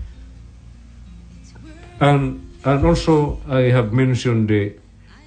and 2.00 2.45
and 2.66 2.84
also 2.84 3.38
I 3.46 3.70
have 3.70 3.94
mentioned 3.94 4.50
the 4.50 4.74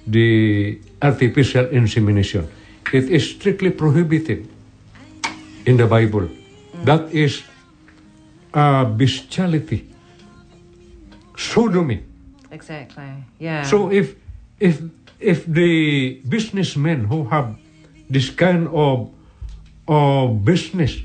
the 0.06 0.78
artificial 1.00 1.66
insemination. 1.72 2.44
It 2.92 3.08
is 3.08 3.32
strictly 3.32 3.72
prohibited 3.72 4.44
in 5.64 5.80
the 5.80 5.88
Bible. 5.88 6.28
That 6.84 7.08
is 7.12 7.42
uh, 8.52 8.84
bestiality, 8.84 9.88
sodomy. 11.36 12.04
Exactly. 12.52 13.24
Yeah. 13.40 13.64
So 13.64 13.88
if 13.88 14.16
if 14.60 14.84
if 15.20 15.48
the 15.48 16.20
businessmen 16.28 17.08
who 17.08 17.24
have 17.32 17.56
this 18.12 18.28
kind 18.28 18.68
of 18.68 19.08
of 19.88 20.44
business, 20.44 21.00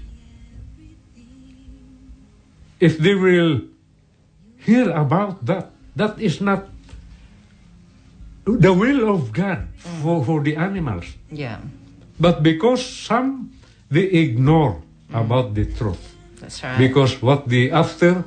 if 2.80 3.00
they 3.00 3.16
will 3.16 3.62
hear 4.60 4.92
about 4.92 5.46
that, 5.46 5.75
that 5.96 6.20
is 6.20 6.42
not 6.42 6.68
the 8.46 8.74
will 8.74 9.10
of 9.10 9.32
God 9.34 9.68
for, 10.02 10.24
for 10.24 10.42
the 10.44 10.56
animals. 10.56 11.06
yeah. 11.32 11.60
But 12.18 12.44
because 12.44 12.80
some 12.86 13.52
they 13.92 14.08
ignore 14.24 14.80
about 15.12 15.54
the 15.54 15.66
truth. 15.66 16.16
That's 16.40 16.64
right. 16.64 16.78
Because 16.78 17.22
what 17.22 17.50
they 17.50 17.70
after 17.72 18.24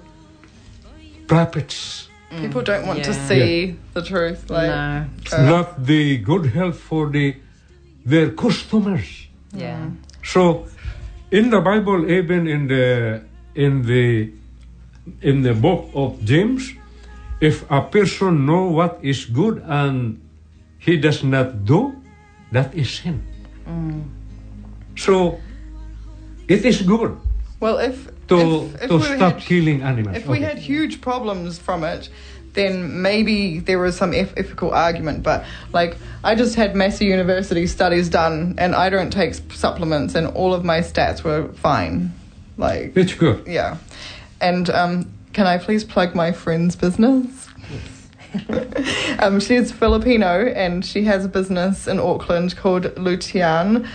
profits. 1.27 2.09
People 2.31 2.61
don't 2.62 2.87
want 2.87 3.03
to 3.05 3.12
Yeah. 3.12 3.29
see 3.29 3.77
the 3.95 4.03
truth. 4.03 4.51
Like, 4.51 4.69
no. 4.69 5.09
uh, 5.33 5.43
not 5.49 5.87
the 5.87 6.19
good 6.19 6.53
health 6.53 6.77
for 6.79 7.09
the 7.09 7.37
their 8.05 8.31
customers. 8.37 9.09
Yeah. 9.57 9.89
So, 10.23 10.69
in 11.33 11.49
the 11.49 11.61
Bible, 11.61 12.05
even 12.11 12.45
in 12.47 12.69
the 12.69 13.23
in 13.57 13.83
the 13.89 14.29
in 15.25 15.41
the 15.43 15.55
book 15.57 15.89
of 15.95 16.21
James, 16.25 16.77
if 17.41 17.64
a 17.70 17.82
person 17.82 18.47
know 18.47 18.66
what 18.66 18.99
is 19.03 19.24
good 19.24 19.62
and 19.66 20.20
he 20.78 20.97
does 20.97 21.22
not 21.22 21.64
do, 21.64 21.95
that 22.53 22.74
is 22.74 22.91
sin. 22.91 23.22
So, 24.97 25.39
it 26.49 26.64
is 26.64 26.82
good 26.82 27.16
well, 27.61 27.78
if 27.78 28.07
to 28.28 28.70
if, 28.74 28.82
if 28.82 28.89
to 28.89 28.97
we 28.97 29.03
stop 29.03 29.34
had, 29.34 29.43
killing 29.43 29.82
animals. 29.82 30.16
if 30.16 30.26
we 30.26 30.41
had 30.41 30.59
huge 30.59 31.01
problems 31.01 31.59
from 31.59 31.82
it, 31.82 32.09
then 32.53 33.03
maybe 33.03 33.59
there 33.59 33.78
was 33.78 33.97
some 33.97 34.12
eth- 34.12 34.34
ethical 34.36 34.72
argument. 34.72 35.22
But 35.22 35.45
like, 35.72 35.97
I 36.22 36.34
just 36.34 36.55
had 36.55 36.76
Massey 36.76 37.07
University 37.07 37.66
studies 37.66 38.09
done, 38.09 38.55
and 38.59 38.74
I 38.74 38.91
don't 38.91 39.11
take 39.11 39.34
supplements, 39.53 40.14
and 40.14 40.28
all 40.28 40.55
of 40.55 40.64
my 40.64 40.80
stats 40.80 41.24
were 41.24 41.49
fine. 41.55 42.12
Like, 42.57 42.97
it's 42.97 43.14
good. 43.14 43.47
yeah. 43.47 43.78
And 44.41 44.70
um, 44.70 45.12
can 45.39 45.47
I 45.47 45.57
please 45.57 45.84
plug 45.84 46.16
my 46.16 46.32
friend's 46.32 46.74
business? 46.74 47.47
Yes. 47.70 49.20
um, 49.20 49.39
she's 49.39 49.70
Filipino 49.70 50.47
and 50.49 50.84
she 50.84 51.05
has 51.05 51.24
a 51.24 51.28
business 51.28 51.86
in 51.86 52.01
Auckland 52.01 52.57
called 52.57 52.82
Luntian, 52.97 53.86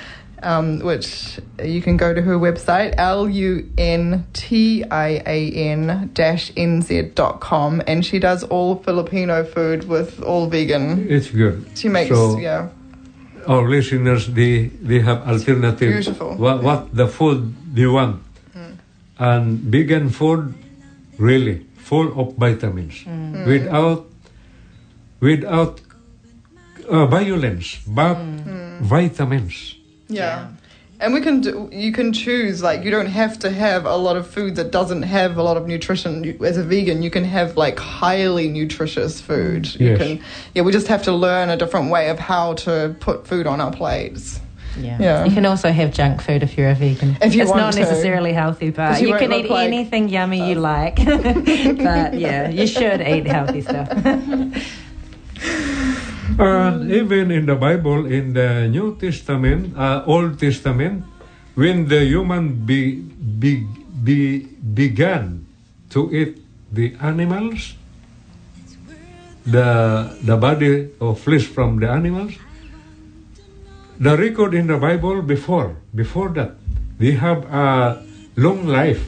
um, 0.41 0.79
which 0.79 1.41
you 1.61 1.81
can 1.81 1.97
go 1.97 2.13
to 2.13 2.21
her 2.21 2.37
website, 2.39 2.95
L 2.97 3.27
U 3.27 3.69
N 3.77 4.25
T 4.31 4.85
I 4.85 5.21
A 5.25 5.51
N 5.51 6.09
dash 6.13 6.49
NZ 6.53 7.13
dot 7.13 7.41
com, 7.41 7.81
and 7.87 8.05
she 8.05 8.19
does 8.19 8.45
all 8.45 8.77
Filipino 8.77 9.43
food 9.43 9.83
with 9.89 10.23
all 10.23 10.47
vegan. 10.47 11.05
It's 11.09 11.29
good. 11.29 11.65
She 11.75 11.89
makes, 11.89 12.07
So, 12.15 12.37
yeah. 12.39 12.69
our 13.47 13.67
listeners 13.67 14.27
they 14.27 14.67
they 14.81 14.99
have 15.01 15.27
alternative 15.27 15.91
beautiful. 15.91 16.37
what, 16.37 16.63
what 16.63 16.95
the 16.95 17.07
food 17.09 17.53
they 17.75 17.85
want 17.85 18.23
and 19.19 19.59
vegan 19.59 20.09
food 20.09 20.53
really 21.29 21.57
full 21.89 22.07
of 22.19 22.27
vitamins 22.45 22.95
without 23.51 23.99
without 25.27 25.73
uh, 26.89 27.05
violence 27.17 27.67
but 27.87 28.17
vitamins 28.81 29.75
Yeah. 30.09 30.47
And 30.99 31.13
we 31.13 31.21
can 31.21 31.41
do, 31.41 31.69
you 31.85 31.91
can 31.91 32.13
choose 32.13 32.63
like 32.63 32.79
you 32.85 32.91
don't 32.91 33.11
have 33.21 33.37
to 33.39 33.49
have 33.49 33.85
a 33.85 33.97
lot 34.07 34.15
of 34.15 34.25
food 34.35 34.55
that 34.55 34.71
doesn't 34.71 35.03
have 35.03 35.31
a 35.37 35.43
lot 35.43 35.57
of 35.57 35.67
nutrition. 35.67 36.11
As 36.51 36.55
a 36.57 36.63
vegan, 36.63 37.01
you 37.03 37.09
can 37.09 37.25
have 37.25 37.57
like 37.65 37.77
highly 37.79 38.47
nutritious 38.47 39.19
food. 39.19 39.61
You 39.79 39.89
Yes. 39.89 39.97
can 39.99 40.11
yeah, 40.55 40.63
we 40.65 40.71
just 40.71 40.87
have 40.87 41.03
to 41.03 41.11
learn 41.25 41.49
a 41.49 41.57
different 41.57 41.87
way 41.95 42.05
of 42.13 42.19
how 42.19 42.53
to 42.65 42.95
put 43.07 43.27
food 43.27 43.45
on 43.47 43.59
our 43.59 43.71
plates. 43.71 44.39
Yeah. 44.77 44.97
Yeah. 44.99 45.25
You 45.25 45.31
can 45.31 45.45
also 45.45 45.71
have 45.71 45.93
junk 45.93 46.21
food 46.21 46.43
if 46.43 46.57
you're 46.57 46.69
a 46.69 46.75
vegan. 46.75 47.17
If 47.21 47.35
you 47.35 47.41
it's 47.43 47.51
want 47.51 47.61
not 47.61 47.73
to. 47.73 47.79
necessarily 47.79 48.33
healthy, 48.33 48.71
but 48.71 49.01
you 49.01 49.09
you, 49.09 49.17
can 49.17 49.31
eat 49.33 49.49
like 49.49 49.67
anything 49.67 50.09
yummy 50.09 50.49
you 50.49 50.55
like. 50.55 50.95
but 51.05 52.13
yeah, 52.17 52.49
you 52.49 52.67
should 52.67 53.01
eat 53.01 53.27
healthy 53.27 53.61
stuff. 53.61 53.89
and 56.39 56.91
even 56.99 57.29
in 57.29 57.45
the 57.45 57.55
bible 57.55 58.05
in 58.05 58.33
the 58.33 58.65
new 58.67 58.95
testament 58.97 59.75
uh, 59.77 60.01
old 60.07 60.39
testament 60.39 61.03
when 61.55 61.87
the 61.87 62.03
human 62.03 62.65
be, 62.65 63.01
be, 63.37 63.67
be, 64.03 64.39
began 64.73 65.45
to 65.89 66.09
eat 66.09 66.41
the 66.71 66.95
animals 67.01 67.75
the 69.45 70.09
the 70.23 70.37
body 70.37 70.89
of 70.99 71.19
flesh 71.19 71.45
from 71.45 71.79
the 71.79 71.89
animals 71.89 72.33
the 74.03 74.17
record 74.17 74.53
in 74.53 74.67
the 74.67 74.77
bible 74.77 75.21
before 75.21 75.77
before 75.95 76.29
that 76.29 76.51
they 76.99 77.11
have 77.11 77.45
a 77.45 78.03
long 78.35 78.67
life 78.67 79.03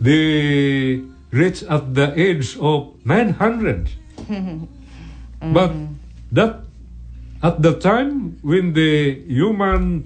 they 0.00 1.00
reach 1.30 1.62
at 1.62 1.94
the 1.94 2.12
age 2.20 2.56
of 2.60 2.92
900 3.04 3.88
but 5.56 5.72
that 6.30 6.60
at 7.42 7.62
the 7.62 7.72
time 7.80 8.36
when 8.42 8.74
the 8.74 9.24
human 9.26 10.04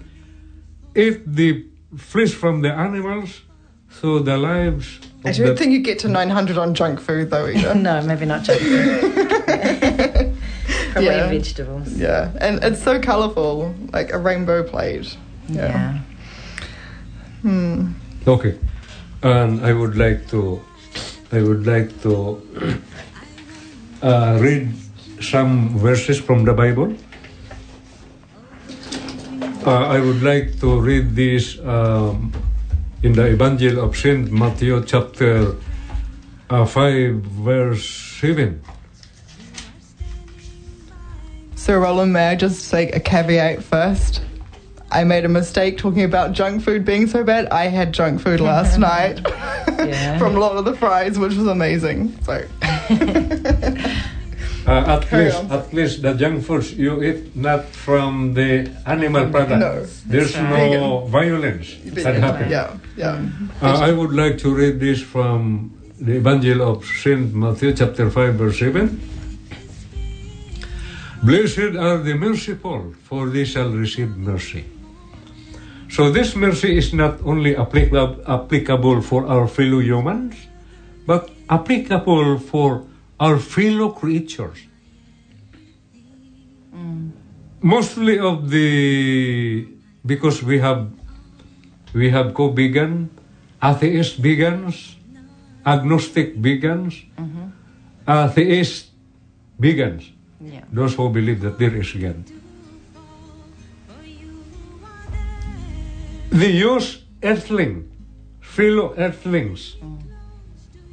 ate 0.94 1.22
the 1.26 1.66
flesh 1.96 2.32
from 2.32 2.62
the 2.62 2.70
animals 2.70 3.42
so 3.90 4.20
the 4.20 4.36
lives 4.36 5.00
I 5.24 5.32
don't 5.32 5.48
the 5.48 5.56
think 5.56 5.72
you 5.72 5.80
get 5.80 5.98
to 6.00 6.08
900 6.08 6.56
on 6.56 6.74
junk 6.74 6.98
food 6.98 7.28
though 7.30 7.46
either. 7.46 7.74
no, 7.88 8.00
maybe 8.00 8.24
not 8.24 8.42
junk 8.42 8.60
food. 8.60 10.26
Probably 10.90 11.06
Yeah. 11.10 11.28
vegetables. 11.28 11.92
yeah, 11.96 12.30
and 12.40 12.62
it's 12.64 12.82
so 12.82 12.98
colorful, 13.00 13.74
like 13.92 14.12
a 14.12 14.18
rainbow 14.18 14.62
plate. 14.62 15.16
Yeah. 15.48 15.98
Hmm. 17.42 17.92
Okay, 18.26 18.54
and 19.22 19.64
I 19.64 19.72
would 19.72 19.96
like 19.96 20.28
to, 20.30 20.60
I 21.32 21.40
would 21.42 21.66
like 21.66 22.02
to 22.02 22.42
uh, 24.02 24.38
read 24.40 24.68
some 25.20 25.78
verses 25.78 26.18
from 26.20 26.44
the 26.44 26.52
Bible. 26.52 26.92
Uh, 29.66 29.86
I 29.96 30.00
would 30.00 30.22
like 30.22 30.58
to 30.60 30.80
read 30.80 31.14
this 31.14 31.58
um, 31.60 32.32
in 33.02 33.12
the 33.12 33.28
Evangel 33.28 33.78
of 33.84 33.96
Saint 33.96 34.32
Matthew, 34.32 34.82
chapter 34.86 35.54
uh, 36.48 36.64
five, 36.64 37.16
verse 37.44 37.84
seven. 38.20 38.60
So, 41.60 41.76
Roland, 41.78 42.12
may 42.14 42.28
I 42.28 42.36
just 42.36 42.70
take 42.70 42.96
a 42.96 43.00
caveat 43.00 43.62
first? 43.62 44.22
I 44.90 45.04
made 45.04 45.24
a 45.26 45.28
mistake 45.28 45.76
talking 45.76 46.02
about 46.04 46.32
junk 46.32 46.62
food 46.64 46.84
being 46.86 47.06
so 47.06 47.22
bad. 47.22 47.46
I 47.48 47.66
had 47.68 47.92
junk 47.92 48.20
food 48.22 48.40
last 48.40 48.78
night 48.90 49.20
Yeah. 49.78 50.18
from 50.22 50.34
Lord 50.36 50.56
of 50.56 50.64
the 50.64 50.74
Fries, 50.74 51.18
which 51.18 51.34
was 51.34 51.46
amazing. 51.46 52.16
So, 52.24 52.44
Uh, 54.66 54.84
at 54.98 55.02
Carry 55.08 55.24
least, 55.24 55.38
on. 55.38 55.50
at 55.52 55.72
least 55.72 56.02
the 56.02 56.12
junk 56.14 56.44
foods 56.44 56.72
you 56.74 57.02
eat 57.02 57.34
not 57.34 57.64
from 57.64 58.34
the 58.34 58.70
animal 58.86 59.28
product. 59.30 59.58
No. 59.58 59.84
There's 60.06 60.34
That's 60.34 60.36
no 60.36 61.06
violence 61.06 61.76
that 61.86 62.14
happens. 62.16 62.50
yeah, 62.50 62.76
yeah. 62.96 63.26
Uh, 63.62 63.78
I 63.80 63.90
would 63.92 64.12
like 64.12 64.36
to 64.38 64.54
read 64.54 64.78
this 64.78 65.00
from 65.02 65.72
the 65.98 66.16
Evangel 66.16 66.60
of 66.62 66.84
Saint 66.84 67.34
Matthew, 67.34 67.72
chapter 67.72 68.10
5, 68.10 68.34
verse 68.34 68.58
7. 68.58 69.00
Blessed 71.22 71.76
are 71.76 71.98
the 71.98 72.14
merciful, 72.14 72.94
for 73.04 73.28
they 73.28 73.44
shall 73.44 73.68
receive 73.68 74.16
mercy. 74.16 74.64
So, 75.90 76.10
this 76.10 76.34
mercy 76.34 76.78
is 76.78 76.94
not 76.94 77.20
only 77.26 77.56
applicable, 77.56 79.02
for 79.02 79.26
our 79.26 79.48
fellow 79.48 79.80
humans, 79.80 80.34
but 81.04 81.28
applicable 81.50 82.38
for 82.38 82.86
our 83.18 83.36
fellow 83.36 83.90
creatures. 83.90 84.70
Mostly 87.60 88.18
of 88.18 88.48
the 88.48 89.68
because 90.06 90.42
we 90.42 90.58
have 90.64 90.88
we 91.92 92.08
have 92.08 92.32
co-vegan, 92.32 93.10
atheist 93.60 94.22
vegans, 94.22 94.96
agnostic 95.66 96.40
vegans, 96.40 97.04
mm-hmm. 97.20 97.52
atheist 98.08 98.88
vegans, 99.60 100.08
Yeah. 100.40 100.64
those 100.72 100.94
who 100.94 101.10
believe 101.10 101.40
that 101.42 101.58
there 101.58 101.74
is 101.76 101.92
God. 101.92 102.24
They 106.30 106.52
use 106.52 107.02
earthling, 107.22 107.90
fellow 108.40 108.94
earthlings. 108.96 109.76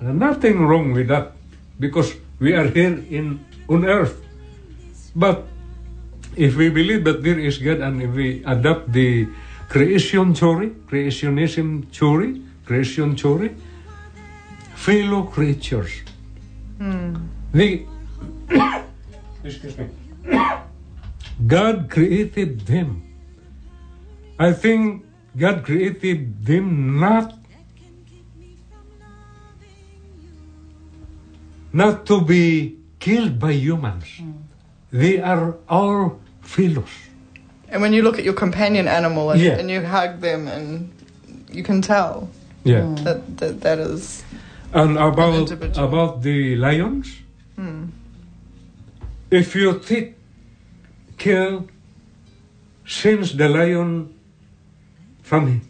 Uh, 0.02 0.12
nothing 0.12 0.66
wrong 0.66 0.94
with 0.94 1.08
that 1.08 1.32
because 1.80 2.14
we 2.40 2.54
are 2.54 2.68
here 2.68 2.98
in 3.10 3.40
on 3.70 3.86
earth. 3.86 4.20
But 5.16 5.46
if 6.36 6.56
we 6.56 6.70
believe 6.70 7.04
that 7.06 7.24
there 7.24 7.40
is 7.40 7.58
God 7.58 7.80
and 7.82 8.02
if 8.02 8.12
we 8.12 8.44
adopt 8.46 8.92
the 8.92 9.28
creation 9.70 10.34
theory, 10.36 10.70
creationism 10.90 11.88
theory, 11.94 12.42
creation 12.66 13.16
theory, 13.16 13.56
fellow 14.76 15.24
creatures. 15.24 16.02
The 17.54 17.86
excuse 18.50 18.60
me. 18.60 18.87
God 21.48 21.90
created 21.90 22.62
them. 22.62 23.04
I 24.40 24.54
think 24.54 25.06
God 25.38 25.64
created 25.64 26.46
them 26.46 27.00
not 27.00 27.34
not 31.74 32.06
to 32.08 32.22
be 32.22 32.78
killed 33.00 33.40
by 33.40 33.52
humans. 33.52 34.06
Hmm. 34.18 34.32
They 34.92 35.20
are 35.20 35.56
our 35.70 36.16
fellows. 36.42 36.90
And 37.70 37.82
when 37.82 37.94
you 37.94 38.02
look 38.02 38.18
at 38.18 38.24
your 38.24 38.34
companion 38.34 38.88
animal 38.88 39.32
and, 39.32 39.42
Yeah. 39.42 39.60
and 39.60 39.70
you 39.70 39.82
hug 39.86 40.22
them, 40.22 40.48
and 40.48 40.90
you 41.52 41.64
can 41.64 41.82
tell 41.82 42.30
Yeah. 42.64 42.96
that 43.04 43.38
that, 43.38 43.62
that 43.62 43.80
is. 43.80 44.24
And 44.74 44.98
about 44.98 45.34
individual. 45.36 45.88
about 45.88 46.22
the 46.22 46.56
lions, 46.56 47.08
hmm. 47.56 47.86
If 49.32 49.56
you 49.56 49.80
take 49.80 50.16
care 51.18 51.60
since 52.86 53.34
the 53.34 53.50
lion 53.50 54.14
from 55.22 55.62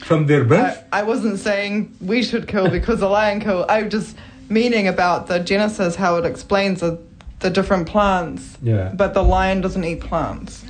from 0.00 0.26
their 0.26 0.44
birth, 0.44 0.84
I, 0.92 1.00
I 1.00 1.02
wasn't 1.04 1.38
saying 1.38 1.96
we 2.00 2.22
should 2.22 2.46
kill 2.46 2.68
because 2.68 3.00
the 3.00 3.08
lion 3.08 3.40
kill. 3.40 3.64
I'm 3.68 3.88
just 3.88 4.16
meaning 4.50 4.86
about 4.88 5.28
the 5.28 5.38
Genesis, 5.38 5.96
how 5.96 6.16
it 6.16 6.26
explains 6.26 6.80
the, 6.80 6.98
the 7.40 7.48
different 7.48 7.88
plants. 7.88 8.58
Yeah. 8.62 8.92
But 8.94 9.14
the 9.14 9.22
lion 9.22 9.62
doesn't 9.62 9.84
eat 9.84 10.00
plants. 10.00 10.64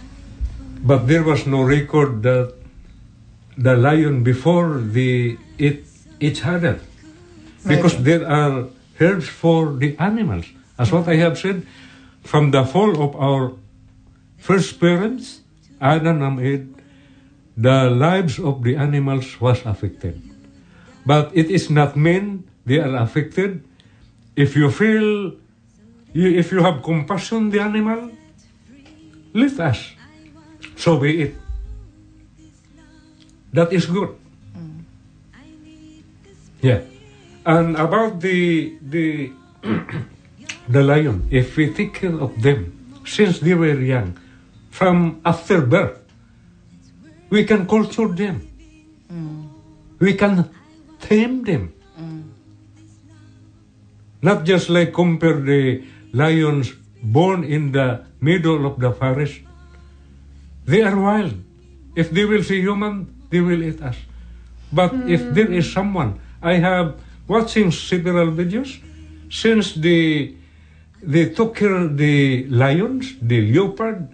but 0.84 1.06
there 1.08 1.24
was 1.24 1.46
no 1.46 1.62
record 1.62 2.22
that 2.22 2.52
the 3.56 3.74
lion 3.76 4.22
before 4.22 4.78
the 4.80 5.38
it 5.58 5.84
each 6.20 6.44
other 6.44 6.78
because 7.66 7.96
there 8.04 8.28
are 8.28 8.68
herbs 9.00 9.28
for 9.28 9.72
the 9.72 9.96
animals. 9.98 10.46
As 10.78 10.92
what 10.92 11.08
I 11.08 11.16
have 11.16 11.38
said, 11.38 11.66
from 12.24 12.50
the 12.50 12.64
fall 12.64 12.96
of 13.00 13.14
our 13.14 13.52
first 14.40 14.80
parents, 14.80 15.40
Adam 15.80 16.22
and 16.24 16.40
Eve, 16.40 16.68
the 17.56 17.88
lives 17.92 18.40
of 18.40 18.64
the 18.64 18.74
animals 18.76 19.40
was 19.40 19.64
affected. 19.64 20.20
But 21.06 21.30
it 21.36 21.52
is 21.52 21.70
not 21.70 21.96
mean 21.96 22.48
they 22.64 22.80
are 22.80 22.96
affected. 22.96 23.62
If 24.34 24.56
you 24.56 24.72
feel, 24.72 25.36
if 26.16 26.50
you 26.50 26.64
have 26.64 26.82
compassion 26.82 27.50
the 27.50 27.60
animal, 27.60 28.10
let 29.32 29.60
us. 29.60 29.92
So 30.76 30.98
be 30.98 31.28
it. 31.28 31.34
That 33.52 33.72
is 33.72 33.86
good. 33.86 34.10
Mm. 34.56 34.82
Yeah. 36.58 36.82
And 37.46 37.76
about 37.76 38.18
the 38.18 38.74
the 38.82 39.30
the 40.68 40.82
lion, 40.82 41.28
if 41.30 41.56
we 41.56 41.72
take 41.72 41.94
care 41.94 42.14
of 42.18 42.40
them 42.40 42.72
since 43.06 43.40
they 43.40 43.54
were 43.54 43.78
young, 43.78 44.16
from 44.70 45.20
after 45.24 45.60
birth, 45.60 46.00
we 47.30 47.44
can 47.44 47.66
culture 47.66 48.08
them. 48.08 48.46
Mm. 49.12 49.48
We 49.98 50.14
can 50.14 50.50
tame 51.00 51.44
them. 51.44 51.72
Mm. 51.98 52.22
Not 54.22 54.44
just 54.44 54.68
like 54.70 54.92
compare 54.92 55.40
the 55.40 55.84
lions 56.12 56.72
born 57.02 57.44
in 57.44 57.72
the 57.72 58.04
middle 58.20 58.66
of 58.66 58.80
the 58.80 58.92
forest. 58.92 59.40
They 60.64 60.82
are 60.82 60.96
wild. 60.96 61.36
If 61.94 62.10
they 62.10 62.24
will 62.24 62.42
see 62.42 62.60
human, 62.60 63.12
they 63.30 63.40
will 63.40 63.62
eat 63.62 63.82
us. 63.82 63.96
But 64.72 64.94
if 65.06 65.22
there 65.34 65.52
is 65.52 65.70
someone, 65.70 66.18
I 66.42 66.54
have 66.54 66.96
watching 67.28 67.70
several 67.70 68.32
videos 68.32 68.80
since 69.30 69.74
the 69.74 70.34
they 71.06 71.30
took 71.30 71.56
care 71.56 71.74
of 71.74 71.96
the 71.96 72.46
lions, 72.48 73.14
the 73.20 73.40
leopard, 73.52 74.08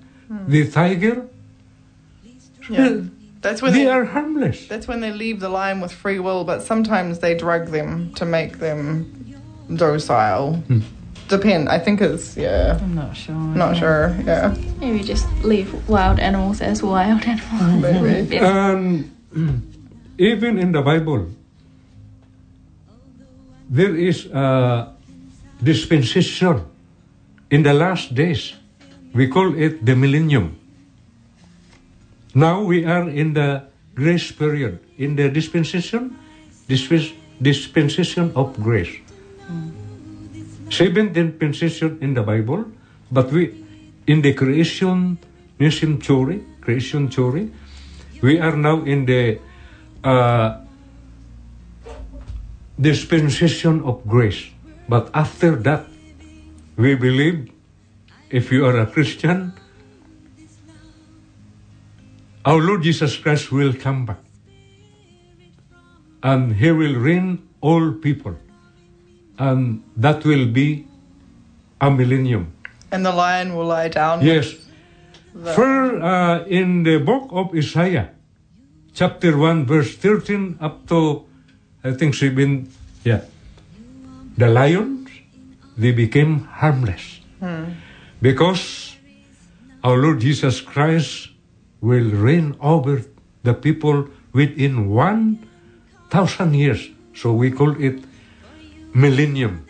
the 0.46 0.68
tiger. 0.70 1.26
Yeah. 2.68 3.02
That's 3.40 3.62
when 3.62 3.72
they 3.72 3.84
they, 3.84 3.90
are 3.90 4.04
harmless. 4.04 4.68
That's 4.68 4.86
when 4.86 5.00
they 5.00 5.12
leave 5.12 5.40
the 5.40 5.48
lion 5.48 5.80
with 5.80 5.92
free 5.92 6.18
will, 6.18 6.44
but 6.44 6.62
sometimes 6.62 7.20
they 7.20 7.34
drug 7.34 7.68
them 7.68 8.12
to 8.14 8.26
make 8.26 8.58
them 8.58 9.08
docile. 9.74 10.56
Hmm. 10.68 10.80
Depend. 11.28 11.68
I 11.68 11.78
think 11.78 12.00
it's 12.02 12.36
yeah. 12.36 12.78
I'm 12.82 12.94
not 12.94 13.16
sure. 13.16 13.34
Not 13.34 13.76
sure. 13.76 14.14
Yeah. 14.26 14.54
Maybe 14.80 15.02
just 15.02 15.26
leave 15.42 15.72
wild 15.88 16.18
animals 16.18 16.60
as 16.60 16.82
wild 16.82 17.22
animals. 17.24 17.80
Maybe. 17.80 18.34
Yeah. 18.36 18.70
Um, 18.70 19.10
and 19.34 19.62
even 20.18 20.58
in 20.58 20.72
the 20.72 20.82
Bible, 20.82 21.30
there 23.70 23.94
is 23.94 24.26
a 24.26 24.92
dispensation 25.62 26.66
in 27.50 27.62
the 27.62 27.74
last 27.74 28.14
days. 28.14 28.54
We 29.12 29.26
call 29.26 29.58
it 29.58 29.84
the 29.84 29.98
millennium. 29.98 30.56
Now 32.34 32.62
we 32.62 32.86
are 32.86 33.10
in 33.10 33.34
the 33.34 33.66
grace 33.94 34.30
period, 34.30 34.78
in 34.96 35.16
the 35.18 35.28
dispensation, 35.28 36.14
disp- 36.70 37.18
dispensation 37.42 38.30
of 38.38 38.54
grace. 38.62 39.02
Seven 40.70 41.12
dispensation 41.12 41.98
in 42.00 42.14
the 42.14 42.22
Bible, 42.22 42.70
but 43.10 43.34
we, 43.34 43.50
in 44.06 44.22
the 44.22 44.32
creation, 44.32 45.18
creation 45.58 45.98
theory, 45.98 46.46
creation 46.62 47.10
theory, 47.10 47.50
we 48.22 48.38
are 48.38 48.54
now 48.54 48.86
in 48.86 49.10
the 49.10 49.42
uh, 50.06 50.62
dispensation 52.78 53.82
of 53.82 54.06
grace. 54.06 54.46
But 54.88 55.10
after 55.12 55.58
that, 55.66 55.89
we 56.80 56.94
believe 56.96 57.50
if 58.30 58.50
you 58.50 58.64
are 58.66 58.78
a 58.80 58.86
Christian, 58.86 59.52
our 62.44 62.58
Lord 62.58 62.82
Jesus 62.82 63.16
Christ 63.16 63.52
will 63.52 63.74
come 63.74 64.06
back. 64.06 64.18
And 66.22 66.56
he 66.56 66.70
will 66.72 66.96
reign 66.96 67.48
all 67.60 67.92
people. 67.92 68.36
And 69.38 69.82
that 69.96 70.24
will 70.24 70.46
be 70.46 70.86
a 71.80 71.90
millennium. 71.90 72.52
And 72.92 73.04
the 73.04 73.12
lion 73.12 73.54
will 73.56 73.66
lie 73.66 73.88
down. 73.88 74.24
Yes. 74.24 74.54
The- 75.34 75.52
For 75.52 76.02
uh, 76.02 76.44
in 76.44 76.82
the 76.82 76.98
book 76.98 77.28
of 77.32 77.54
Isaiah, 77.54 78.10
chapter 78.92 79.36
1, 79.36 79.64
verse 79.66 79.96
13 79.96 80.58
up 80.60 80.86
to, 80.88 81.24
I 81.84 81.92
think, 81.92 82.14
7, 82.14 82.68
yeah. 83.04 83.20
The 84.36 84.48
lions, 84.48 84.99
they 85.80 85.92
became 85.92 86.44
harmless. 86.60 87.20
Because 88.20 88.96
our 89.82 89.96
Lord 89.96 90.20
Jesus 90.20 90.60
Christ 90.60 91.32
will 91.80 92.10
reign 92.12 92.54
over 92.60 93.00
the 93.42 93.54
people 93.54 94.08
within 94.36 94.90
1,000 94.92 96.54
years. 96.54 96.84
So 97.16 97.32
we 97.32 97.50
call 97.50 97.72
it 97.80 98.04
millennium, 98.92 99.64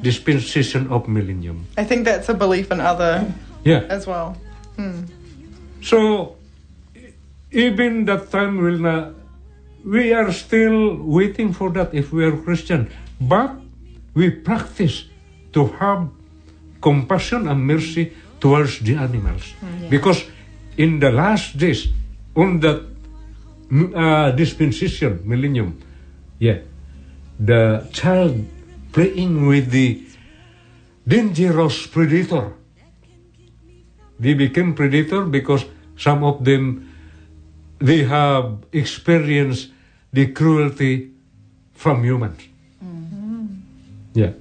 dispensation 0.00 0.88
of 0.88 1.08
millennium. 1.08 1.66
I 1.76 1.84
think 1.84 2.04
that's 2.08 2.28
a 2.32 2.34
belief 2.34 2.72
in 2.72 2.80
other 2.80 3.28
Yeah. 3.64 3.84
as 3.92 4.06
well. 4.08 4.40
Hmm. 4.80 5.04
So 5.84 6.36
e- 6.96 7.12
even 7.52 8.06
that 8.08 8.32
time 8.32 8.56
will 8.64 8.80
not. 8.80 9.12
We 9.84 10.12
are 10.16 10.32
still 10.32 10.96
waiting 10.96 11.52
for 11.52 11.68
that 11.76 11.92
if 11.92 12.12
we 12.12 12.24
are 12.24 12.32
Christian, 12.36 12.88
but 13.20 13.52
we 14.16 14.30
practice 14.30 15.04
to 15.52 15.66
have 15.78 16.08
compassion 16.80 17.48
and 17.48 17.66
mercy 17.66 18.12
towards 18.40 18.80
the 18.80 18.96
animals, 18.96 19.54
because 19.90 20.24
in 20.76 20.98
the 20.98 21.12
last 21.12 21.58
days, 21.58 21.92
on 22.34 22.60
that 22.60 22.80
mm, 23.68 23.92
uh, 23.92 24.30
dispensation 24.32 25.20
millennium, 25.24 25.76
yeah, 26.38 26.58
the 27.38 27.86
child 27.92 28.44
playing 28.92 29.46
with 29.46 29.70
the 29.70 30.02
dangerous 31.06 31.86
predator. 31.86 32.52
They 34.18 34.34
became 34.34 34.74
predator 34.74 35.24
because 35.24 35.64
some 35.96 36.24
of 36.24 36.44
them 36.44 36.88
they 37.78 38.04
have 38.04 38.64
experienced 38.72 39.72
the 40.12 40.32
cruelty 40.32 41.12
from 41.72 42.04
humans. 42.04 42.40
Yeah 44.12 44.39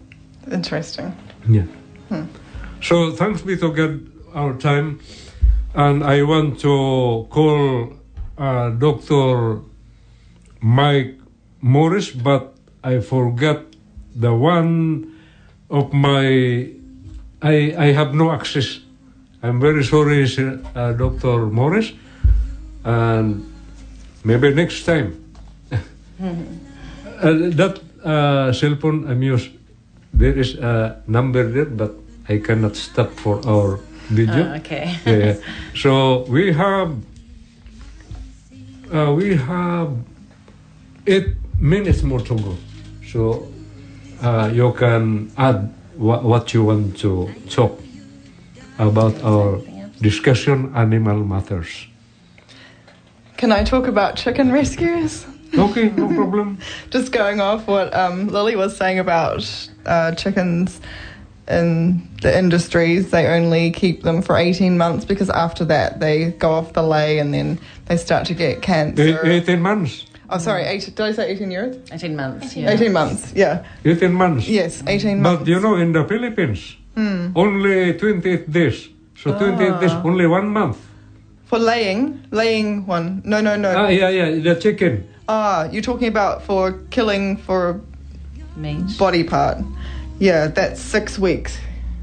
Interesting. 0.51 1.13
yeah 1.47 1.65
so 2.81 3.11
thanks 3.11 3.41
be 3.41 3.57
to 3.57 3.71
god 3.73 3.99
our 4.33 4.53
time 4.57 4.99
and 5.75 6.03
i 6.03 6.23
want 6.23 6.59
to 6.59 7.27
call 7.29 7.93
uh, 8.37 8.69
dr 8.69 9.61
Mike 10.61 11.19
Morris, 11.61 12.11
but 12.11 12.53
I 12.83 12.99
forgot 12.99 13.63
the 14.15 14.33
one 14.33 15.15
of 15.69 15.93
my. 15.93 16.67
I 17.41 17.55
I 17.77 17.91
have 17.95 18.13
no 18.13 18.31
access. 18.31 18.79
I'm 19.41 19.59
very 19.59 19.83
sorry, 19.83 20.27
uh, 20.75 20.93
Doctor 20.93 21.47
Morris, 21.47 21.93
and 22.83 23.47
maybe 24.23 24.53
next 24.53 24.83
time. 24.85 25.15
Uh, 27.19 27.51
that 27.51 27.75
uh, 28.03 28.53
cell 28.53 28.75
phone 28.79 29.03
I'm 29.11 29.21
used. 29.21 29.51
There 30.19 30.37
is 30.37 30.55
a 30.59 31.01
number 31.07 31.47
there, 31.47 31.63
but 31.63 31.95
I 32.27 32.39
cannot 32.39 32.75
stop 32.75 33.09
for 33.23 33.39
our 33.47 33.79
video. 34.11 34.51
Oh, 34.51 34.55
okay. 34.59 34.99
Yeah. 35.05 35.35
So 35.79 36.25
we 36.27 36.51
have 36.51 36.91
uh, 38.91 39.13
we 39.15 39.35
have 39.39 39.95
eight 41.07 41.39
minutes 41.59 42.03
more 42.03 42.19
to 42.19 42.35
go. 42.35 42.57
So 43.07 43.47
uh, 44.21 44.51
you 44.51 44.73
can 44.73 45.31
add 45.37 45.71
wha- 45.95 46.19
what 46.21 46.53
you 46.53 46.65
want 46.65 46.97
to 46.99 47.31
talk 47.47 47.79
about 48.77 49.15
our 49.23 49.61
discussion 50.01 50.75
animal 50.75 51.23
matters. 51.23 51.87
Can 53.37 53.53
I 53.53 53.63
talk 53.63 53.87
about 53.87 54.17
chicken 54.17 54.51
rescues? 54.51 55.25
Okay, 55.57 55.89
no 55.95 56.07
problem. 56.13 56.59
Just 56.91 57.11
going 57.11 57.39
off 57.41 57.65
what 57.67 57.93
um, 57.95 58.27
Lily 58.27 58.55
was 58.55 58.75
saying 58.75 58.99
about 58.99 59.41
uh, 59.89 60.13
chickens 60.13 60.79
in 61.49 62.07
the 62.21 62.37
industries, 62.37 63.09
they 63.11 63.25
only 63.27 63.71
keep 63.71 64.03
them 64.03 64.21
for 64.21 64.37
18 64.37 64.77
months 64.77 65.03
because 65.03 65.29
after 65.31 65.65
that 65.65 65.99
they 65.99 66.31
go 66.31 66.51
off 66.51 66.73
the 66.73 66.83
lay 66.83 67.17
and 67.19 67.33
then 67.33 67.59
they 67.87 67.97
start 67.97 68.27
to 68.27 68.33
get 68.33 68.61
cancer. 68.61 69.19
18 69.25 69.61
months. 69.61 70.05
Oh, 70.29 70.37
sorry, 70.37 70.63
eight, 70.63 70.85
did 70.85 70.99
I 70.99 71.11
say 71.11 71.31
18 71.31 71.49
years? 71.49 71.91
18 71.91 72.15
months, 72.15 72.55
yeah. 72.55 72.69
18 72.69 72.93
months, 72.93 73.33
yeah. 73.35 73.65
18 73.83 74.13
months. 74.13 74.47
Yes, 74.47 74.83
18 74.85 75.19
months. 75.19 75.23
But 75.23 75.33
months. 75.39 75.49
you 75.49 75.59
know, 75.59 75.75
in 75.75 75.91
the 75.91 76.05
Philippines, 76.05 76.77
only 77.35 77.97
28 77.97 78.51
days. 78.51 78.89
So 79.15 79.35
28 79.37 79.81
days, 79.81 79.91
only 80.05 80.27
one 80.27 80.49
month. 80.49 80.77
For 81.45 81.57
laying, 81.57 82.23
laying 82.29 82.85
one. 82.85 83.23
No, 83.25 83.41
no, 83.41 83.55
no. 83.55 83.73
Ah, 83.75 83.87
yeah, 83.87 84.09
yeah, 84.09 84.29
the 84.37 84.53
chicken. 84.61 85.09
Ah, 85.27 85.67
you're 85.71 85.81
talking 85.81 86.07
about 86.07 86.43
for 86.43 86.73
killing 86.91 87.37
for 87.37 87.81
Meat. 88.59 88.97
body 88.97 89.23
part. 89.23 89.57
Yeah, 90.19 90.47
that's 90.47 90.81
six 90.81 91.17
weeks. 91.17 91.57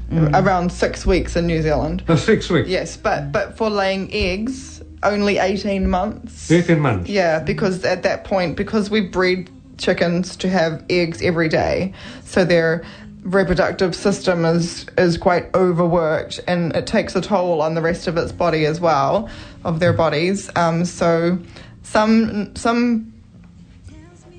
Around 0.09 0.71
six 0.71 1.05
weeks 1.05 1.35
in 1.35 1.47
New 1.47 1.61
Zealand. 1.61 2.01
Uh, 2.07 2.15
six 2.15 2.49
weeks. 2.49 2.69
Yes, 2.69 2.95
but 2.95 3.31
but 3.33 3.57
for 3.57 3.69
laying 3.69 4.11
eggs, 4.13 4.81
only 5.03 5.37
eighteen 5.37 5.89
months. 5.89 6.49
18 6.49 6.79
months. 6.79 7.09
Yeah, 7.09 7.39
because 7.39 7.83
at 7.83 8.03
that 8.03 8.23
point, 8.23 8.55
because 8.55 8.89
we 8.89 9.01
breed 9.01 9.49
chickens 9.77 10.37
to 10.37 10.49
have 10.49 10.83
eggs 10.89 11.21
every 11.21 11.49
day, 11.49 11.93
so 12.23 12.45
their 12.45 12.85
reproductive 13.23 13.93
system 13.93 14.45
is 14.45 14.85
is 14.97 15.17
quite 15.17 15.53
overworked, 15.53 16.39
and 16.47 16.73
it 16.73 16.87
takes 16.87 17.13
a 17.13 17.21
toll 17.21 17.61
on 17.61 17.75
the 17.75 17.81
rest 17.81 18.07
of 18.07 18.15
its 18.15 18.31
body 18.31 18.65
as 18.65 18.79
well, 18.79 19.29
of 19.65 19.81
their 19.81 19.91
bodies. 19.91 20.49
Um, 20.55 20.85
so 20.85 21.37
some 21.83 22.55
some 22.55 23.13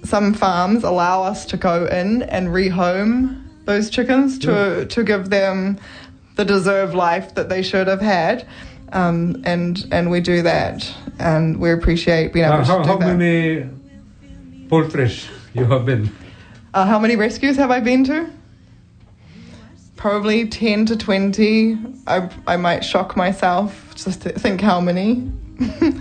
some 0.09 0.33
farms 0.33 0.85
allow 0.85 1.23
us 1.23 1.45
to 1.47 1.57
go 1.57 1.85
in 1.87 2.23
and 2.23 2.49
rehome 2.49 3.43
those 3.67 3.91
chickens 3.91 4.39
to 4.39 4.87
to 4.87 5.05
give 5.05 5.29
them 5.31 5.79
the 6.37 6.45
deserved 6.45 6.95
life 6.95 7.35
that 7.35 7.49
they 7.49 7.63
should 7.63 7.87
have 7.89 8.01
had. 8.01 8.47
Um, 8.93 9.43
and 9.45 9.87
and 9.93 10.11
we 10.11 10.21
do 10.21 10.43
that, 10.43 10.91
and 11.19 11.61
we 11.61 11.71
appreciate 11.73 12.33
being 12.33 12.47
able 12.47 12.57
Uh, 12.57 12.65
to 12.65 12.65
how 12.73 12.83
do 12.83 12.89
how 12.89 12.97
that. 12.97 13.17
many 13.17 13.69
poultries 14.71 15.29
you 15.53 15.65
have 15.67 15.85
been? 15.85 16.11
Uh, 16.73 16.87
how 16.87 16.99
many 16.99 17.17
rescues 17.17 17.57
have 17.57 17.71
I 17.71 17.81
been 17.81 18.05
to? 18.05 18.27
Probably 19.97 20.47
10 20.49 20.87
to 20.87 20.97
20. 20.97 21.77
I, 22.07 22.31
I 22.47 22.57
might 22.57 22.85
shock 22.85 23.17
myself 23.17 23.95
just 23.97 24.23
to 24.23 24.31
think 24.31 24.61
how 24.61 24.81
many. 24.81 25.31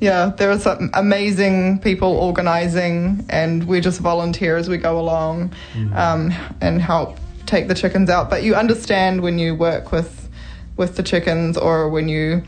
yeah, 0.00 0.32
there 0.36 0.50
are 0.50 0.58
some 0.58 0.90
amazing 0.94 1.78
people 1.80 2.16
organizing, 2.16 3.24
and 3.28 3.64
we 3.64 3.80
just 3.80 4.00
volunteer 4.00 4.56
as 4.56 4.68
we 4.68 4.78
go 4.78 4.98
along 4.98 5.52
um, 5.94 6.32
and 6.60 6.80
help 6.80 7.18
take 7.44 7.68
the 7.68 7.74
chickens 7.74 8.08
out. 8.08 8.30
But 8.30 8.42
you 8.42 8.54
understand 8.54 9.20
when 9.20 9.38
you 9.38 9.54
work 9.54 9.92
with, 9.92 10.28
with 10.76 10.96
the 10.96 11.02
chickens 11.02 11.58
or 11.58 11.90
when 11.90 12.08
you 12.08 12.42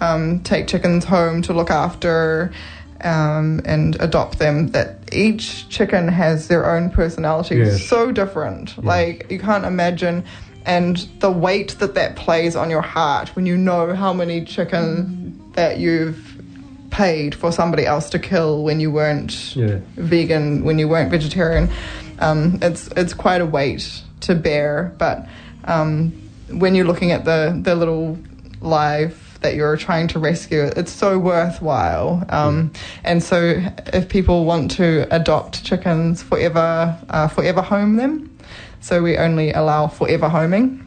um, 0.00 0.40
take 0.40 0.66
chickens 0.66 1.04
home 1.04 1.40
to 1.42 1.54
look 1.54 1.70
after 1.70 2.52
um, 3.00 3.62
and 3.64 3.96
adopt 4.00 4.38
them 4.38 4.68
that 4.68 5.08
each 5.12 5.68
chicken 5.68 6.08
has 6.08 6.48
their 6.48 6.70
own 6.70 6.90
personality. 6.90 7.56
Yes. 7.56 7.86
so 7.86 8.12
different. 8.12 8.82
Like 8.84 9.30
you 9.30 9.38
can't 9.38 9.64
imagine. 9.64 10.24
And 10.66 10.98
the 11.20 11.30
weight 11.30 11.76
that 11.78 11.94
that 11.94 12.16
plays 12.16 12.54
on 12.54 12.68
your 12.68 12.82
heart 12.82 13.34
when 13.34 13.46
you 13.46 13.56
know 13.56 13.94
how 13.94 14.12
many 14.12 14.44
chicken 14.44 15.52
that 15.52 15.78
you've 15.78 16.37
paid 16.90 17.34
for 17.34 17.52
somebody 17.52 17.84
else 17.86 18.10
to 18.10 18.18
kill 18.18 18.62
when 18.64 18.80
you 18.80 18.90
weren't 18.90 19.54
Yeah. 19.56 19.78
vegan 19.96 20.64
when 20.64 20.78
you 20.78 20.88
weren't 20.88 21.10
vegetarian 21.10 21.68
um, 22.18 22.58
it's 22.62 22.88
it's 22.96 23.14
quite 23.14 23.40
a 23.40 23.46
weight 23.46 24.02
to 24.20 24.34
bear 24.34 24.92
but 24.98 25.26
um, 25.64 26.12
when 26.50 26.74
you're 26.74 26.86
looking 26.86 27.12
at 27.12 27.24
the 27.24 27.58
the 27.62 27.74
little 27.74 28.18
life 28.60 29.38
that 29.40 29.54
you're 29.54 29.76
trying 29.76 30.08
to 30.08 30.18
rescue 30.18 30.62
it's 30.76 30.90
so 30.92 31.18
worthwhile 31.18 32.24
um, 32.30 32.72
and 33.04 33.22
so 33.22 33.62
if 33.92 34.08
people 34.08 34.44
want 34.44 34.70
to 34.72 35.06
adopt 35.14 35.62
chickens 35.64 36.22
forever 36.22 36.96
uh, 37.10 37.28
forever 37.28 37.62
home 37.62 37.96
them 37.96 38.28
so 38.80 39.02
we 39.02 39.16
only 39.16 39.52
allow 39.52 39.86
forever 39.86 40.28
homing 40.28 40.84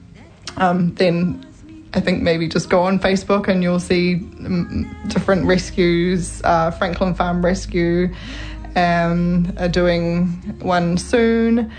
um, 0.58 0.94
then 0.96 1.46
I 1.94 2.00
think 2.00 2.22
maybe 2.22 2.48
just 2.48 2.70
go 2.70 2.82
on 2.84 3.00
Facebook 3.00 3.48
and 3.48 3.62
you'll 3.64 3.80
see 3.80 4.16
mm, 4.16 4.86
different 5.10 5.46
rescues. 5.46 6.42
Uh, 6.44 6.72
Franklin 6.72 7.14
Farm 7.14 7.44
Rescue 7.44 8.14
um, 8.76 9.52
are 9.60 9.68
doing 9.68 10.28
one 10.62 10.98
soon, 10.98 11.70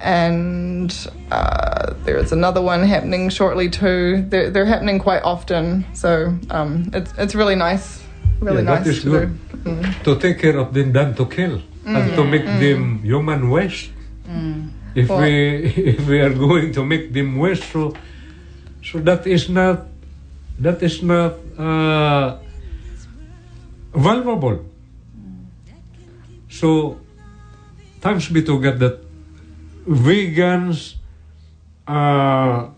and 0.00 0.90
uh, 1.30 1.94
there's 2.04 2.32
another 2.32 2.60
one 2.60 2.82
happening 2.82 3.28
shortly 3.30 3.68
too. 3.70 4.24
They're, 4.28 4.50
they're 4.50 4.66
happening 4.66 4.98
quite 4.98 5.22
often, 5.22 5.86
so 5.94 6.36
um, 6.50 6.90
it's 6.92 7.12
it's 7.16 7.34
really 7.34 7.54
nice, 7.54 8.02
really 8.40 8.64
Yeah, 8.64 8.74
nice 8.74 8.86
is 8.86 9.02
to 9.04 9.10
good. 9.10 9.38
do. 9.64 9.70
Mm. 9.70 10.02
To 10.04 10.18
take 10.18 10.38
care 10.40 10.58
of 10.58 10.74
them 10.74 10.92
than 10.92 11.14
to 11.14 11.26
kill 11.26 11.60
and 11.86 12.14
to 12.16 12.24
make 12.24 12.44
them 12.44 12.98
human 13.02 13.48
waste. 13.50 13.90
If 14.94 15.08
Well- 15.08 15.20
we 15.20 15.30
if 15.94 16.06
we 16.08 16.20
are 16.20 16.34
going 16.34 16.72
to 16.72 16.84
make 16.84 17.12
them 17.12 17.36
waste, 17.38 17.64
so 17.72 17.94
so 18.86 18.98
that 19.00 19.26
is 19.26 19.48
not 19.48 19.86
that 20.58 20.82
is 20.82 21.02
not 21.02 21.34
uh, 21.58 22.38
valuable. 23.94 24.64
So 26.48 26.98
thanks 28.00 28.28
be 28.28 28.42
to 28.42 28.60
God 28.60 28.78
that 28.78 29.00
vegans 29.86 30.94
uh, 31.86 32.68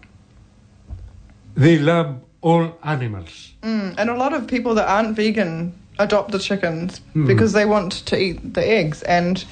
they 1.54 1.78
love 1.78 2.20
all 2.40 2.78
animals. 2.82 3.52
Mm, 3.62 3.94
and 3.98 4.10
a 4.10 4.14
lot 4.14 4.32
of 4.32 4.46
people 4.46 4.74
that 4.74 4.88
aren't 4.88 5.16
vegan 5.16 5.72
adopt 5.98 6.30
the 6.30 6.38
chickens 6.38 7.00
Hmm. 7.12 7.26
because 7.26 7.52
they 7.52 7.64
want 7.64 7.92
to 8.06 8.16
eat 8.16 8.54
the 8.54 8.64
eggs. 8.64 9.02
And 9.02 9.44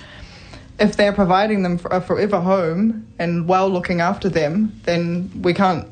if 0.78 0.96
they're 0.96 1.12
providing 1.12 1.62
them 1.62 1.78
for 1.78 1.90
a 1.90 2.00
forever 2.00 2.40
home 2.40 3.06
and 3.18 3.48
well 3.48 3.68
looking 3.68 4.00
after 4.00 4.28
them, 4.28 4.72
then 4.84 5.30
we 5.42 5.52
can't 5.54 5.86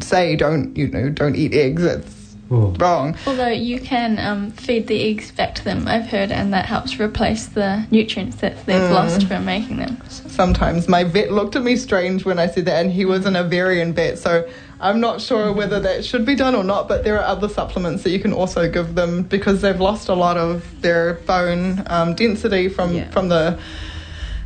say 0.00 0.36
don't 0.36 0.76
you 0.76 0.88
know 0.88 1.08
don't 1.10 1.36
eat 1.36 1.54
eggs. 1.54 1.82
It's 1.84 2.18
Oh. 2.50 2.74
wrong. 2.78 3.16
Although 3.26 3.48
you 3.48 3.80
can 3.80 4.18
um, 4.18 4.50
feed 4.50 4.86
the 4.86 5.02
eggs 5.08 5.30
back 5.32 5.54
to 5.54 5.64
them, 5.64 5.88
I've 5.88 6.04
heard, 6.08 6.30
and 6.30 6.52
that 6.52 6.66
helps 6.66 7.00
replace 7.00 7.46
the 7.46 7.86
nutrients 7.90 8.36
that 8.42 8.66
they've 8.66 8.90
lost 8.90 9.26
from 9.26 9.46
making 9.46 9.78
them. 9.78 9.96
Sometimes 10.10 10.86
my 10.86 11.02
vet 11.02 11.32
looked 11.32 11.56
at 11.56 11.62
me 11.62 11.76
strange 11.76 12.26
when 12.26 12.38
I 12.38 12.46
said 12.48 12.66
that, 12.66 12.84
and 12.84 12.92
he 12.92 13.06
was 13.06 13.24
an 13.24 13.34
Avarian 13.36 13.94
vet, 13.94 14.18
so 14.18 14.46
I'm 14.82 15.00
not 15.00 15.22
sure 15.22 15.50
whether 15.50 15.80
that 15.80 16.04
should 16.04 16.26
be 16.26 16.34
done 16.34 16.54
or 16.54 16.62
not. 16.64 16.88
But 16.88 17.04
there 17.04 17.16
are 17.18 17.24
other 17.24 17.48
supplements 17.48 18.02
that 18.02 18.10
you 18.10 18.18
can 18.20 18.34
also 18.34 18.68
give 18.70 18.96
them 18.96 19.22
because 19.22 19.62
they've 19.62 19.80
lost 19.80 20.10
a 20.10 20.14
lot 20.14 20.36
of 20.36 20.62
their 20.82 21.14
bone 21.26 21.82
um, 21.86 22.14
density 22.14 22.68
from 22.68 22.92
Yeah. 22.96 23.10
from 23.12 23.30
the 23.30 23.58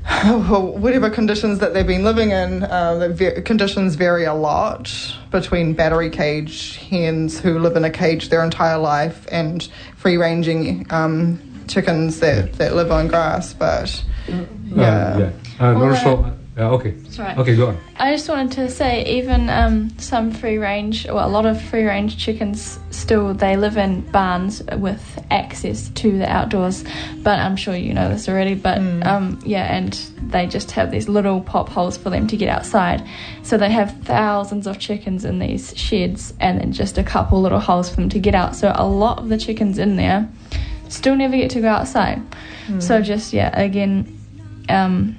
whatever 0.26 1.11
conditions 1.11 1.59
that 1.59 1.74
they've 1.74 1.86
been 1.86 2.04
living 2.04 2.30
in. 2.30 2.62
Uh, 2.62 2.94
the 2.94 3.09
va- 3.09 3.42
conditions 3.42 3.96
vary 3.96 4.24
a 4.24 4.34
lot 4.34 4.92
between 5.30 5.74
battery 5.74 6.11
cage 6.11 6.76
hens 6.76 7.40
who 7.40 7.59
live 7.59 7.76
in 7.76 7.84
a 7.84 7.90
cage 7.90 8.28
their 8.28 8.44
entire 8.44 8.78
life 8.78 9.26
and 9.32 9.68
free 9.96 10.16
ranging 10.16 10.86
um, 10.90 11.40
chickens 11.66 12.20
that, 12.20 12.52
that 12.54 12.74
live 12.74 12.92
on 12.92 13.09
grass. 13.09 13.52
But 13.52 14.04
Uh, 14.28 14.32
yeah. 14.74 15.18
yeah. 15.18 15.30
And 15.59 15.82
also, 15.82 16.36
Uh, 16.59 16.70
okay. 16.70 16.92
That's 16.92 17.18
right. 17.18 17.36
Okay, 17.36 17.54
go 17.54 17.68
on. 17.68 17.78
I 17.98 18.12
just 18.12 18.30
wanted 18.30 18.52
to 18.52 18.70
say, 18.70 19.04
even 19.18 19.50
um, 19.50 19.90
some 19.98 20.30
free 20.30 20.57
range, 20.57 21.07
well, 21.07 21.28
a 21.28 21.30
lot 21.30 21.44
of 21.44 21.61
free 21.61 21.84
range 21.84 22.16
chickens 22.16 22.80
still 22.88 23.34
they 23.34 23.57
live 23.57 23.76
in 23.76 24.00
barns 24.11 24.62
with 24.78 25.22
access 25.30 25.90
to 25.90 26.16
the 26.16 26.26
outdoors. 26.26 26.82
But 27.18 27.40
I'm 27.40 27.57
sure 27.57 27.76
you 27.76 27.92
know 27.92 28.09
this 28.09 28.26
already. 28.26 28.54
But 28.54 28.78
um, 29.04 29.38
yeah, 29.44 29.64
and 29.64 29.92
they 30.22 30.46
just 30.46 30.70
have 30.70 30.90
these 30.90 31.11
little 31.11 31.42
pop 31.42 31.68
holes 31.68 31.98
for 31.98 32.09
them 32.09 32.26
to 32.28 32.38
get 32.38 32.48
outside. 32.48 33.07
So 33.42 33.59
they 33.59 33.70
have 33.70 33.94
thousands 34.04 34.66
of 34.66 34.78
chickens 34.78 35.26
in 35.26 35.38
these 35.38 35.76
sheds, 35.76 36.32
and 36.40 36.59
then 36.59 36.72
just 36.72 36.96
a 36.96 37.04
couple 37.04 37.42
little 37.42 37.61
holes 37.61 37.90
for 37.90 37.96
them 37.96 38.09
to 38.09 38.18
get 38.18 38.34
out. 38.34 38.57
So 38.57 38.72
a 38.74 38.86
lot 38.86 39.18
of 39.18 39.28
the 39.28 39.36
chickens 39.36 39.76
in 39.78 39.96
there 39.96 40.26
still 40.88 41.16
never 41.16 41.36
get 41.36 41.50
to 41.50 41.61
go 41.61 41.68
outside. 41.68 42.22
So 42.80 43.02
just 43.02 43.34
yeah, 43.34 43.59
again. 43.61 44.18
Um, 44.70 45.16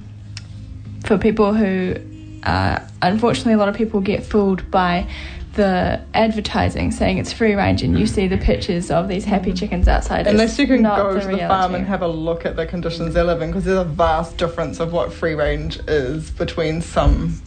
for 1.08 1.18
people 1.18 1.53
who, 1.53 1.95
uh, 2.43 2.80
unfortunately, 3.01 3.53
a 3.53 3.58
lot 3.58 3.70
of 3.70 3.76
people 3.76 4.01
get 4.01 4.24
fooled 4.26 4.70
by 4.70 5.08
the 5.53 5.99
advertising 6.14 6.91
saying 6.91 7.18
it's 7.18 7.34
free 7.34 7.55
range, 7.55 7.82
and 7.82 7.97
you 7.97 8.05
see 8.05 8.28
the 8.28 8.38
pictures 8.38 8.91
of 8.91 9.08
these 9.08 9.26
happy 9.26 9.51
chickens 9.53 9.88
outside. 9.88 10.28
Unless 10.28 10.60
you 10.60 10.68
can 10.68 10.84
not 10.84 10.97
go 10.97 11.14
to 11.14 11.20
the 11.20 11.28
reality. 11.34 11.47
farm 11.47 11.74
and 11.74 11.86
have 11.88 12.03
a 12.03 12.08
look 12.08 12.45
at 12.45 12.55
the 12.55 12.68
conditions 12.68 13.16
they 13.16 13.24
live 13.24 13.41
in, 13.41 13.49
because 13.49 13.64
there's 13.64 13.80
a 13.80 13.84
vast 13.84 14.38
difference 14.38 14.80
of 14.80 14.93
what 14.93 15.12
free 15.12 15.34
range 15.34 15.80
is 15.88 16.30
between 16.30 16.82
some, 16.82 17.41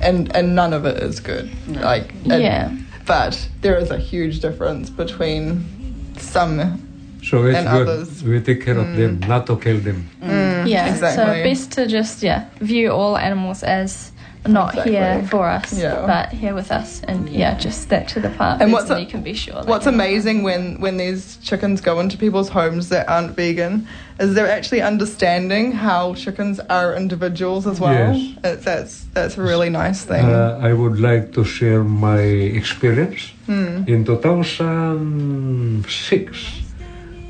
and 0.00 0.34
and 0.36 0.54
none 0.54 0.72
of 0.72 0.84
it 0.84 1.02
is 1.02 1.18
good. 1.18 1.50
Like 1.66 2.12
and- 2.30 2.42
Yeah. 2.42 2.70
but 3.06 3.48
there 3.62 3.76
is 3.76 3.90
a 3.90 3.98
huge 3.98 4.38
difference 4.40 4.88
between 4.90 5.64
some. 6.18 6.84
So 7.22 7.44
it's 7.46 7.56
And 7.58 7.68
good. 7.68 7.88
others. 7.88 8.22
We 8.22 8.40
take 8.40 8.64
care 8.64 8.78
of 8.78 8.86
mm. 8.86 8.96
them, 8.96 9.20
not 9.28 9.46
to 9.46 9.56
kill 9.56 9.78
them. 9.80 10.08
Mm, 10.22 10.68
yeah, 10.68 10.88
Exactly. 10.92 11.24
so 11.24 11.42
best 11.42 11.72
to 11.72 11.86
just 11.86 12.22
yeah 12.22 12.44
view 12.60 12.90
all 12.92 13.16
animals 13.16 13.62
as 13.62 14.12
not 14.46 14.72
here 14.86 15.22
for 15.30 15.48
us, 15.48 15.72
Yeah. 15.72 16.06
but 16.06 16.28
here 16.32 16.54
with 16.54 16.70
us, 16.70 17.02
and 17.08 17.28
yeah, 17.28 17.58
just 17.58 17.82
stick 17.82 18.06
to 18.08 18.20
the 18.20 18.28
part. 18.30 18.62
And 18.62 18.72
what's 18.72 18.88
a- 18.90 19.00
you 19.00 19.06
can 19.06 19.20
be 19.22 19.34
sure. 19.34 19.62
What's 19.64 19.84
you're- 19.84 19.94
amazing 19.96 20.42
when 20.42 20.80
when 20.80 20.96
these 20.96 21.38
chickens 21.42 21.80
go 21.80 21.98
into 22.00 22.16
people's 22.16 22.48
homes 22.48 22.88
that 22.88 23.08
aren't 23.08 23.36
vegan 23.36 23.86
is 24.20 24.34
they're 24.34 24.50
actually 24.58 24.80
understanding 24.80 25.72
how 25.72 26.14
chickens 26.14 26.60
are 26.70 26.94
individuals 26.94 27.66
as 27.66 27.78
well. 27.80 28.14
Yes. 28.14 28.36
It's, 28.44 28.64
that's 28.64 29.04
that's 29.12 29.36
a 29.38 29.42
really 29.42 29.70
nice 29.70 30.04
thing. 30.04 30.24
Uh, 30.24 30.58
I 30.62 30.72
would 30.72 30.98
like 31.00 31.32
to 31.32 31.44
share 31.44 31.82
my 31.84 32.20
experience. 32.60 33.32
Hmm. 33.46 33.82
In 33.86 34.04
2006, 34.04 36.36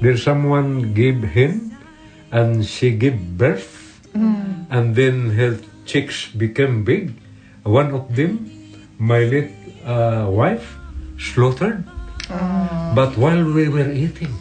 there's 0.00 0.22
someone 0.22 0.94
gave 0.94 1.22
him 1.22 1.76
and 2.30 2.64
she 2.64 2.90
gave 2.90 3.18
birth 3.36 4.00
mm. 4.14 4.66
and 4.70 4.94
then 4.94 5.30
her 5.30 5.58
chicks 5.86 6.28
became 6.28 6.84
big. 6.84 7.14
One 7.64 7.92
of 7.92 8.14
them, 8.14 8.50
my 8.98 9.24
late 9.24 9.52
uh, 9.84 10.26
wife, 10.30 10.76
slaughtered. 11.18 11.84
Oh. 12.30 12.92
But 12.94 13.16
while 13.16 13.42
we 13.42 13.68
were 13.68 13.90
eating, 13.90 14.34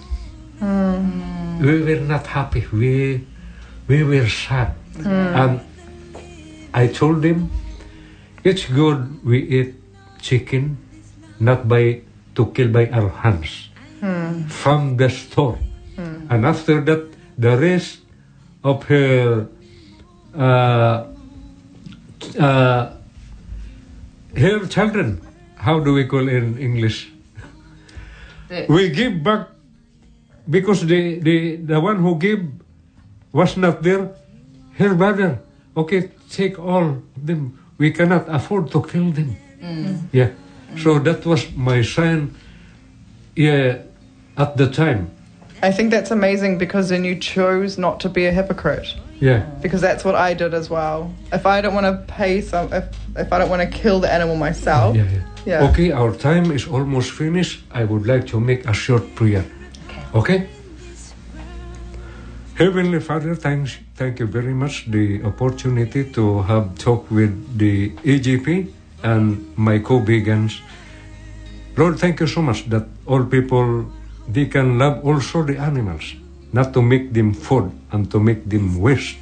mm. 0.62 1.62
we 1.62 1.82
were 1.82 2.02
not 2.02 2.28
happy. 2.28 2.66
We, 2.72 3.26
we 3.88 4.04
were 4.04 4.30
sad. 4.30 4.76
Mm. 4.94 5.36
And 5.42 5.62
I 6.74 6.88
told 6.88 7.24
him, 7.24 7.50
it's 8.44 8.66
good 8.66 9.26
we 9.26 9.42
eat 9.42 9.76
chicken 10.22 10.78
not 11.40 11.68
by 11.68 12.02
to 12.36 12.46
kill 12.54 12.70
by 12.70 12.88
our 12.90 13.10
hands 13.10 13.67
from 14.50 14.98
the 14.98 15.10
store. 15.10 15.58
And 16.30 16.46
after 16.46 16.82
that, 16.82 17.10
the 17.38 17.58
rest 17.58 18.00
of 18.64 18.84
her 18.86 19.48
uh, 20.36 21.08
uh, 22.38 22.94
her 24.36 24.66
children, 24.68 25.22
how 25.56 25.80
do 25.80 25.94
we 25.94 26.06
call 26.06 26.28
in 26.30 26.58
English? 26.60 27.10
We 28.70 28.90
give 28.90 29.24
back 29.24 29.50
because 30.50 30.86
the, 30.86 31.20
the, 31.20 31.56
the 31.58 31.80
one 31.80 31.98
who 31.98 32.16
gave 32.18 32.46
was 33.34 33.58
not 33.58 33.82
there. 33.84 34.14
Her 34.78 34.94
brother, 34.94 35.40
okay, 35.76 36.12
take 36.30 36.60
all 36.60 37.02
of 37.02 37.26
them. 37.26 37.58
We 37.78 37.92
cannot 37.92 38.30
afford 38.30 38.72
to 38.72 38.82
kill 38.84 39.12
them. 39.12 39.36
Yeah. 40.12 40.30
So 40.78 41.00
that 41.00 41.26
was 41.26 41.50
my 41.56 41.82
sign. 41.82 42.36
Yeah, 43.36 43.82
at 44.38 44.58
the 44.58 44.70
time. 44.70 45.10
I 45.62 45.72
think 45.72 45.90
that's 45.92 46.12
amazing 46.12 46.58
because 46.58 46.90
then 46.90 47.04
you 47.04 47.16
chose 47.16 47.78
not 47.78 48.00
to 48.02 48.10
be 48.10 48.26
a 48.26 48.32
hypocrite. 48.32 48.96
Yeah. 49.20 49.40
because 49.64 49.82
that's 49.82 50.06
what 50.06 50.14
I 50.14 50.36
did 50.36 50.54
as 50.54 50.70
well. 50.70 51.12
If 51.34 51.48
I 51.48 51.60
don't 51.60 51.74
want 51.74 51.88
to 51.88 52.14
pay 52.14 52.40
some, 52.42 52.72
if, 52.72 52.86
if 53.16 53.34
I 53.34 53.40
don't 53.40 53.50
want 53.50 53.64
to 53.64 53.68
kill 53.68 54.00
the 54.00 54.14
animal 54.14 54.36
myself, 54.36 54.96
Yeah, 54.96 55.10
yeah. 55.12 55.22
Yeah. 55.46 55.70
Okay, 55.70 55.92
our 55.92 56.14
time 56.14 56.52
is 56.52 56.68
almost 56.68 57.12
finished. 57.12 57.64
I 57.72 57.86
would 57.86 58.06
like 58.06 58.28
to 58.28 58.40
make 58.40 58.68
a 58.68 58.74
short 58.74 59.16
prayer. 59.16 59.46
Okay? 60.14 60.50
Heavenly 62.56 63.00
Father, 63.00 63.34
thanks, 63.34 63.78
thank 63.96 64.20
you 64.20 64.28
very 64.28 64.54
much 64.54 64.92
the 64.92 65.24
opportunity 65.24 66.04
to 66.12 66.42
have 66.42 66.78
talk 66.78 67.10
with 67.10 67.58
the 67.58 67.92
EGP 68.04 68.72
and 69.04 69.58
my 69.58 69.80
co-vegans. 69.80 70.60
Lord, 71.78 71.98
thank 71.98 72.20
you 72.20 72.28
so 72.28 72.42
much 72.42 72.70
that 72.70 72.86
all 73.06 73.24
people 73.24 73.86
they 74.28 74.46
can 74.46 74.78
love 74.78 75.04
also 75.04 75.44
the 75.44 75.58
animals, 75.58 76.16
not 76.52 76.74
to 76.74 76.82
make 76.82 77.14
them 77.14 77.34
food 77.34 77.72
and 77.92 78.12
to 78.12 78.20
make 78.20 78.48
them 78.50 78.80
waste. 78.80 79.18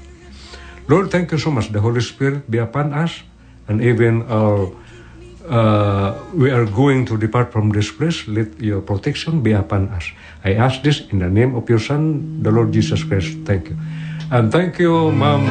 Lord, 0.88 1.10
thank 1.10 1.32
you 1.32 1.38
so 1.38 1.50
much. 1.50 1.72
The 1.72 1.82
Holy 1.82 2.02
Spirit 2.02 2.50
be 2.50 2.58
upon 2.58 2.94
us, 2.94 3.22
and 3.68 3.82
even 3.82 4.22
our 4.30 4.70
uh, 5.46 6.18
we 6.34 6.50
are 6.50 6.66
going 6.66 7.06
to 7.06 7.18
depart 7.18 7.54
from 7.54 7.70
this 7.70 7.92
place. 7.92 8.28
Let 8.28 8.58
your 8.60 8.82
protection 8.82 9.42
be 9.42 9.54
upon 9.54 9.90
us. 9.90 10.10
I 10.44 10.54
ask 10.58 10.82
this 10.82 11.06
in 11.14 11.20
the 11.20 11.30
name 11.30 11.56
of 11.56 11.70
your 11.70 11.80
Son, 11.80 12.42
the 12.42 12.50
Lord 12.50 12.74
Jesus 12.74 13.04
Christ. 13.04 13.38
Thank 13.46 13.70
you, 13.70 13.78
and 14.32 14.52
thank 14.52 14.80
you, 14.80 15.12
Mom. 15.12 15.46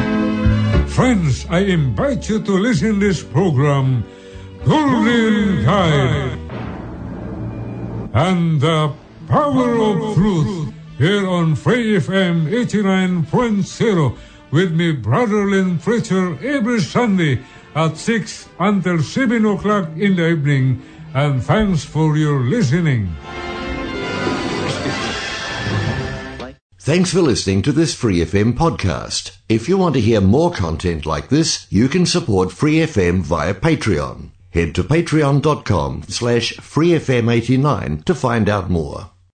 Friends, 0.90 1.46
I 1.50 1.66
invite 1.70 2.28
you 2.28 2.38
to 2.42 2.52
listen 2.58 2.98
this 2.98 3.22
program, 3.22 4.02
Golden 4.66 5.62
Guide, 5.62 6.38
and 8.14 8.60
the 8.60 8.94
Power 9.28 9.74
of 9.76 10.14
Truth, 10.14 10.72
here 10.98 11.26
on 11.28 11.54
Free 11.54 11.96
FM 11.98 12.48
89.0, 12.50 14.16
with 14.50 14.72
me, 14.72 14.92
Brother 14.92 15.46
Lynn 15.46 15.78
Preacher, 15.78 16.38
every 16.44 16.80
Sunday 16.80 17.42
at 17.74 17.96
6 17.96 18.48
until 18.60 19.02
7 19.02 19.44
o'clock 19.46 19.88
in 19.96 20.16
the 20.16 20.28
evening. 20.28 20.82
And 21.14 21.42
thanks 21.42 21.84
for 21.84 22.16
your 22.16 22.40
listening. 22.40 23.14
Thanks 26.78 27.12
for 27.12 27.22
listening 27.22 27.62
to 27.62 27.72
this 27.72 27.94
Free 27.94 28.18
FM 28.18 28.52
podcast. 28.52 29.38
If 29.48 29.70
you 29.70 29.78
want 29.78 29.94
to 29.94 30.02
hear 30.02 30.20
more 30.20 30.50
content 30.52 31.06
like 31.06 31.30
this, 31.30 31.66
you 31.70 31.88
can 31.88 32.04
support 32.04 32.52
Free 32.52 32.76
FM 32.76 33.22
via 33.22 33.54
Patreon. 33.54 34.30
Head 34.50 34.74
to 34.74 34.84
patreon.com 34.84 36.02
slash 36.08 36.52
freefm89 36.58 38.04
to 38.04 38.14
find 38.14 38.48
out 38.48 38.68
more. 38.68 39.10